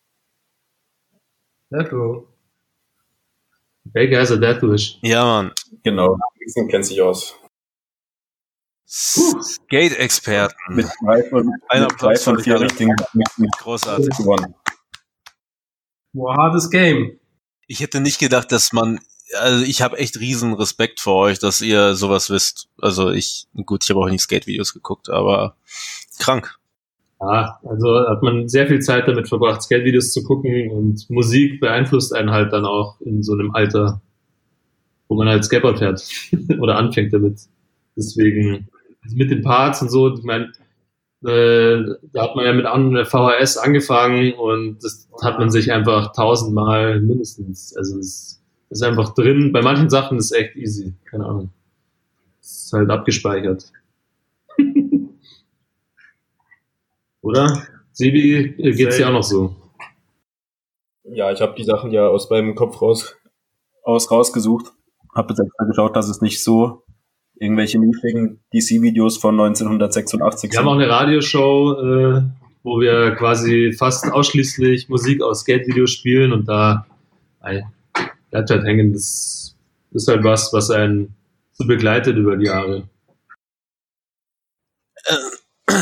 [1.72, 2.26] Death Row.
[3.86, 4.98] Baker has a death wish.
[5.04, 5.54] Ja, Mann.
[5.84, 6.18] Genau.
[6.40, 7.36] Dixon kennt sich aus.
[8.88, 10.56] Skate-Experten.
[10.76, 12.96] Mit drei von, Ein mit drei von vier richtigen
[13.60, 14.18] Großartig.
[14.18, 14.56] gewonnen.
[16.14, 17.20] War hartes Game.
[17.68, 19.00] Ich hätte nicht gedacht, dass man,
[19.38, 22.68] also ich habe echt riesen Respekt vor euch, dass ihr sowas wisst.
[22.80, 25.56] Also ich, gut, ich habe auch nicht Skate-Videos geguckt, aber
[26.20, 26.58] krank.
[27.22, 32.16] Ja, also hat man sehr viel Zeit damit verbracht, Skate-Videos zu gucken und Musik beeinflusst
[32.16, 34.02] einen halt dann auch in so einem Alter,
[35.10, 36.02] wo man halt Skateboard fährt
[36.60, 37.42] oder anfängt damit.
[37.98, 38.70] Deswegen
[39.04, 40.52] also mit den Parts und so, ich meine,
[41.26, 46.14] äh, da hat man ja mit an VHS angefangen und das hat man sich einfach
[46.14, 47.76] tausendmal mindestens.
[47.76, 48.39] Also es
[48.70, 49.52] ist einfach drin.
[49.52, 51.50] Bei manchen Sachen ist es echt easy, keine Ahnung.
[52.42, 53.72] Es ist halt abgespeichert.
[57.22, 57.68] Oder?
[57.92, 59.56] Sebi äh, geht's ja auch noch so.
[61.04, 63.16] Ja, ich habe die Sachen ja aus meinem Kopf raus,
[63.84, 64.72] aus rausgesucht.
[65.16, 66.84] Habe jetzt extra geschaut, dass es nicht so
[67.40, 72.22] irgendwelche nischigen DC-Videos von 1986 Wir haben auch eine Radioshow, äh,
[72.64, 76.86] wo wir quasi fast ausschließlich Musik aus Skate-Videos spielen und da
[78.30, 78.94] bleibt halt hängen.
[78.94, 79.56] Das
[79.92, 81.16] ist halt was, was einen
[81.54, 82.90] so begleitet über die Jahre.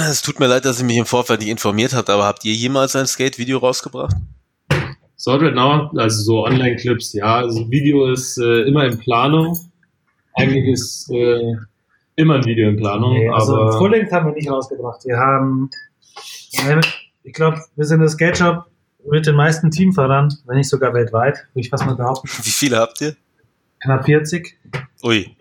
[0.09, 2.53] Es tut mir leid, dass ich mich im Vorfeld nicht informiert habe, aber habt ihr
[2.53, 4.13] jemals ein Skate-Video rausgebracht?
[5.17, 9.57] Sword Right Now, also so Online-Clips, ja, also Video ist äh, immer in Planung.
[10.35, 11.55] Eigentlich ist äh,
[12.17, 15.05] immer ein Video in Planung, Nee, also aber Full Length haben wir nicht rausgebracht.
[15.05, 15.69] Wir haben,
[17.23, 18.65] ich glaube, wir sind das Skate Shop
[19.09, 22.27] mit den meisten Teamfahrern, wenn nicht sogar weltweit, würde ich fast mal behaupten.
[22.27, 23.15] Wie viele habt ihr?
[23.81, 24.57] Knapp 40.
[25.03, 25.35] Ui.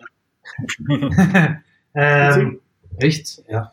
[1.95, 2.59] ähm,
[2.97, 3.43] echt?
[3.49, 3.71] Ja.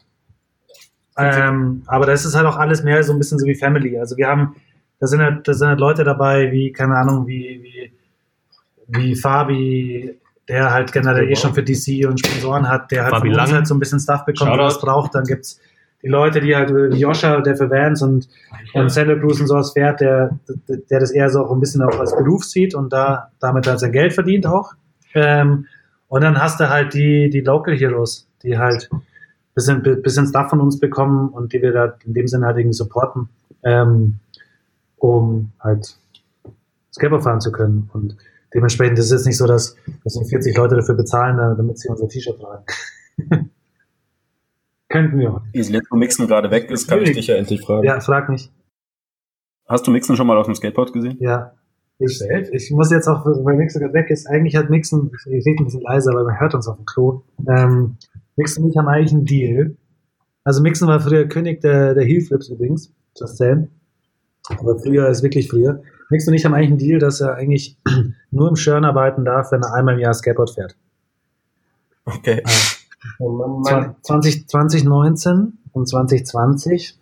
[1.16, 3.98] Ähm, aber das ist halt auch alles mehr so ein bisschen so wie Family.
[3.98, 4.56] Also wir haben,
[4.98, 7.92] da sind halt, da sind halt Leute dabei, wie, keine Ahnung, wie, wie,
[8.88, 10.18] wie Fabi,
[10.48, 13.48] der halt generell eh schon für DC und Sponsoren hat, der halt Fabi von uns
[13.48, 13.56] Lang.
[13.56, 15.14] halt so ein bisschen Stuff bekommt, was braucht.
[15.14, 15.60] Dann gibt's
[16.04, 18.28] die Leute, die halt wie Joscha, der für Vans und,
[18.74, 20.38] und Santa Cruz und sowas fährt, der,
[20.68, 23.80] der das eher so auch ein bisschen auch als Beruf sieht und da damit halt
[23.80, 24.74] sein Geld verdient auch.
[25.14, 25.66] Ähm,
[26.08, 28.90] und dann hast du halt die, die Local Heroes, die halt
[29.54, 32.74] bisschen, bisschen Stuff von uns bekommen und die wir da in dem Sinne halt irgendwie
[32.76, 33.30] supporten,
[33.62, 34.18] ähm,
[34.98, 35.96] um halt
[36.92, 37.88] Skateboard fahren zu können.
[37.94, 38.14] Und
[38.52, 39.74] dementsprechend ist es nicht so, dass,
[40.04, 43.50] dass wir 40 Leute dafür bezahlen, damit sie unser T-Shirt tragen.
[44.94, 45.42] Könnten wir
[45.90, 47.84] wo Mixen gerade weg ist, kann ich dich ja endlich fragen.
[47.84, 48.48] Ja, frag mich.
[49.66, 51.16] Hast du Mixen schon mal auf dem Skateboard gesehen?
[51.18, 51.52] Ja.
[51.98, 52.20] Ich,
[52.52, 55.64] ich muss jetzt auch, weil Mixen gerade weg ist, eigentlich hat Mixen, ich rede ein
[55.64, 57.22] bisschen leiser, weil man hört uns auf dem Klo.
[57.44, 57.96] Ähm,
[58.36, 59.76] Mixen und ich haben eigentlich einen Deal.
[60.44, 63.66] Also Mixen war früher König der, der Heelflips übrigens, just saying.
[64.46, 65.82] Aber früher ist wirklich früher.
[66.08, 67.76] Mixen und ich haben eigentlich einen Deal, dass er eigentlich
[68.30, 70.76] nur im Schirn arbeiten darf, wenn er einmal im Jahr Skateboard fährt.
[72.04, 72.44] Okay.
[73.18, 76.98] Zwan- 20, 2019 und 2020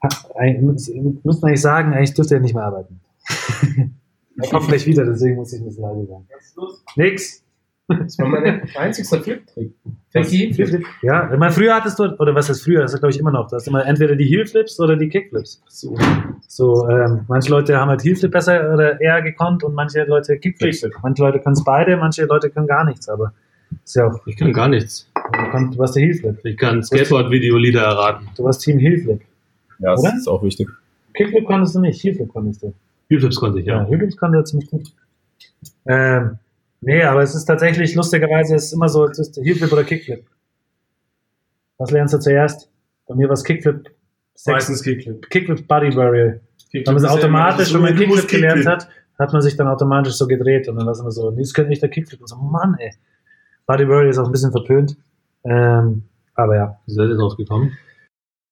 [0.00, 3.00] hat- eigentlich- muss man eigentlich sagen, eigentlich dürfte er nicht mehr arbeiten.
[4.42, 6.26] er kommt gleich wieder, deswegen muss ich ein bisschen leise sagen.
[6.96, 7.38] Nix.
[7.88, 9.74] Das war mein einzigster Flip-Trick.
[10.12, 10.84] Frankie, Flip.
[11.02, 13.32] Ja, ich meine, früher hattest du, oder was ist früher, das ist glaube ich immer
[13.32, 15.62] noch, du hast immer entweder die Heelflips oder die Kickflips.
[15.68, 15.96] So.
[16.48, 20.86] So, ähm, manche Leute haben halt Heelflip besser oder eher gekonnt und manche Leute Kickflips.
[21.02, 23.34] Manche Leute können es beide, manche Leute können gar nichts, aber
[23.84, 25.08] ist ja auch, ich kann gar nichts.
[25.14, 26.44] du, kannst, du warst der Heelflip.
[26.44, 28.28] Ich kann Skateboard-Video-Lieder erraten.
[28.36, 29.20] Du warst Team Heelflip.
[29.78, 30.14] Ja, das Oder?
[30.16, 30.68] ist auch wichtig.
[31.14, 32.72] Kickflip konntest du nicht, Heelflip konntest du.
[33.10, 33.88] Heelflips konnte ich, Ja, ja.
[33.88, 34.92] Heelflips konnte er ziemlich gut.
[35.86, 36.38] Ähm,
[36.80, 40.24] nee, aber es ist tatsächlich, lustigerweise, es ist immer so, es ist Heelflip oder Kickflip.
[41.78, 42.70] Was lernst du zuerst?
[43.06, 43.90] Bei mir war es Kickflip.
[44.46, 45.28] Meistens Kickflip.
[45.28, 46.40] Kickflip Body Barrier.
[46.70, 50.14] Kickflip Wenn man es automatisch, wenn man Kickflip gelernt hat, hat man sich dann automatisch
[50.14, 52.20] so gedreht und dann war es immer so, das könnte nicht der Kickflip.
[52.20, 52.92] Und so, Mann, ey.
[53.66, 54.96] Body Barrier ist auch ein bisschen verpönt.
[55.44, 56.04] Ähm,
[56.34, 56.78] aber ja.
[56.86, 57.76] Wie seid ihr drauf gekommen?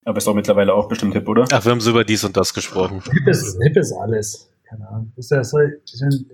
[0.05, 1.45] Aber ist doch mittlerweile auch bestimmt hip, oder?
[1.53, 3.03] Ach, wir haben so über dies und das gesprochen.
[3.13, 4.51] Hip ist, hip ist alles.
[4.65, 5.13] Keine Ahnung.
[5.17, 5.81] Das ist ja, soll,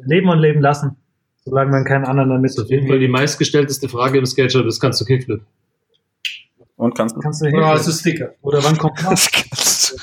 [0.05, 0.97] leben und leben lassen.
[1.45, 4.53] Solange man keinen anderen damit Das ist auf jeden Fall die meistgestellteste Frage im Skate
[4.53, 5.43] Shop ist, kannst du Kickflip?
[6.77, 7.21] Und kannst du?
[7.21, 8.35] Kannst du Oder hast du Sticker?
[8.43, 9.97] Oder wann kommt das?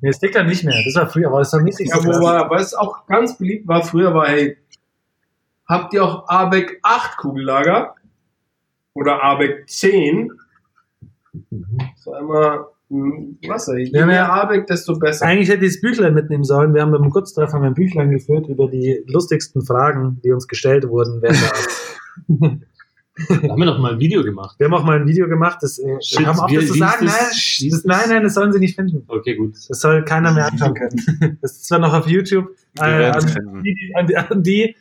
[0.00, 0.80] Nee, Sticker nicht mehr.
[0.84, 3.82] Das war früher, aber das war nicht Ja, so war, was auch ganz beliebt war
[3.82, 4.56] früher, war, hey,
[5.66, 7.95] habt ihr auch ABEC 8 Kugellager?
[8.96, 10.30] Oder ABEC 10?
[11.50, 14.32] Das war immer, hm, was, ey, je Ja, mehr.
[14.32, 15.26] ABEC, desto besser.
[15.26, 16.72] Eigentlich hätte ich das Büchlein mitnehmen sollen.
[16.74, 20.48] Wir haben beim Kurztreff haben wir ein Büchlein geführt über die lustigsten Fragen, die uns
[20.48, 22.58] gestellt wurden während der.
[23.18, 24.56] Da haben wir noch mal ein Video gemacht.
[24.58, 26.74] Wir haben auch mal ein Video gemacht, das äh, Shit, wir haben auch das zu
[26.74, 27.68] sagen, ist nein, das?
[27.70, 29.04] Das, nein, nein, das sollen sie nicht finden.
[29.08, 29.54] Okay, gut.
[29.68, 31.38] Das soll keiner mehr anschauen können.
[31.40, 32.48] Das ist zwar noch auf YouTube.
[32.74, 34.76] Wir Äh, an, die, an, die, an die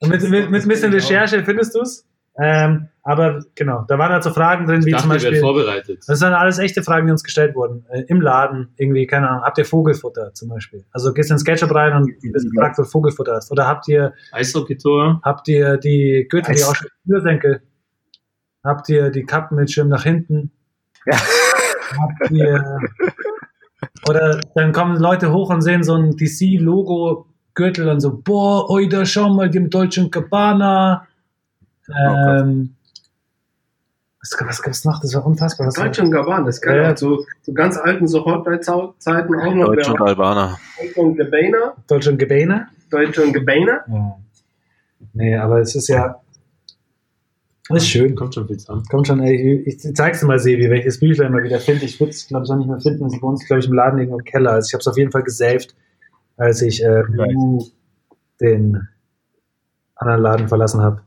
[0.00, 2.06] mit, mit, mit ein bisschen Recherche findest du es.
[2.40, 5.40] Ähm, aber genau, da waren halt so Fragen drin, Ich wie dachte, zum Beispiel.
[5.40, 6.02] vorbereitet.
[6.06, 7.86] Das sind alles echte Fragen, die uns gestellt wurden.
[7.88, 10.84] Äh, Im Laden, irgendwie, keine Ahnung, habt ihr Vogelfutter zum Beispiel?
[10.92, 13.50] Also gehst in den Sketchup rein und bist gefragt, ob du Vogelfutter hast.
[13.50, 15.22] Oder habt ihr, Eishockey-Tor.
[15.24, 16.74] habt ihr die Gürtel, die auch
[17.06, 17.62] Schnürsenkel?
[18.62, 20.50] Habt ihr die Kappen mit Schirm nach hinten?
[21.10, 22.78] Habt ihr,
[24.06, 29.06] oder dann kommen Leute hoch und sehen so ein DC-Logo-Gürtel und so, boah, oi, da
[29.06, 31.06] schau mal, die Deutschen Cabana.
[31.88, 32.74] Ähm,
[34.20, 35.00] was, was gab's noch?
[35.00, 35.66] Das war unfassbar.
[35.68, 36.92] Was Deutsche und Gabbana, das kann Ja.
[36.92, 39.66] auch so, so ganz alten so Hotline-Zeiten auch noch.
[39.66, 40.58] Deutsch und Albaner.
[40.78, 42.66] Deutsche und Gabbana, Deutsche und Gebäne?
[42.90, 43.84] Deutsche und Gabbana.
[43.88, 44.18] Ja.
[45.12, 46.20] Nee, aber es ist ja.
[47.70, 48.14] Ist schön.
[48.14, 48.82] Kommt schon viel zusammen.
[48.90, 51.84] Kommt schon, ey, ich, ich zeig's dir mal, Sebi, welches Büchlein mal wieder finde.
[51.84, 53.04] Ich würde es, glaube ich, auch nicht mehr finden.
[53.06, 54.52] Es ist bei uns, glaube ich, im Laden irgendwo im Keller.
[54.52, 55.74] Also ich habe es auf jeden Fall gesaved,
[56.38, 57.02] als ich äh,
[58.40, 58.88] den
[59.96, 61.02] anderen Laden verlassen habe.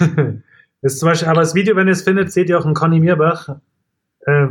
[0.86, 2.74] das ist zum Beispiel, aber das Video, wenn ihr es findet, seht ihr auch einen
[2.74, 3.48] Conny Mierbach
[4.20, 4.46] äh,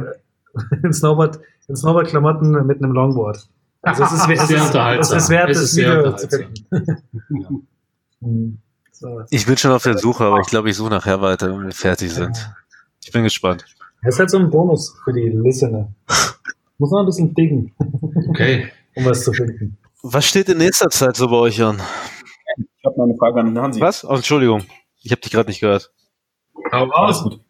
[0.83, 1.39] in Snowboard,
[1.69, 3.47] in Snowboard-Klamotten mit einem Longboard.
[3.81, 5.17] Also es ist, es Sehr ist, unterhaltsam.
[5.17, 7.67] es ist wert, Es das ist sehr Video zu finden.
[8.21, 8.57] Hm.
[8.91, 9.21] So.
[9.29, 11.71] Ich bin schon auf der Suche, aber ich glaube, ich suche nachher weiter, wenn wir
[11.71, 12.49] fertig sind.
[13.03, 13.65] Ich bin gespannt.
[14.03, 15.93] Das ist halt so ein Bonus für die Listener.
[16.77, 17.73] Muss man ein bisschen diggen.
[18.29, 18.71] Okay.
[18.95, 19.77] um was zu finden.
[20.01, 21.81] Was steht in nächster Zeit so bei euch an?
[22.57, 23.79] Ich habe noch eine Frage an Hansi.
[23.81, 24.03] Was?
[24.03, 24.63] Oh, Entschuldigung,
[25.01, 25.91] ich habe dich gerade nicht gehört.
[26.71, 27.23] Hau Alles raus.
[27.23, 27.41] gut.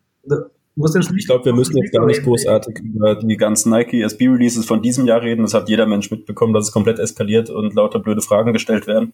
[0.77, 4.65] Musst ins Ich glaube, wir müssen jetzt gar nicht großartig über die ganzen Nike SB-Releases
[4.65, 5.43] von diesem Jahr reden.
[5.43, 9.13] Das hat jeder Mensch mitbekommen, dass es komplett eskaliert und lauter blöde Fragen gestellt werden.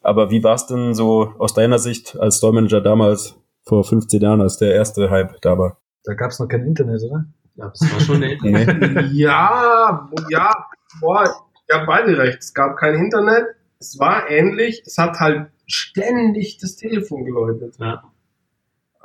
[0.00, 4.40] Aber wie war es denn so aus deiner Sicht als Store-Manager damals, vor 15 Jahren,
[4.40, 5.78] als der erste Hype da war?
[6.04, 7.24] Da gab es noch kein Internet, oder?
[7.56, 9.08] Ja, das war schon eine Nee.
[9.12, 10.52] Ja, ja,
[11.00, 11.24] boah,
[11.68, 12.38] ihr habt beide recht.
[12.38, 13.46] Es gab kein Internet.
[13.80, 14.82] Es war ähnlich.
[14.86, 17.74] Es hat halt ständig das Telefon geläutet.
[17.78, 18.04] Ja.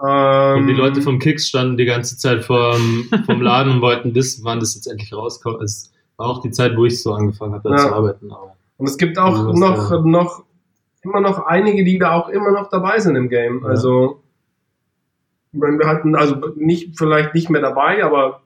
[0.04, 4.14] Ähm, Und die Leute vom Kicks standen die ganze Zeit vom, vom Laden und wollten
[4.14, 5.62] wissen, wann das jetzt endlich rauskommt.
[5.62, 7.78] Es war auch die Zeit, wo ich so angefangen habe, Ja.
[7.78, 8.32] zu arbeiten.
[8.32, 10.00] Aber Und es gibt auch Also noch, ja.
[10.02, 10.44] noch,
[11.02, 13.62] immer noch einige, die da auch immer noch dabei sind im Game.
[13.64, 13.70] Ja.
[13.70, 14.22] Also,
[15.54, 18.42] wenn wir hatten, also nicht, vielleicht nicht mehr dabei, aber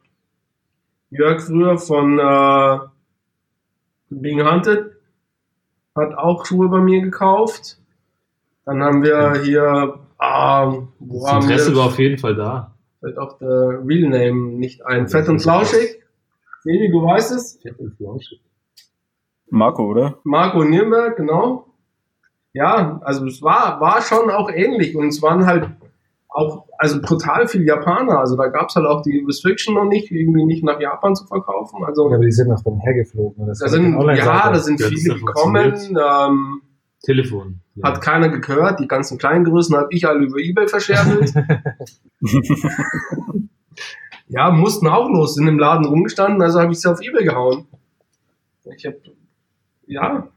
[1.09, 2.79] Jörg früher von äh,
[4.11, 4.91] Being Hunted
[5.95, 7.77] hat auch Schuhe bei mir gekauft.
[8.65, 12.75] Dann haben wir hier, ähm, wo das Interesse war auf jeden Fall da.
[12.99, 15.07] fällt auch der Real Name nicht ein.
[15.07, 16.01] Fett und Flauschig.
[16.63, 17.59] Sebi, du weißt es?
[17.61, 18.41] Fett und flauschig.
[19.49, 20.19] Marco, oder?
[20.23, 21.65] Marco Nürnberg, genau.
[22.53, 25.69] Ja, also es war, war schon auch ähnlich und es waren halt
[26.27, 28.19] auch, also brutal viel Japaner.
[28.19, 31.25] Also da gab es halt auch die Restriction noch nicht, irgendwie nicht nach Japan zu
[31.25, 31.83] verkaufen.
[31.85, 33.47] Also Ja, aber die sind noch dann hergeflogen.
[33.47, 35.73] Das da sind, ja, da sind Ja, viele gekommen.
[35.89, 36.61] Ähm,
[37.01, 37.61] Telefon.
[37.75, 37.89] Ja.
[37.89, 38.79] hat keiner gehört.
[38.79, 41.33] Die ganzen kleinen Größen habe ich alle über Ebay verscherbelt.
[44.27, 47.67] ja, mussten auch los, sind im Laden rumgestanden, also habe ich sie auf Ebay gehauen.
[48.75, 48.97] Ich habe,
[49.87, 50.27] ja.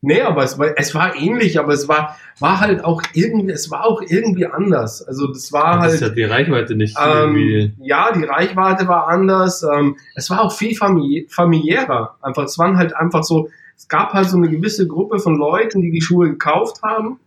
[0.00, 3.70] Nee, aber es war, es war ähnlich, aber es war, war halt auch irgendwie, es
[3.70, 5.02] war auch irgendwie anders.
[5.02, 5.94] Also das war das halt.
[5.94, 7.72] ist ja die Reichweite nicht Ähm, irgendwie.
[7.80, 9.62] ja, die Reichweite war anders.
[9.62, 12.18] Ähm, es war auch viel famili familiärer.
[12.20, 15.82] Einfach, es waren halt einfach so, es gab halt so eine gewisse Gruppe von Leuten,
[15.82, 17.18] die die Schuhe gekauft haben.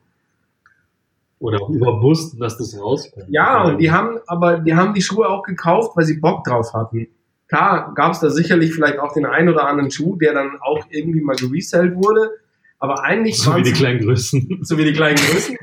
[1.40, 3.28] Oder auch überhaupt wussten, dass das rauskommt.
[3.30, 6.74] Ja, und die haben, aber die haben die Schuhe auch gekauft, weil sie Bock drauf
[6.74, 7.08] hatten.
[7.48, 10.86] Klar, gab es da sicherlich vielleicht auch den einen oder anderen Schuh, der dann auch
[10.90, 12.32] irgendwie mal geresellt wurde.
[12.80, 14.60] Aber eigentlich So wie die kleinen Größen.
[14.62, 15.58] so wie die kleinen Größen.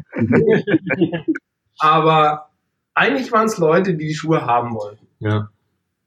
[1.79, 2.51] aber
[2.95, 5.07] eigentlich waren es Leute, die die Schuhe haben wollten.
[5.19, 5.51] Ja.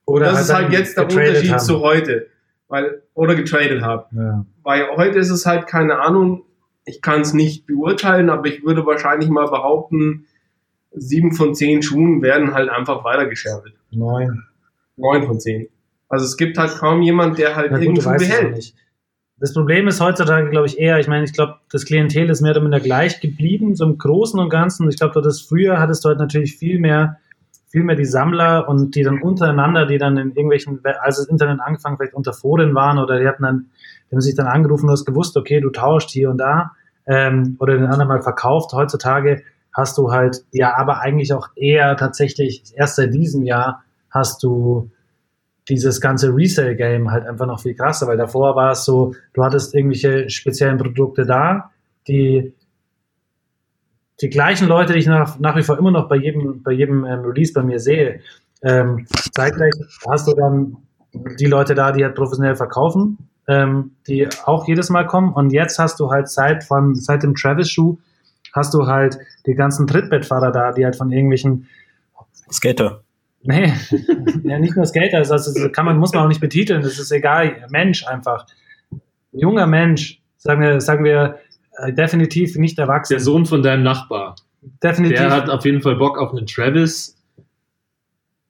[0.06, 1.60] Oder das ist halt jetzt der Unterschied haben.
[1.60, 2.28] zu heute.
[2.70, 4.16] Weil, oder getradet haben.
[4.16, 4.46] Ja.
[4.64, 6.44] Weil heute ist es halt keine Ahnung,
[6.86, 10.28] ich kann es nicht beurteilen, aber ich würde wahrscheinlich mal behaupten,
[10.94, 13.74] sieben von zehn Schuhen werden halt einfach weitergescherbelt.
[13.92, 14.44] Neun.
[14.98, 15.68] Neun von zehn.
[16.08, 18.74] Also es gibt halt kaum jemand, der halt Na gut, auch behält.
[19.40, 22.52] Das Problem ist heutzutage, glaube ich, eher, ich meine, ich glaube, das Klientel ist mehr
[22.52, 24.90] oder minder gleich geblieben, so im Großen und Ganzen.
[24.90, 27.18] Ich glaube, hattest früher hattest du halt natürlich viel mehr,
[27.68, 31.60] viel mehr die Sammler und die dann untereinander, die dann in irgendwelchen, als das Internet
[31.62, 33.66] angefangen, vielleicht unter Foren waren oder die hatten dann,
[34.10, 36.72] die haben sich dann angerufen, du hast gewusst, okay, du tauscht hier und da,
[37.06, 38.72] ähm, oder den anderen mal verkauft.
[38.74, 44.44] Heutzutage hast du halt, ja, aber eigentlich auch eher tatsächlich, erst seit diesem Jahr hast
[44.44, 44.90] du
[45.70, 49.76] dieses ganze Resale-Game halt einfach noch viel krasser, weil davor war es so, du hattest
[49.76, 51.72] irgendwelche speziellen Produkte da,
[52.08, 52.54] die
[54.22, 57.06] die gleichen Leute, die ich nach, nach wie vor immer noch bei jedem, bei jedem
[57.06, 58.22] ähm, Release bei mir sehe,
[58.64, 59.74] ähm, zeitgleich
[60.08, 60.78] hast du dann
[61.40, 63.18] die Leute da, die halt professionell verkaufen,
[63.48, 65.34] ähm, die auch jedes Mal kommen.
[65.34, 67.98] Und jetzt hast du halt seit von seit dem Travis-Schuh
[68.54, 71.68] hast du halt die ganzen Trittbettfahrer da, die halt von irgendwelchen
[72.52, 73.04] Skater.
[73.44, 73.72] Nee,
[74.44, 77.12] ja, nicht nur Skater, das also, kann man, muss man auch nicht betiteln, das ist
[77.12, 78.46] egal, Mensch einfach.
[79.32, 81.38] Junger Mensch, sagen wir, sagen wir,
[81.92, 83.14] definitiv nicht erwachsen.
[83.14, 84.36] Der Sohn von deinem Nachbar.
[84.84, 85.18] definitiv.
[85.20, 87.16] Der hat auf jeden Fall Bock auf einen Travis.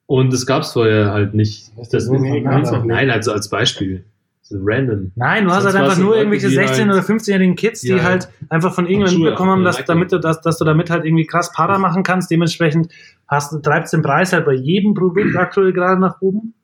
[0.06, 1.70] Und das gab's vorher halt nicht.
[1.92, 2.84] Das, Nachbar?
[2.84, 4.04] nein, also als Beispiel.
[4.42, 5.12] So random.
[5.14, 7.88] Nein, du hast Sonst halt einfach nur irgendwelche die 16- halt- oder 15-jährigen Kids, die
[7.88, 10.88] Ja, halt einfach von irgendwann Schuhe mitbekommen haben, dass, damit du, dass, dass du damit
[10.88, 12.30] halt irgendwie krass Para machen kannst.
[12.30, 12.90] Dementsprechend
[13.26, 16.54] hast, du- treibst den Preis halt bei jedem Produkt aktuell gerade nach oben.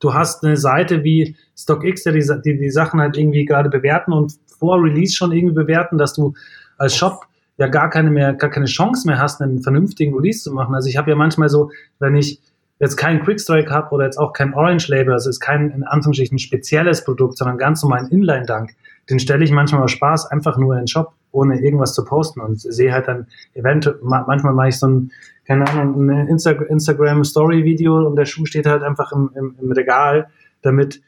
[0.00, 2.12] Du hast eine Seite wie StockX, die,
[2.44, 6.32] die, die Sachen halt irgendwie gerade bewerten und vor Release schon irgendwie bewerten, dass du
[6.78, 7.26] als Shop
[7.58, 10.74] ja gar keine mehr, gar keine Chance mehr hast, einen vernünftigen Release zu machen.
[10.74, 12.40] Also ich habe ja manchmal so, wenn ich
[12.80, 16.38] jetzt keinen Quickstrike habe oder jetzt auch kein Orange Label, also ist kein in Anführungsstrichen
[16.38, 18.70] spezielles Produkt, sondern ganz normalen Inline-Dunk,
[19.10, 22.40] den stelle ich manchmal aus Spaß einfach nur in den Shop, ohne irgendwas zu posten
[22.40, 25.12] und sehe halt dann eventuell, ma- manchmal mache ich so ein,
[25.46, 30.28] keine Ahnung, ein Insta Instagram-Story-Video und der Schuh steht halt einfach im, im, im Regal,
[30.62, 31.02] damit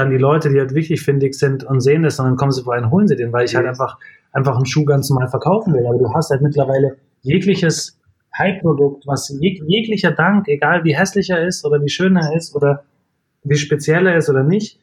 [0.00, 2.62] dann die Leute, die halt wirklich findig sind und sehen das und dann kommen sie
[2.62, 3.98] vorbei und holen sie den, weil ich halt einfach,
[4.32, 5.86] einfach einen Schuh ganz normal verkaufen will.
[5.86, 7.98] Aber du hast halt mittlerweile jegliches
[8.36, 12.54] Hype-Produkt, was jeg jeglicher Dank, egal wie hässlich er ist oder wie schön er ist
[12.54, 12.84] oder
[13.44, 14.78] wie speziell er ist oder nicht,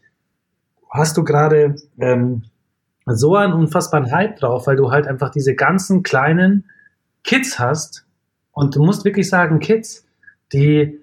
[0.89, 2.43] hast du gerade ähm,
[3.05, 6.65] so einen unfassbaren Hype drauf, weil du halt einfach diese ganzen kleinen
[7.23, 8.05] Kids hast.
[8.51, 10.05] Und du musst wirklich sagen, Kids,
[10.53, 10.99] die,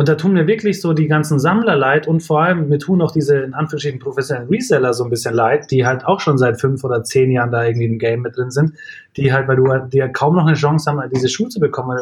[0.00, 3.02] und da tun mir wirklich so die ganzen Sammler leid und vor allem mir tun
[3.02, 6.58] auch diese in Anführungsstrichen professionellen Reseller so ein bisschen leid, die halt auch schon seit
[6.58, 8.72] fünf oder zehn Jahren da irgendwie im Game mit drin sind,
[9.18, 11.98] die halt, weil du halt, halt kaum noch eine Chance haben, diese Schuhe zu bekommen.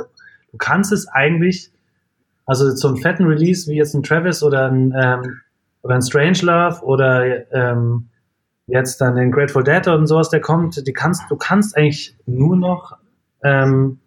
[0.52, 1.72] Du kannst es eigentlich,
[2.46, 5.40] also so einen fetten Release wie jetzt ein Travis oder ein, ähm,
[5.82, 8.10] oder ein Strangelove oder ähm,
[8.68, 12.56] jetzt dann den Grateful Dead und sowas, der kommt, die kannst, du kannst eigentlich nur
[12.56, 12.96] noch
[13.42, 13.98] ähm,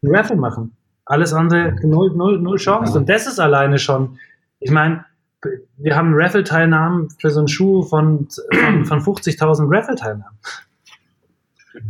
[0.00, 0.76] ein Raffle machen.
[1.10, 2.98] Alles andere null, null, null Chance.
[2.98, 4.18] Und das ist alleine schon,
[4.60, 5.04] ich meine,
[5.78, 10.36] wir haben Raffle-Teilnahmen für so einen Schuh von, von, von 50.000 Raffle-Teilnahmen.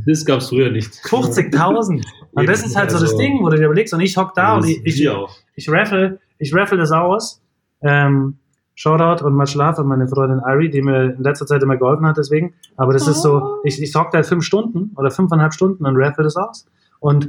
[0.06, 0.92] Das gab es früher nicht.
[0.92, 2.04] 50.000.
[2.32, 4.34] Und das ist halt so das Also- Ding, wo du dir überlegst, und ich hock
[4.34, 5.10] da und Das ich, ich,
[5.54, 7.40] ich raffle, ich raffle das aus.
[7.80, 8.36] Ähm,
[8.74, 12.06] Shoutout und much love an meine Freundin Ari, die mir in letzter Zeit immer geholfen
[12.06, 12.54] hat, deswegen.
[12.76, 16.22] Aber das ist so, ich, ich hock da fünf Stunden oder fünfeinhalb Stunden und raffle
[16.22, 16.66] das aus.
[17.00, 17.28] Und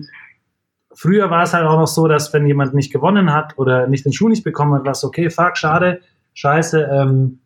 [0.99, 4.03] früher war es halt auch noch so, dass wenn jemand nicht gewonnen hat oder nicht
[4.03, 6.01] den Schuh nicht bekommen hat, war es okay, fuck, schade,
[6.33, 7.39] scheiße, ähm,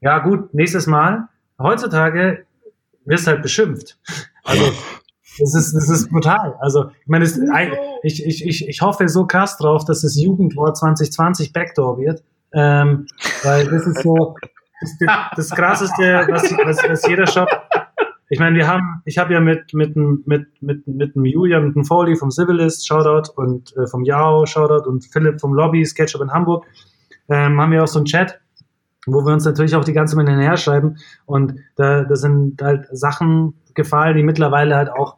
[0.00, 1.28] ja gut, nächstes Mal.
[1.58, 2.46] Heutzutage
[3.04, 3.98] wirst halt beschimpft.
[4.42, 4.72] Also
[5.38, 6.56] das ist, das ist brutal.
[6.60, 7.24] Also ich meine,
[8.02, 12.24] ich, ich, ich, ich hoffe so krass drauf, dass das Jugendwort 2020 Backdoor wird.
[12.54, 13.06] Ähm,
[13.42, 14.34] weil das ist so
[14.80, 14.96] das,
[15.36, 17.48] das krasseste, was, was, was jeder Shop.
[18.30, 21.74] Ich meine, wir haben, ich habe ja mit mit mit mit mit dem Julia, mit
[21.74, 26.20] dem Foley vom Civilist, Shoutout und äh, vom Yao, Shoutout und Philipp vom Lobby, Sketchup
[26.20, 26.66] in Hamburg,
[27.30, 28.38] ähm, haben wir auch so einen Chat,
[29.06, 30.98] wo wir uns natürlich auch die ganze Zeit hinterher schreiben.
[31.24, 35.16] Und da, da sind halt Sachen gefallen, die mittlerweile halt auch,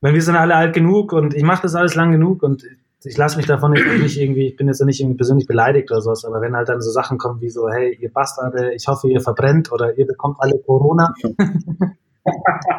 [0.00, 2.64] weil wir sind alle alt genug und ich mache das alles lang genug und
[3.04, 6.00] ich lasse mich davon jetzt nicht irgendwie, ich bin jetzt nicht irgendwie persönlich beleidigt oder
[6.00, 9.08] sowas, aber wenn halt dann so Sachen kommen wie so, hey, ihr Bastarde, ich hoffe,
[9.08, 11.14] ihr verbrennt oder ihr bekommt alle Corona.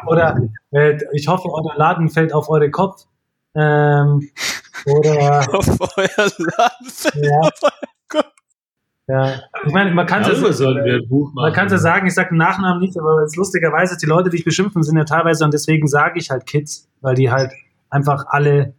[0.06, 0.40] Oder
[0.70, 3.04] äh, ich hoffe, euer Laden fällt auf eure Kopf.
[3.54, 4.30] Ähm,
[4.86, 7.22] oder Auf euer Laden.
[7.22, 7.50] ja,
[9.06, 9.34] ja,
[9.66, 13.20] ich meine, man kann es man kann ja sagen, ich sage den Nachnamen nicht, aber
[13.20, 16.46] jetzt lustigerweise, die Leute, die ich beschimpfen, sind ja teilweise, und deswegen sage ich halt
[16.46, 17.52] Kids, weil die halt
[17.90, 18.74] einfach alle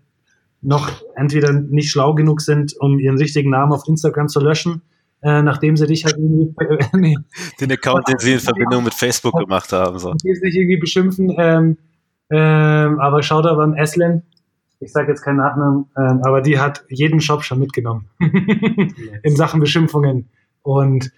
[0.66, 4.82] noch entweder nicht schlau genug sind, um ihren richtigen Namen auf Instagram zu löschen,
[5.22, 6.54] äh, nachdem sie dich halt irgendwie,
[6.94, 7.18] nee,
[7.60, 10.00] Den Account, den sie in Verbindung mit Facebook gemacht haben.
[10.00, 10.14] So.
[10.14, 11.34] die sich irgendwie beschimpfen.
[11.38, 11.78] Ähm,
[12.30, 14.24] ähm, aber schau da beim Eslen,
[14.80, 18.10] ich sage jetzt keinen Nachnamen, ähm, aber die hat jeden Shop schon mitgenommen
[19.24, 20.30] in Sachen Beschimpfungen.
[20.64, 21.12] Und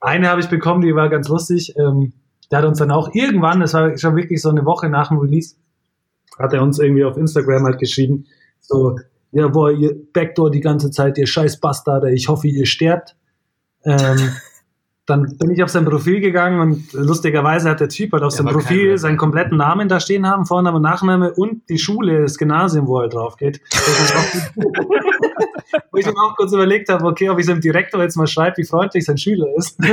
[0.00, 1.74] eine habe ich bekommen, die war ganz lustig.
[1.76, 2.12] Ähm,
[2.50, 5.18] der hat uns dann auch irgendwann, das war schon wirklich so eine Woche nach dem
[5.18, 5.56] Release,
[6.38, 8.26] hat er uns irgendwie auf Instagram halt geschrieben,
[8.60, 8.96] so,
[9.32, 13.16] ja, boah, ihr Backdoor die ganze Zeit, ihr scheiß Bastarde, ich hoffe, ihr sterbt.
[13.84, 14.18] Ähm,
[15.06, 18.44] dann bin ich auf sein Profil gegangen und lustigerweise hat der Typ halt auf Der
[18.44, 22.88] seinem Profil seinen kompletten Namen da stehen haben, Vorname, Nachname und die Schule, das Gymnasium,
[22.88, 23.60] wo er drauf geht.
[25.92, 28.56] wo ich mir auch kurz überlegt habe, okay, ob ich seinem Direktor jetzt mal schreibe,
[28.56, 29.78] wie freundlich sein Schüler ist.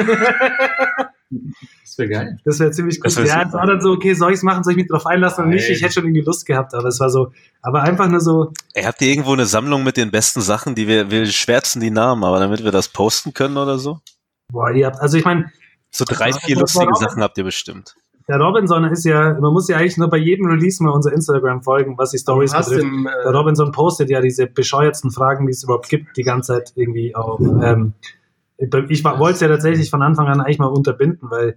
[1.84, 2.39] Das wäre geil.
[2.45, 3.05] Das wäre ziemlich gut.
[3.05, 5.05] Das Ja, es war dann so, okay, soll ich es machen, soll ich mich drauf
[5.05, 5.69] einlassen oder nicht?
[5.69, 7.31] Ich hätte schon irgendwie Lust gehabt, aber es war so,
[7.61, 10.88] aber einfach nur so, Ey, habt ihr irgendwo eine Sammlung mit den besten Sachen, die
[10.88, 13.99] wir, wir schwärzen die Namen, aber damit wir das posten können oder so?
[14.51, 15.51] boah, ihr habt, also ich meine,
[15.91, 17.95] So drei, vier lustige auch- Sachen habt ihr bestimmt.
[18.27, 21.61] der Robinson ist ja, man muss ja eigentlich nur bei jedem Release mal unser Instagram
[21.64, 22.81] folgen, was die Stories betrifft.
[22.84, 26.53] im, Der äh, Robinson postet ja diese bescheuertsten Fragen, die es überhaupt gibt, die ganze
[26.53, 27.39] Zeit irgendwie auch.
[27.39, 27.93] Ähm,
[28.90, 31.56] ich wollte es ja tatsächlich von Anfang an eigentlich mal unterbinden, weil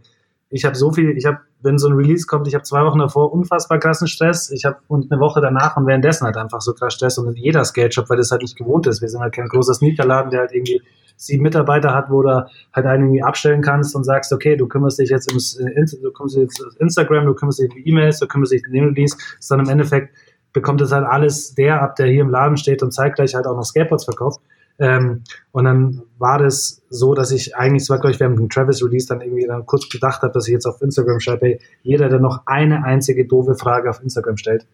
[0.48, 3.00] ich habe so viel, ich habe, wenn so ein Release kommt, ich habe zwei Wochen
[3.00, 6.72] davor unfassbar krassen Stress, ich habe und eine Woche danach und währenddessen halt einfach so
[6.72, 9.00] krass Stress und jeder Skate-Shop, weil das halt nicht gewohnt ist.
[9.00, 10.80] Wir sind halt kein großer Sneakerladen, der halt irgendwie
[11.16, 14.98] sieben Mitarbeiter hat, wo du halt einen irgendwie abstellen kannst und sagst, okay, du kümmerst
[14.98, 18.20] dich jetzt ums äh, du kümmerst dich jetzt um Instagram, du kümmerst dich um E-Mails,
[18.20, 20.14] du kümmerst dich um den Release, ist dann im Endeffekt
[20.52, 23.56] bekommt es halt alles der ab, der hier im Laden steht und zeitgleich halt auch
[23.56, 24.40] noch Skateboards verkauft.
[24.78, 25.22] Ähm,
[25.52, 28.84] und dann war das so, dass ich eigentlich, es war glaube ich während dem Travis
[28.84, 32.08] Release dann irgendwie dann kurz gedacht habe, dass ich jetzt auf Instagram schreibe, hey, jeder,
[32.08, 34.66] der noch eine einzige doofe Frage auf Instagram stellt,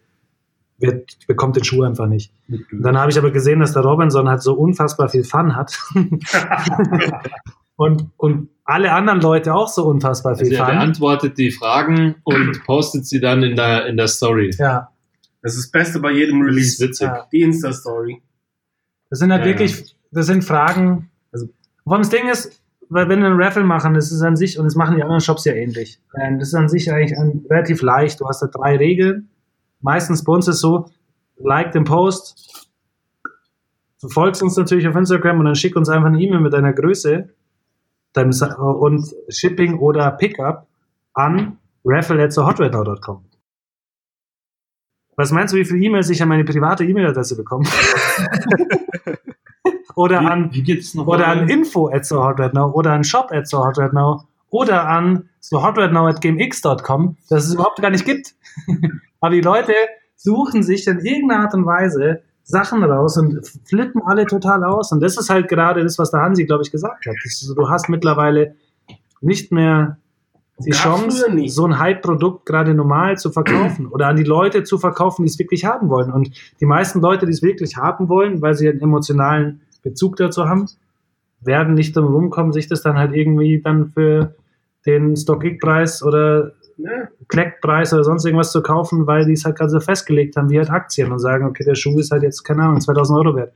[0.77, 2.33] wird, bekommt den Schuh einfach nicht.
[2.49, 5.77] Und dann habe ich aber gesehen, dass der Robinson halt so unfassbar viel Fun hat.
[7.75, 10.75] und, und alle anderen Leute auch so unfassbar viel Also er Fun.
[10.75, 14.51] beantwortet die Fragen und postet sie dann in der, in der Story.
[14.57, 14.89] Ja,
[15.41, 16.83] Das ist das Beste bei jedem Das ist Release.
[16.83, 17.07] witzig.
[17.07, 17.27] Ja.
[17.31, 18.21] Die Insta-Story.
[19.13, 21.11] Das sind halt Ja, wirklich, das sind Fragen.
[21.31, 21.47] Also-
[21.83, 22.59] vor allem das Ding ist,
[22.89, 25.21] weil wenn wir einen Raffle machen, das ist an sich, und das machen die anderen
[25.21, 25.99] Shops ja ähnlich.
[26.19, 27.15] Ähm, das ist an sich eigentlich
[27.47, 28.19] relativ leicht.
[28.19, 29.29] Du hast da drei Regeln.
[29.81, 30.87] Meistens bei uns ist so,
[31.37, 32.67] like den Post,
[34.01, 36.73] du folgst uns natürlich auf Instagram und dann schick uns einfach eine E-Mail mit deiner
[36.73, 37.29] Größe.
[38.29, 40.65] sa- und Shipping oder Pickup
[41.13, 43.25] an raffle.hotrate.com.
[45.15, 47.65] Was meinst du, wie viele E-Mails ich an meine private E-Mail-Adresse bekomme?
[49.95, 50.51] oder an
[51.05, 53.93] oder an info at so hot right now oder an shop at so hot right
[53.93, 58.33] now oder an so hot right now at gamex.com, das es überhaupt gar nicht gibt.
[59.19, 59.73] Aber die Leute
[60.15, 64.91] suchen sich in irgendeiner Art und Weise Sachen raus und flippen alle total aus.
[64.91, 67.15] Und das ist halt gerade das, was der Hansi, glaube ich, gesagt hat.
[67.23, 68.55] Ist, du hast mittlerweile
[69.21, 69.97] nicht mehr
[70.65, 75.23] die Chance, so ein Hype-Produkt gerade normal zu verkaufen oder an die Leute zu verkaufen,
[75.23, 76.11] die es wirklich haben wollen.
[76.11, 80.47] Und die meisten Leute, die es wirklich haben wollen, weil sie einen emotionalen Bezug dazu
[80.47, 80.67] haben,
[81.41, 84.35] werden nicht drum rumkommen, sich das dann halt irgendwie dann für
[84.85, 86.89] den StockX-Preis oder Ja.
[87.27, 90.57] Kleck-Preis oder sonst irgendwas zu kaufen, weil die es halt gerade so festgelegt haben, wie
[90.57, 93.53] halt Aktien und sagen, okay, der Schuh ist halt jetzt, keine Ahnung, 2000 Euro wert.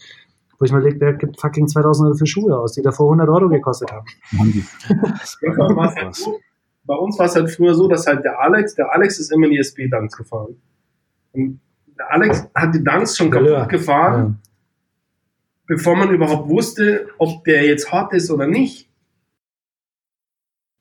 [0.59, 3.29] Wo ich mir lege, wer gibt fucking 2000 Euro für Schuhe aus, die davor 100
[3.29, 4.05] Euro gekostet haben.
[6.88, 6.95] Ja.
[6.95, 9.45] Bei uns war es halt früher so, dass halt der Alex, der Alex ist immer
[9.45, 10.55] in die SP-Dunks gefahren.
[11.34, 11.59] Und
[11.97, 13.65] der Alex hat die Dunks schon kaputt Ja.
[13.65, 14.39] gefahren,
[15.65, 18.89] bevor man überhaupt wusste, ob der jetzt hot ist oder nicht.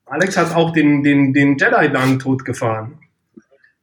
[0.07, 2.99] Alex hat auch den, den, den Jedi-Dunk tot gefahren.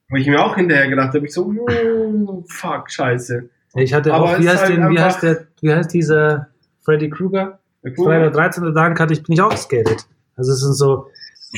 [0.09, 3.49] Wo ich mir auch hinterher gedacht habe, ich so, oh, fuck, scheiße.
[3.75, 6.47] Ich hatte Aber auch, wie heißt, halt den, wie, heißt der, wie heißt dieser
[6.81, 7.59] Freddy Krueger?
[7.83, 8.73] Der Freitag 13.
[8.73, 10.05] Dank hatte ich, bin ich auch geskatet.
[10.35, 11.07] Also es sind so,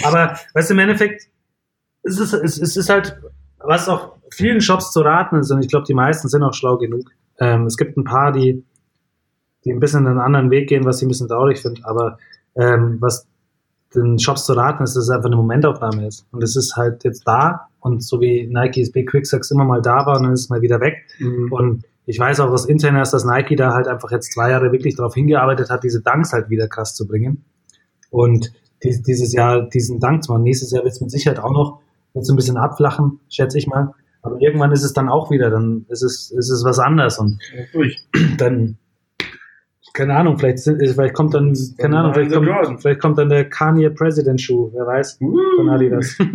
[0.04, 1.28] aber weißt du, im Endeffekt,
[2.04, 3.20] es ist, es, es ist halt,
[3.60, 6.78] was auch vielen Shops zu raten ist, und ich glaube, die meisten sind auch schlau
[6.78, 7.10] genug.
[7.40, 8.64] Ähm, es gibt ein paar, die,
[9.64, 12.18] die ein bisschen einen anderen Weg gehen, was ich ein bisschen traurig finde, aber
[12.56, 13.28] ähm, was
[13.96, 16.26] den Shops zu raten ist, dass es einfach eine Momentaufnahme ist.
[16.32, 19.82] Und es ist halt jetzt da und so wie Nike's Big Quick Sacks immer mal
[19.82, 21.06] da war und dann ist es mal wieder weg.
[21.20, 21.52] Mhm.
[21.52, 24.72] Und ich weiß auch aus intern ist, dass Nike da halt einfach jetzt zwei Jahre
[24.72, 27.46] wirklich darauf hingearbeitet hat, diese Dunks halt wieder krass zu bringen.
[28.10, 28.52] Und
[28.86, 30.44] dies, dieses Jahr diesen Dank zu machen.
[30.44, 31.80] Nächstes Jahr wird es mit Sicherheit auch noch
[32.14, 33.94] jetzt ein bisschen abflachen, schätze ich mal.
[34.22, 37.40] Aber irgendwann ist es dann auch wieder, dann ist es, ist es was anderes und
[38.38, 38.78] dann,
[39.94, 43.90] keine Ahnung, vielleicht, vielleicht kommt dann, keine Ahnung, vielleicht kommt, vielleicht kommt dann der Kanye
[43.90, 46.18] President Schuh, wer weiß, von Adidas.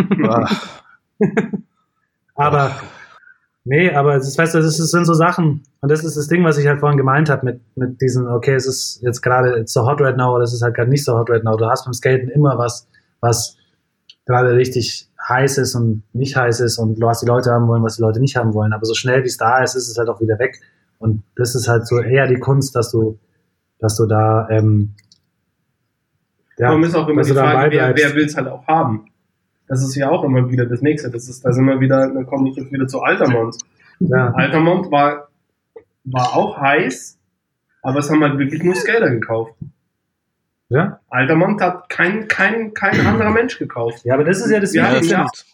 [2.34, 2.70] Aber
[3.64, 6.28] nee, aber ist, weißt du, das, ist, das sind so Sachen und das ist das
[6.28, 9.58] Ding, was ich halt vorhin gemeint habe mit, mit diesen, okay, es ist jetzt gerade
[9.58, 11.56] it's so hot right now oder es ist halt gerade nicht so hot right now.
[11.56, 12.88] Du hast beim Skaten immer was,
[13.20, 13.56] was
[14.26, 17.96] gerade richtig heiß ist und nicht heiß ist und was die Leute haben wollen, was
[17.96, 18.72] die Leute nicht haben wollen.
[18.72, 20.60] Aber so schnell wie es da ist, ist es halt auch wieder weg.
[20.98, 23.18] Und das ist halt so eher die Kunst, dass du,
[23.78, 24.94] dass du da ähm,
[26.58, 29.06] Ja, ist auch immer die Frage, wer, wer will es halt auch haben.
[29.70, 31.10] Das ist ja auch immer wieder das nächste.
[31.10, 33.56] Das ist, da sind wir wieder, dann komme ich jetzt wieder zu Altamont.
[34.00, 34.32] ja.
[34.34, 35.28] Altamont war,
[36.04, 37.18] war auch heiß,
[37.82, 39.54] aber es haben halt wirklich nur Skater gekauft.
[40.70, 40.98] ja.
[41.08, 44.04] Altamont hat kein, kein, kein anderer Mensch gekauft.
[44.04, 45.44] Ja, aber das ist ja das Ja, Wichtigste.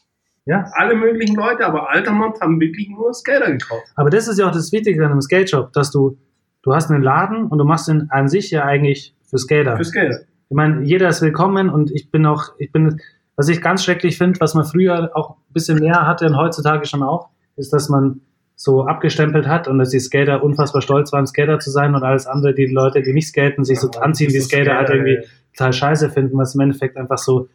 [0.47, 0.65] ja.
[0.73, 3.85] Alle möglichen Leute, aber Altamont haben wirklich nur Skater gekauft.
[3.97, 6.17] Aber das ist ja auch das Wichtige an einem Skate Shop, dass du,
[6.63, 9.77] du hast einen Laden und du machst ihn an sich ja eigentlich für Skater.
[9.77, 10.21] Für Skater.
[10.49, 13.01] Ich meine, jeder ist willkommen und ich bin auch, ich bin,
[13.37, 16.87] was ich ganz schrecklich finde, was man früher auch ein bisschen mehr hatte und heutzutage
[16.87, 18.23] schon auch, ist, dass man
[18.57, 22.27] so abgestempelt hat und dass die Skater unfassbar stolz waren, Skater zu sein und alles
[22.27, 25.07] andere, die Leute, die nicht skaten, sich so Ja, anziehen, wie ist Skater halt Skater,
[25.07, 27.49] irgendwie total scheiße finden, was im Endeffekt einfach so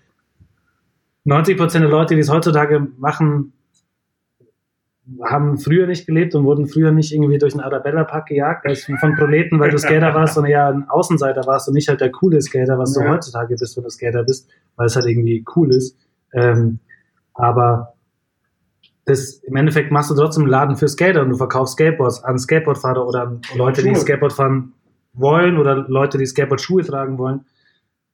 [1.25, 3.53] 90% der Leute, die es heutzutage machen,
[5.23, 9.15] haben früher nicht gelebt und wurden früher nicht irgendwie durch einen Arabella-Pack gejagt, als von
[9.15, 12.41] Proleten, weil du Skater warst, sondern eher ein Außenseiter warst und nicht halt der coole
[12.41, 13.09] Skater, was du Ja.
[13.11, 15.97] heutzutage bist, wenn du Skater bist, weil es halt irgendwie cool ist.
[16.33, 16.79] Ähm,
[17.33, 17.93] aber
[19.05, 22.37] das, im Endeffekt machst du trotzdem einen Laden für Skater und du verkaufst Skateboards an
[22.37, 23.95] Skateboardfahrer oder an Leute, die.
[23.95, 24.73] Skateboard fahren
[25.13, 27.41] wollen oder Leute, die Skateboard-Schuhe tragen wollen.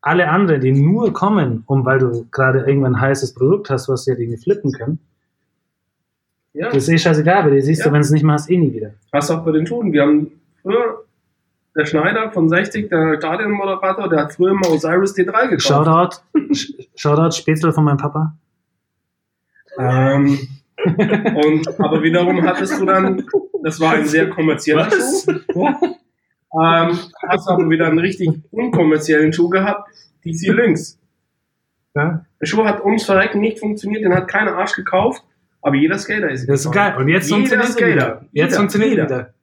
[0.01, 4.05] Alle anderen, die nur kommen, um weil du gerade irgendwann ein heißes Produkt hast, was
[4.05, 4.99] sie halt irgendwie flippen können,
[6.57, 6.69] Ja.
[6.69, 7.93] das ist eh scheißegal, weil die siehst du, Ja.
[7.93, 8.91] wenn es nicht mal hast, eh nie wieder.
[9.11, 9.93] Was auch bei den Tuden.
[9.93, 10.31] Wir haben
[10.61, 11.03] früher,
[11.75, 15.61] der Schneider von 60, der Stadionmoderator, der hat früher mal Osiris D3 gekauft.
[15.61, 16.17] Shoutout,
[16.53, 18.33] Sh- Shoutout Spätzle von meinem Papa.
[19.79, 20.39] Ähm,
[20.85, 23.23] und, aber wiederum hattest du dann,
[23.63, 25.67] das war ein sehr kommerzieller Schuh.
[26.53, 26.97] Ähm,
[27.27, 29.89] hast aber wieder einen richtig unkommerziellen Schuh gehabt,
[30.25, 30.97] DC Lynx.
[31.93, 32.25] Ja?
[32.41, 35.23] Der Schuh hat ums Verrecken nicht funktioniert, den hat keiner Arsch gekauft,
[35.61, 36.95] aber jeder Skater ist Das ist geil.
[36.97, 37.91] Und jetzt Jeder funktioniert er Skater.
[37.91, 38.21] wieder.
[38.31, 38.57] Jetzt Jeder.
[38.57, 39.03] funktioniert Jeder.
[39.03, 39.33] er wieder.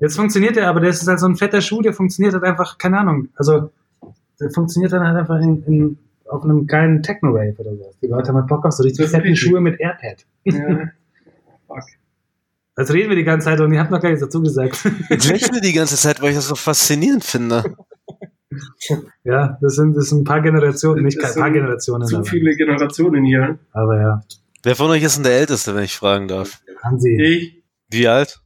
[0.00, 2.76] Jetzt funktioniert er, aber das ist halt so ein fetter Schuh, der funktioniert halt einfach,
[2.78, 3.28] keine Ahnung.
[3.36, 3.70] Also,
[4.40, 5.98] der funktioniert dann halt einfach in, in,
[6.28, 7.92] auf einem geilen Techno-Rave oder so.
[8.02, 9.36] Die Leute haben halt Bock auf so richtig fetten.
[9.36, 10.24] Schuhe mit Airpad.
[10.44, 10.52] Ja.
[11.68, 11.84] Fuck.
[12.74, 14.78] Das reden wir die ganze Zeit und ihr habt noch gar nichts dazu gesagt.
[15.10, 17.76] Ich lächle die ganze Zeit, weil ich das so faszinierend finde.
[19.24, 22.06] Ja, das sind, das sind ein paar Generationen, nicht ein paar Generationen.
[22.06, 23.58] Zu viele Generationen hier.
[23.72, 24.20] Aber ja,
[24.64, 26.62] Wer von euch ist denn der Älteste, wenn ich fragen darf?
[26.84, 27.20] Hansi.
[27.20, 28.40] Ich, Wie alt?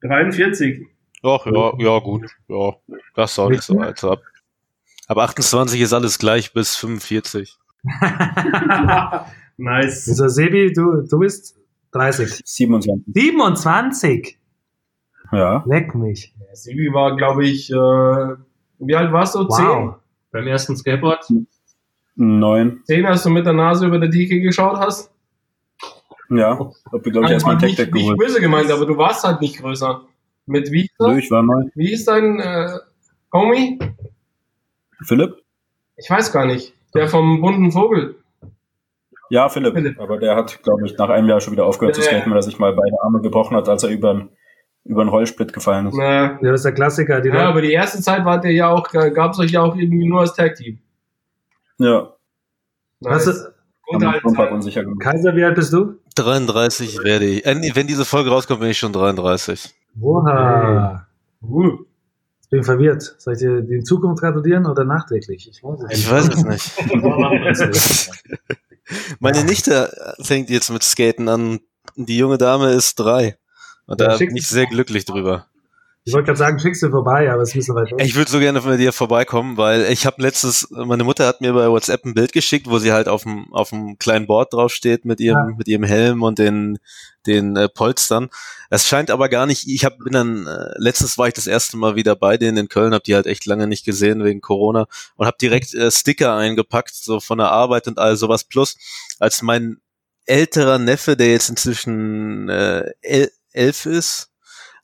[0.00, 0.86] 43.
[1.22, 2.30] Ach, ja, ja, gut.
[2.48, 2.72] Ja,
[3.14, 4.02] das ist auch nicht so alt.
[4.04, 4.22] Ab,
[5.06, 7.56] ab 28 ist alles gleich bis 45.
[9.58, 10.08] nice.
[10.08, 11.58] Also Sebi, du, du bist
[11.92, 12.40] 30.
[12.44, 13.04] 27.
[13.12, 14.38] 27?
[15.30, 15.62] Ja.
[15.66, 16.34] Leck mich.
[16.54, 19.40] Sibi war, glaube ich, äh, wie alt warst du?
[19.40, 19.96] Wow.
[20.30, 21.26] Beim ersten Skateboard?
[22.14, 22.82] Neun.
[22.84, 23.06] Zehn?
[23.06, 25.10] Als du mit der Nase über der Theke geschaut hast?
[26.30, 26.58] Ja.
[26.58, 28.18] Hab ich, glaube ich, erstmal ein nicht, Tech-Deck nicht geholt.
[28.18, 30.02] böse gemeint, aber du warst halt nicht größer.
[30.46, 31.70] Mit wie, Nö, ich war neun.
[31.74, 32.68] wie hieß dein äh,
[33.32, 33.78] Homie?
[35.04, 35.36] Philipp?
[35.96, 36.74] Ich weiß gar nicht.
[36.94, 38.16] Der vom bunten Vogel.
[39.30, 39.74] Ja, Philipp.
[39.74, 39.98] Philipp.
[40.00, 42.38] Aber der hat, glaube ich, nach einem Jahr schon wieder aufgehört Ja, zu skaten, weil
[42.38, 44.28] er sich mal beide Arme gebrochen hat, als er über
[44.84, 45.96] über einen Rollsplit gefallen ist.
[45.96, 47.20] Ja, das ist der Klassiker.
[47.20, 49.76] Die ja, aber die erste Zeit wart ihr ja auch, gab es euch ja auch
[49.76, 50.80] irgendwie nur als Tag-Team.
[51.82, 52.14] Ja.
[53.00, 53.48] Was ist,
[53.92, 55.00] halt.
[55.00, 55.98] Kaiser, wie alt bist du?
[56.14, 57.44] 33 werde ich.
[57.44, 59.74] Äh, wenn diese Folge rauskommt, bin ich schon 33.
[60.00, 61.06] Oha.
[61.42, 61.78] uh,
[62.42, 63.16] Ich bin verwirrt.
[63.18, 65.48] Soll ich dir die in Zukunft gratulieren oder nachträglich?
[65.48, 68.38] Ich weiß es Ich weiß es nicht.
[69.20, 71.60] Meine Nichte fängt jetzt mit Skaten an.
[71.96, 73.36] Die junge Dame ist drei.
[73.86, 75.46] Und da bin ich sehr glücklich drüber.
[76.04, 78.04] Ich wollte gerade sagen, schickst du vorbei, aber es ein bisschen weit weg.
[78.04, 81.52] Ich würde so gerne von dir vorbeikommen, weil ich habe letztes, meine Mutter hat mir
[81.52, 85.04] bei WhatsApp ein Bild geschickt, wo sie halt auf dem auf dem kleinen Board draufsteht
[85.04, 86.78] mit ihrem mit ihrem Helm und den
[87.26, 88.30] den äh, Polstern.
[88.68, 89.68] Es scheint aber gar nicht.
[89.68, 92.68] Ich hab, bin dann äh, letztens war ich das erste Mal wieder bei denen in
[92.68, 96.34] Köln, habe die halt echt lange nicht gesehen wegen Corona und habe direkt äh, Sticker
[96.34, 98.42] eingepackt so von der Arbeit und all sowas.
[98.42, 98.76] Plus
[99.20, 99.80] als mein
[100.26, 104.31] älterer Neffe, der jetzt inzwischen äh, el elf ist,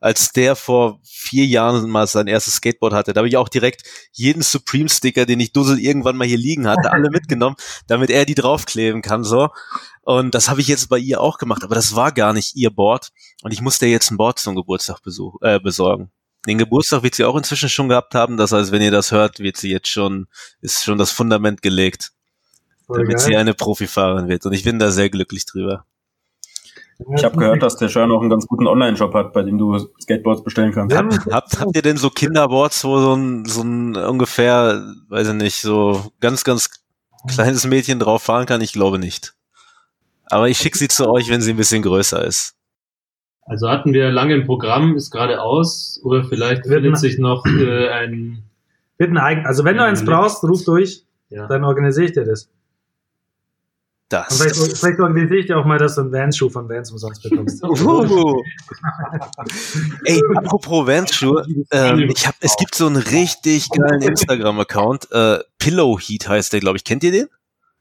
[0.00, 3.82] als der vor vier Jahren mal sein erstes Skateboard hatte, da habe ich auch direkt
[4.12, 7.56] jeden Supreme-Sticker, den ich Dussel irgendwann mal hier liegen hatte, alle mitgenommen,
[7.86, 9.48] damit er die draufkleben kann, so.
[10.02, 12.70] Und das habe ich jetzt bei ihr auch gemacht, aber das war gar nicht ihr
[12.70, 13.10] Board.
[13.42, 16.10] Und ich musste jetzt ein Board zum Geburtstag besuch, äh, besorgen.
[16.46, 18.36] Den Geburtstag wird sie auch inzwischen schon gehabt haben.
[18.36, 20.28] Das heißt, wenn ihr das hört, wird sie jetzt schon,
[20.60, 22.12] ist schon das Fundament gelegt,
[22.86, 23.26] Voll damit geil.
[23.26, 24.46] sie eine Profifahrerin wird.
[24.46, 25.84] Und ich bin da sehr glücklich drüber.
[27.16, 29.78] Ich habe gehört, dass der Schein auch einen ganz guten Online-Shop hat, bei dem du
[30.00, 30.96] Skateboards bestellen kannst.
[30.96, 35.34] Haben, Habt, habt ihr denn so Kinderboards, wo so ein, so ein ungefähr, weiß ich
[35.34, 36.68] nicht, so ganz, ganz
[37.28, 38.60] kleines Mädchen drauf fahren kann?
[38.60, 39.34] Ich glaube nicht.
[40.26, 42.56] Aber ich schicke sie zu euch, wenn sie ein bisschen größer ist.
[43.42, 47.46] Also hatten wir lange im Programm, ist gerade aus, oder vielleicht Wird findet sich noch
[47.46, 48.42] äh, ein,
[48.98, 51.46] wird ein eigen, also wenn du Ja, eins brauchst, ruf durch, ja.
[51.46, 52.50] dann organisiere ich dir das.
[54.10, 54.40] Und Das.
[54.40, 57.62] vielleicht, vielleicht organisiere ich dir auch mal, dass du einen Vans-Schuh von Vans umsonst bekommst.
[57.68, 58.42] Uh.
[60.04, 65.98] Ey, apropos Vans-Schuhe, ähm, ich hab, es gibt so einen richtig geilen Instagram-Account, äh, Pillow
[65.98, 66.84] Heat heißt der, glaube ich.
[66.84, 67.26] Kennt ihr den?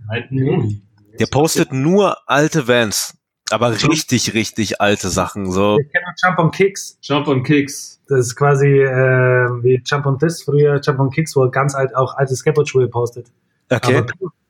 [0.07, 0.81] Nein,
[1.19, 3.17] Der postet nur alte Vans,
[3.49, 5.51] aber richtig, richtig alte Sachen.
[5.51, 6.97] So, Ich kenne noch Jump on Kicks.
[7.01, 8.01] Jump on Kicks.
[8.09, 11.73] Das ist quasi äh, wie Jump on This, früher Jump on Kicks, wo er ganz
[11.73, 13.27] alt auch alte Skateboard-Schuhe postet.
[13.71, 13.97] okay.
[13.97, 14.07] Aber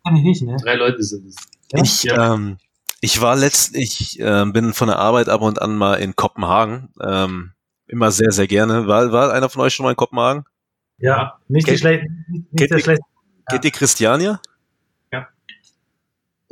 [0.07, 0.57] kann ich nicht, ne?
[0.61, 1.35] Drei Leute sind es.
[1.73, 2.57] Ich, ähm,
[3.01, 6.89] ich war letzt, ich äh, bin von der Arbeit ab und an mal in Kopenhagen.
[7.01, 7.51] Ähm,
[7.87, 8.87] immer sehr, sehr gerne.
[8.87, 10.43] War, war einer von euch schon mal in Kopenhagen?
[10.97, 13.03] Ja, nicht, die Kennt- schlecht, nicht kennt der ihr- schlechte.
[13.49, 14.41] Kennt ihr Christiania?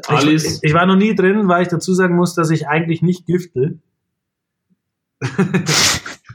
[0.07, 3.01] Alice, Ich, ich war noch nie drin, weil ich dazu sagen muss, dass ich eigentlich
[3.01, 3.79] nicht gifte.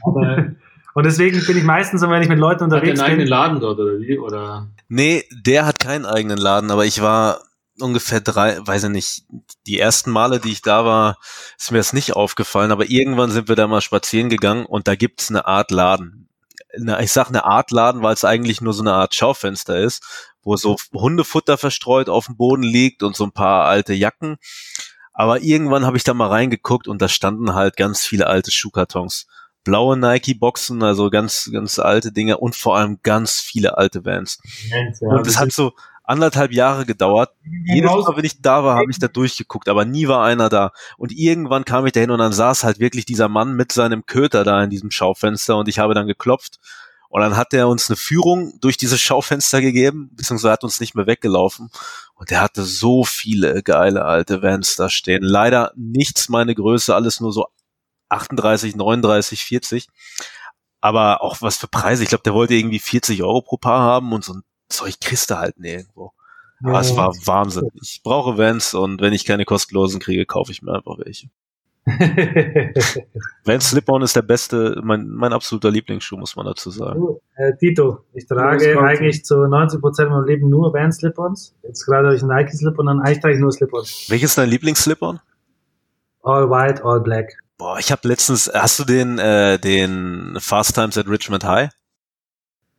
[0.03, 0.53] aber
[0.95, 3.27] Und deswegen bin ich meistens, wenn ich mit Leuten hat er einen unterwegs eigenen bin,
[3.27, 4.17] Laden dort, oder wie?
[4.17, 4.67] Oder?
[4.93, 7.45] Nee, der hat keinen eigenen Laden, aber ich war
[7.79, 9.23] ungefähr drei, weiß ich nicht,
[9.65, 11.17] die ersten Male, die ich da war,
[11.57, 14.95] ist mir das nicht aufgefallen, aber irgendwann sind wir da mal spazieren gegangen und da
[14.95, 16.27] gibt's eine Art Laden.
[16.99, 20.03] Ich sag eine Art Laden, weil es eigentlich nur so eine Art Schaufenster ist,
[20.43, 24.39] wo so Hundefutter verstreut auf dem Boden liegt und so ein paar alte Jacken.
[25.13, 29.27] Aber irgendwann habe ich da mal reingeguckt und da standen halt ganz viele alte Schuhkartons.
[29.63, 34.39] Blaue Nike-Boxen, also ganz, ganz alte Dinge und vor allem ganz viele alte Vans.
[35.01, 35.73] Und es hat so
[36.03, 37.31] anderthalb Jahre gedauert.
[37.65, 40.71] Jedes Mal, wenn ich da war, habe ich da durchgeguckt, aber nie war einer da.
[40.97, 44.05] Und irgendwann kam ich da hin und dann saß halt wirklich dieser Mann mit seinem
[44.05, 46.59] Köter da in diesem Schaufenster und ich habe dann geklopft.
[47.09, 50.95] Und dann hat er uns eine Führung durch dieses Schaufenster gegeben, beziehungsweise hat uns nicht
[50.95, 51.69] mehr weggelaufen.
[52.15, 55.21] Und der hatte so viele geile alte Vans da stehen.
[55.21, 57.47] Leider nichts meine Größe, alles nur so
[58.11, 59.87] 38, 39, 40.
[60.79, 62.03] Aber auch was für Preise.
[62.03, 65.29] Ich glaube, der wollte irgendwie 40 Euro pro Paar haben und so ein Zeug kriegst
[65.29, 66.13] du halt nirgendwo.
[66.63, 67.69] Aber es war Wahnsinn.
[67.81, 71.27] Ich brauche Vans und wenn ich keine kostenlosen kriege, kaufe ich mir einfach welche.
[73.43, 77.01] Vans Slip-On ist der beste, mein, mein absoluter Lieblingsschuh, muss man dazu sagen.
[77.35, 81.55] äh, Tito, ich trage eigentlich zu 90% meinem Leben nur Vans Slip-Ons.
[81.63, 84.05] Jetzt gerade habe ich einen Nike Slip-On, dann eigentlich trage ich nur Slip-Ons.
[84.09, 85.19] Welches ist dein Lieblings-Slip-On?
[86.21, 87.40] All white, all black.
[87.61, 91.69] Boah, ich habe letztens, hast du den, äh, den Fast Times at Richmond High?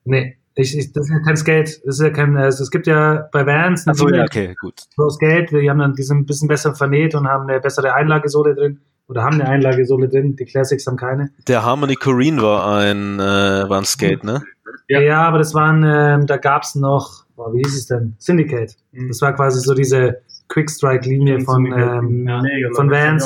[0.03, 1.81] Nee, ich, ich, das ist ja kein Skate.
[1.87, 4.83] Das ist ja kein, also es gibt ja bei Vans Achso, eine ja, okay, gut.
[4.97, 7.95] Pro Skate, die haben dann, die sind ein bisschen besser vernäht und haben eine bessere
[7.95, 8.81] Einlagesohle drin.
[9.07, 10.35] Oder haben eine Einlagesohle drin.
[10.35, 11.31] Die Classics haben keine.
[11.47, 14.43] Der Harmony Corrine war ein, äh, war ein Skate, ne?
[14.89, 15.23] Ja, Ja.
[15.29, 18.17] aber das waren, ähm, da gab's noch, boah, wie hieß es denn?
[18.19, 18.75] Syndicate.
[18.91, 19.07] Mhm.
[19.07, 23.25] Das war quasi so diese Quick-Strike-Linie von, ähm, ja, genau, von Vans.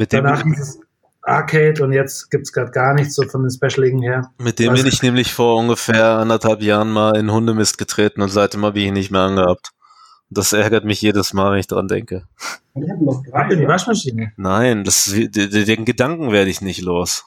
[0.00, 0.80] Mit dem, danach hieß es
[1.20, 4.30] Arcade und jetzt gibt's gerade gar nichts so von den Specialigen her.
[4.38, 8.64] mit dem bin ich nämlich vor ungefähr anderthalb Jahren mal in Hundemist getreten und seitdem
[8.64, 9.72] habe ich ihn nicht mehr angehabt.
[10.30, 12.22] Das ärgert mich jedes Mal, wenn ich dran denke.
[12.72, 13.42] Wir hatten noch drei.
[13.42, 13.68] In die ne?
[13.68, 14.32] Waschmaschine.
[14.38, 17.26] Nein, das, den, Gedanken werde ich nicht los.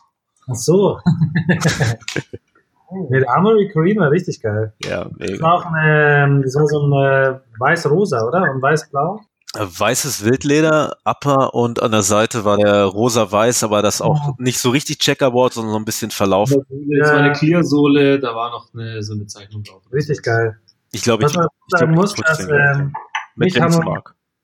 [0.49, 0.99] Ach so.
[3.11, 4.73] der Armory Korean war richtig geil.
[4.83, 5.43] Ja, Das mega.
[5.43, 8.51] war auch ein, ähm, das war so ein äh, weiß-rosa, oder?
[8.51, 9.19] Und weiß-blau.
[9.55, 14.71] Weißes Wildleder, Upper und an der Seite war der rosa-weiß, aber das auch nicht so
[14.71, 16.63] richtig Checkerboard, sondern so ein bisschen verlaufen.
[16.99, 19.83] Das war eine Clear-Sohle, da war noch eine, so eine Zeichnung drauf.
[19.91, 20.57] Richtig geil.
[20.91, 22.93] Ich glaube, ich, Was man ich glaub, sagen ich muss, dass ähm,
[23.35, 23.99] mit nicht Harmony-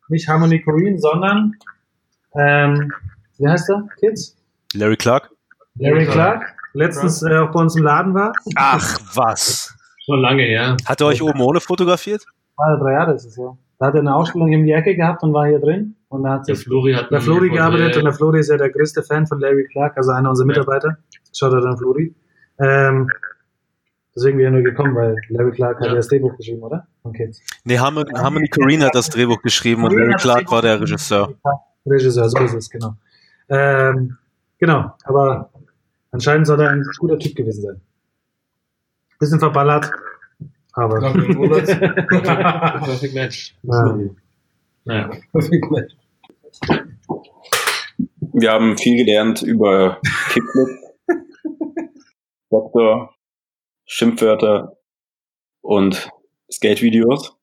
[0.10, 1.54] nicht Harmony Korean, sondern
[2.36, 2.92] ähm,
[3.38, 3.88] wie heißt der?
[4.00, 4.36] Kids?
[4.74, 5.32] Larry Clark?
[5.76, 6.56] Larry Clark.
[6.74, 8.32] Letztens äh, auch bei uns im Laden war.
[8.56, 9.74] Ach, was?
[10.06, 10.78] Schon lange her.
[10.86, 12.26] Hat er euch oben ohne fotografiert?
[12.58, 13.58] War drei Jahre ist es ja.
[13.80, 15.96] Da hat er eine Ausstellung in die Ecke gehabt und war hier drin.
[16.10, 18.58] Und da hat Der sich Flori hat der Flori gearbeitet und der Flori ist ja
[18.58, 20.60] der größte Fan von Larry Clark, also einer unserer Ja.
[20.60, 20.98] Mitarbeiter.
[21.34, 22.14] Schaut er dann Flori.
[22.60, 23.10] Ähm,
[24.16, 25.92] deswegen bin ich nur gekommen, weil Larry Clark hat Ja.
[25.92, 26.88] ja das Drehbuch geschrieben, oder?
[27.04, 27.32] Okay.
[27.64, 31.34] Nee, Harmony, Harmony Corrine hat das Drehbuch geschrieben und Larry Clark war der Regisseur.
[31.86, 32.96] Regisseur, so ist es, genau.
[33.48, 34.18] Ähm,
[34.58, 35.52] genau, aber
[36.12, 37.82] anscheinend soll er ein guter Typ gewesen sein.
[39.20, 39.90] Bisschen verballert,
[40.80, 41.00] aber.
[42.84, 43.56] Perfect Match.
[43.64, 44.00] Ja.
[44.86, 45.12] Naja.
[45.32, 45.94] Perfekt, Mensch.
[48.34, 50.00] Wir haben viel gelernt über
[50.30, 50.70] Kickflip,
[52.50, 53.14] Doktor,
[53.86, 54.78] Schimpfwörter
[55.62, 56.10] und
[56.52, 57.36] Skate-Videos.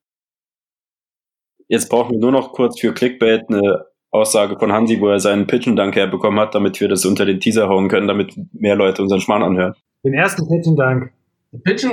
[1.69, 5.47] Jetzt brauchen wir nur noch kurz für Clickbait eine Aussage von Hansi, wo er seinen
[5.47, 9.21] Pitchen-Dank herbekommen hat, damit wir das unter den Teaser hauen können, damit mehr Leute unseren
[9.21, 9.75] Schmarrn anhören.
[10.05, 10.77] Den ersten Pitchen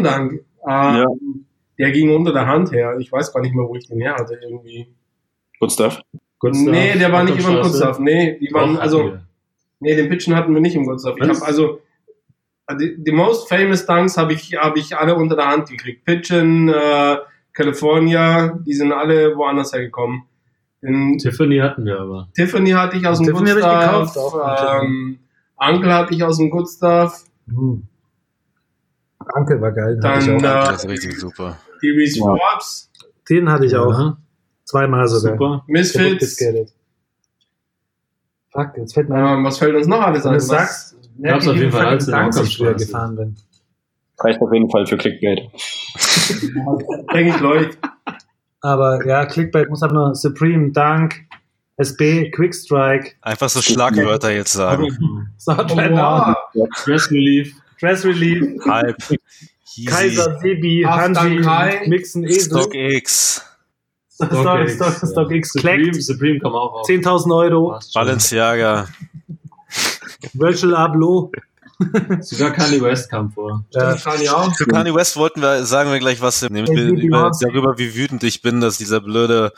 [0.03, 0.45] Dank.
[0.67, 1.05] Ähm, Ja.
[1.79, 2.97] Der ging unter der Hand her.
[2.99, 4.87] Ich weiß gar nicht mehr, wo ich den her hatte irgendwie.
[5.59, 6.01] Good stuff.
[6.39, 7.79] Gustav, nee, der war nicht über den Ottostraße.
[7.87, 7.99] Gustav.
[7.99, 9.17] Nee, die waren, Doch, also,
[9.79, 11.15] nee, den Pitchen hatten wir nicht im Gustav.
[11.17, 11.39] Ich Was?
[11.39, 11.79] habe also,
[12.79, 16.05] die, die most famous Dunks habe ich, habe ich alle unter der Hand gekriegt.
[16.05, 17.17] Pitchen, äh,
[17.53, 20.23] California, die sind alle woanders hergekommen.
[20.81, 22.27] Den Tiffany hatten wir aber.
[22.35, 23.89] Tiffany hatte ich aus dem Tiffany habe ich Gustav.
[24.13, 24.85] gekauft, auch von Tiffany.
[24.85, 25.19] ähm,
[25.57, 27.23] Uncle hatte ich aus dem Gustav.
[27.47, 27.87] Hm.
[29.33, 29.97] Danke, war geil.
[30.01, 30.37] Dann, ich auch.
[30.37, 31.57] äh, Das ist richtig super.
[31.81, 32.25] Die Reese Ja.
[32.25, 32.91] Forbes,
[33.29, 33.91] Den hatte ich auch.
[33.91, 34.17] Ja,
[34.65, 35.33] Zweimal sogar.
[35.33, 35.63] Super.
[35.67, 36.37] Misfits.
[38.51, 39.17] Fuck, jetzt fällt mir.
[39.17, 42.57] Ähm, was fällt uns noch alles du Was- sagst, Gab's auf jeden Fall als ich
[42.57, 43.35] gefahren bin.
[44.19, 45.39] Reicht auf jeden Fall für Clickbait.
[47.13, 47.77] denke ich, läuft.
[48.61, 51.15] Aber ja, Clickbait muss aber nur Supreme, Dank,
[51.77, 54.87] SB, Quickstrike, Einfach so Schlagwörter jetzt sagen.
[55.37, 56.35] Southland wow.
[56.77, 57.53] Stress Relief.
[57.83, 58.95] Dress Relief, Hype.
[59.87, 63.41] Kaiser, Sebi, Hanji, Mixen, Esel, Stock X.
[64.09, 66.87] Stock, Stock, Stock, Stock X, Supreme, Supreme kam auch auf.
[66.87, 67.79] 10.000 Euro.
[67.93, 68.87] Balenciaga.
[70.33, 71.31] Virtual Abloh.
[72.21, 73.65] Sogar Kanye West kam vor.
[73.71, 74.55] Ja, auch.
[74.55, 78.61] Für Kanye West wollten wir, sagen wir gleich was, nämlich darüber, wie wütend ich bin,
[78.61, 79.51] dass dieser blöde,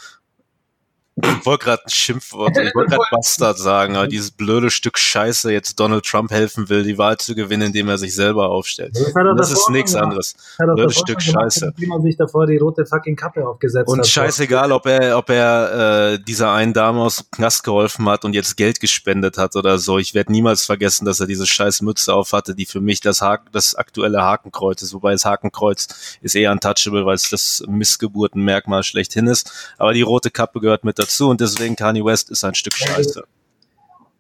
[1.18, 5.50] ich wollte gerade ein Schimpfwort, ich wollte gerade Bastard sagen, aber dieses blöde Stück Scheiße
[5.50, 8.96] jetzt Donald Trump helfen will, die Wahl zu gewinnen, indem er sich selber aufstellt.
[8.96, 10.36] Das Das ist nichts anderes.
[10.60, 11.72] er Blödes Stück Scheiße.
[11.78, 14.08] Wie man sich davor die rote fucking Kappe aufgesetzt Und hat.
[14.08, 18.34] scheißegal, ob er, ob er äh, dieser einen Dame aus dem Knast geholfen hat und
[18.34, 19.98] jetzt Geld gespendet hat oder so.
[19.98, 23.22] Ich werde niemals vergessen, dass er diese scheiß Mütze auf hatte, die für mich das,
[23.22, 24.94] Haken, das aktuelle Hakenkreuz ist.
[24.94, 25.88] Wobei das Hakenkreuz
[26.22, 29.74] ist eher untouchable, weil es das Missgeburtenmerkmal schlechthin ist.
[29.78, 33.24] Aber die rote Kappe gehört mit dazu und deswegen Kanye West ist ein Stück Scheiße.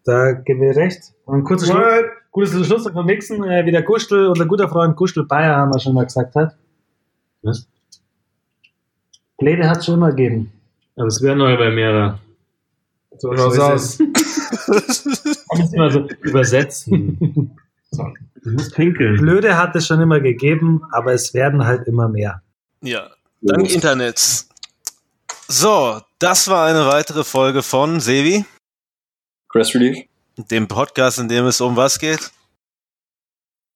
[0.05, 1.13] Da geben wir recht.
[1.25, 1.83] Und ein kurzes Schluss,
[2.31, 5.79] gutes Schluss vom Mixen, äh, wie der Gustel, unser guter Freund Gustel Bayer, haben wir
[5.79, 6.55] schon mal gesagt hat.
[7.41, 7.67] Was?
[9.37, 10.51] Pläne hat es schon immer gegeben.
[10.95, 12.19] Aber es wäre neu bei mehrer.
[13.17, 13.99] So schaut's aus.
[13.99, 17.51] Muss immer so übersetzen.
[18.43, 19.17] Du musst pinkeln.
[19.17, 22.43] Blöde hat es schon immer gegeben, aber es werden halt immer mehr.
[22.81, 23.09] Ja,
[23.41, 24.47] dank Internets.
[25.47, 28.45] So, das war eine weitere Folge von Sevi.
[29.53, 30.05] Dress Relief.
[30.37, 32.31] dem Podcast, in dem es um was geht.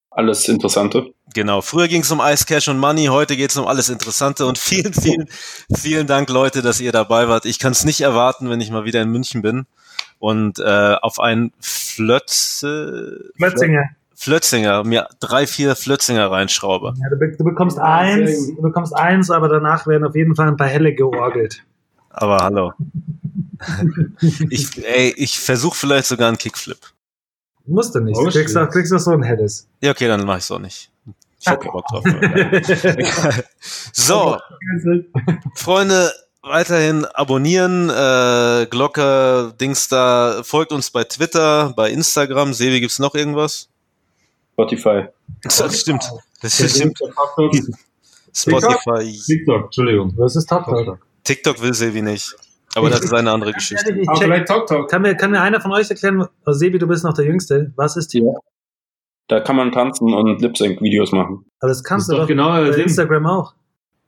[0.10, 1.14] Alles Interessante.
[1.36, 4.48] Genau, früher ging es um Ice Cash und Money, heute geht es um alles Interessante
[4.48, 5.30] und vielen, vielen,
[5.72, 7.46] vielen Dank, Leute, dass ihr dabei wart.
[7.46, 9.68] Ich kann es nicht erwarten, wenn ich mal wieder in München bin
[10.18, 13.90] und äh, auf einen Flötze, Mötzinger.
[14.22, 16.94] Flötzinger, mir drei, vier Flötzinger reinschraube.
[17.02, 20.50] Ja, du, be du bekommst eins, du bekommst eins, aber danach werden auf jeden Fall
[20.50, 21.64] ein paar Helle georgelt.
[22.10, 22.74] Aber hallo.
[24.50, 26.80] ich, ey, ich versuche vielleicht sogar einen Kickflip.
[27.66, 28.18] Musst du nicht.
[28.18, 29.70] Oh, du kriegst auch, kriegst auch so ein Helles.
[29.80, 30.92] Ja, okay, dann mache ich es auch nicht.
[31.40, 32.04] Ich hab Bock drauf.
[33.94, 34.38] so,
[35.56, 42.52] Freunde, weiterhin abonnieren, äh, Glocke, Dings da, folgt uns bei Twitter, bei Instagram.
[42.52, 43.70] Sebi, gibt's noch irgendwas?
[44.60, 45.08] Spotify.
[45.44, 46.04] Das stimmt.
[46.42, 46.98] Das stimmt.
[46.98, 47.14] TikTok,
[48.34, 49.20] Spotify.
[49.26, 50.14] TikTok, Entschuldigung.
[50.18, 51.00] Was ist Top Talk?
[51.24, 52.36] TikTok will Sebi nicht.
[52.76, 53.92] Aber das ist eine andere Geschichte.
[53.94, 54.90] Ich Aber vielleicht Talk Talk.
[54.90, 57.72] kann, mir, kann mir einer von euch erklären, oh, Sebi, du bist noch der Jüngste,
[57.76, 58.20] was ist die?
[58.20, 58.34] Ja.
[59.28, 61.46] Da kann man tanzen und Lip-Sync-Videos machen.
[61.60, 62.86] Aber das kannst Das du doch doch genau bei das Ding.
[62.86, 63.54] Instagram auch.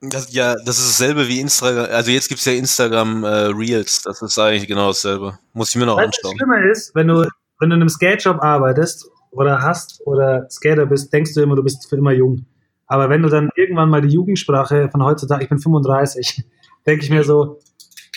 [0.02, 1.86] Das, ja, das ist dasselbe wie Instagram.
[1.92, 4.02] Also jetzt gibt's ja Instagram äh, Reels.
[4.02, 5.38] Das ist eigentlich genau dasselbe.
[5.54, 6.38] Muss ich mir noch Weißt du, was anschauen.
[6.38, 7.28] schlimmer ist, wenn du,
[7.60, 11.64] wenn du in einem Skate-Shop arbeitest oder hast oder Skater bist, denkst du immer, du
[11.64, 12.46] bist für immer jung.
[12.88, 16.44] Aber wenn du dann irgendwann mal die Jugendsprache von heutzutage, ich bin 35,
[16.86, 17.60] denke ich mir so,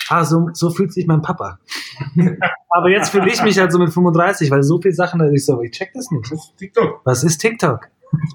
[0.09, 1.59] ah, so, so fühlt sich mein Papa.
[2.71, 5.45] Aber jetzt fühle ich mich halt so mit 35, weil so viele Sachen, dass ich
[5.45, 6.31] so, ich check das nicht.
[6.31, 7.01] Das ist TikTok.
[7.05, 7.89] Was ist TikTok?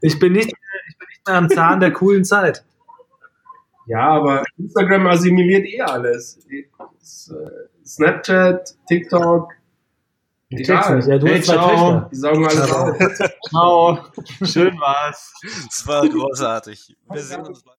[0.00, 2.64] ich, bin nicht, ich bin nicht mehr am Zahn der coolen Zeit.
[3.86, 6.38] Ja, aber Instagram assimiliert eh alles.
[6.48, 6.64] Äh,
[7.84, 9.52] Snapchat, TikTok.
[10.60, 11.08] Ich check's nicht.
[11.08, 11.68] Ja, du Hey, hast zwei ciao.
[11.68, 12.08] Töchter.
[12.12, 12.96] Die saugen alles auf.
[13.50, 13.98] Ciao.
[14.44, 15.32] Schön war's.
[15.66, 16.96] Das war großartig.
[17.10, 17.78] Wir sehen uns bald.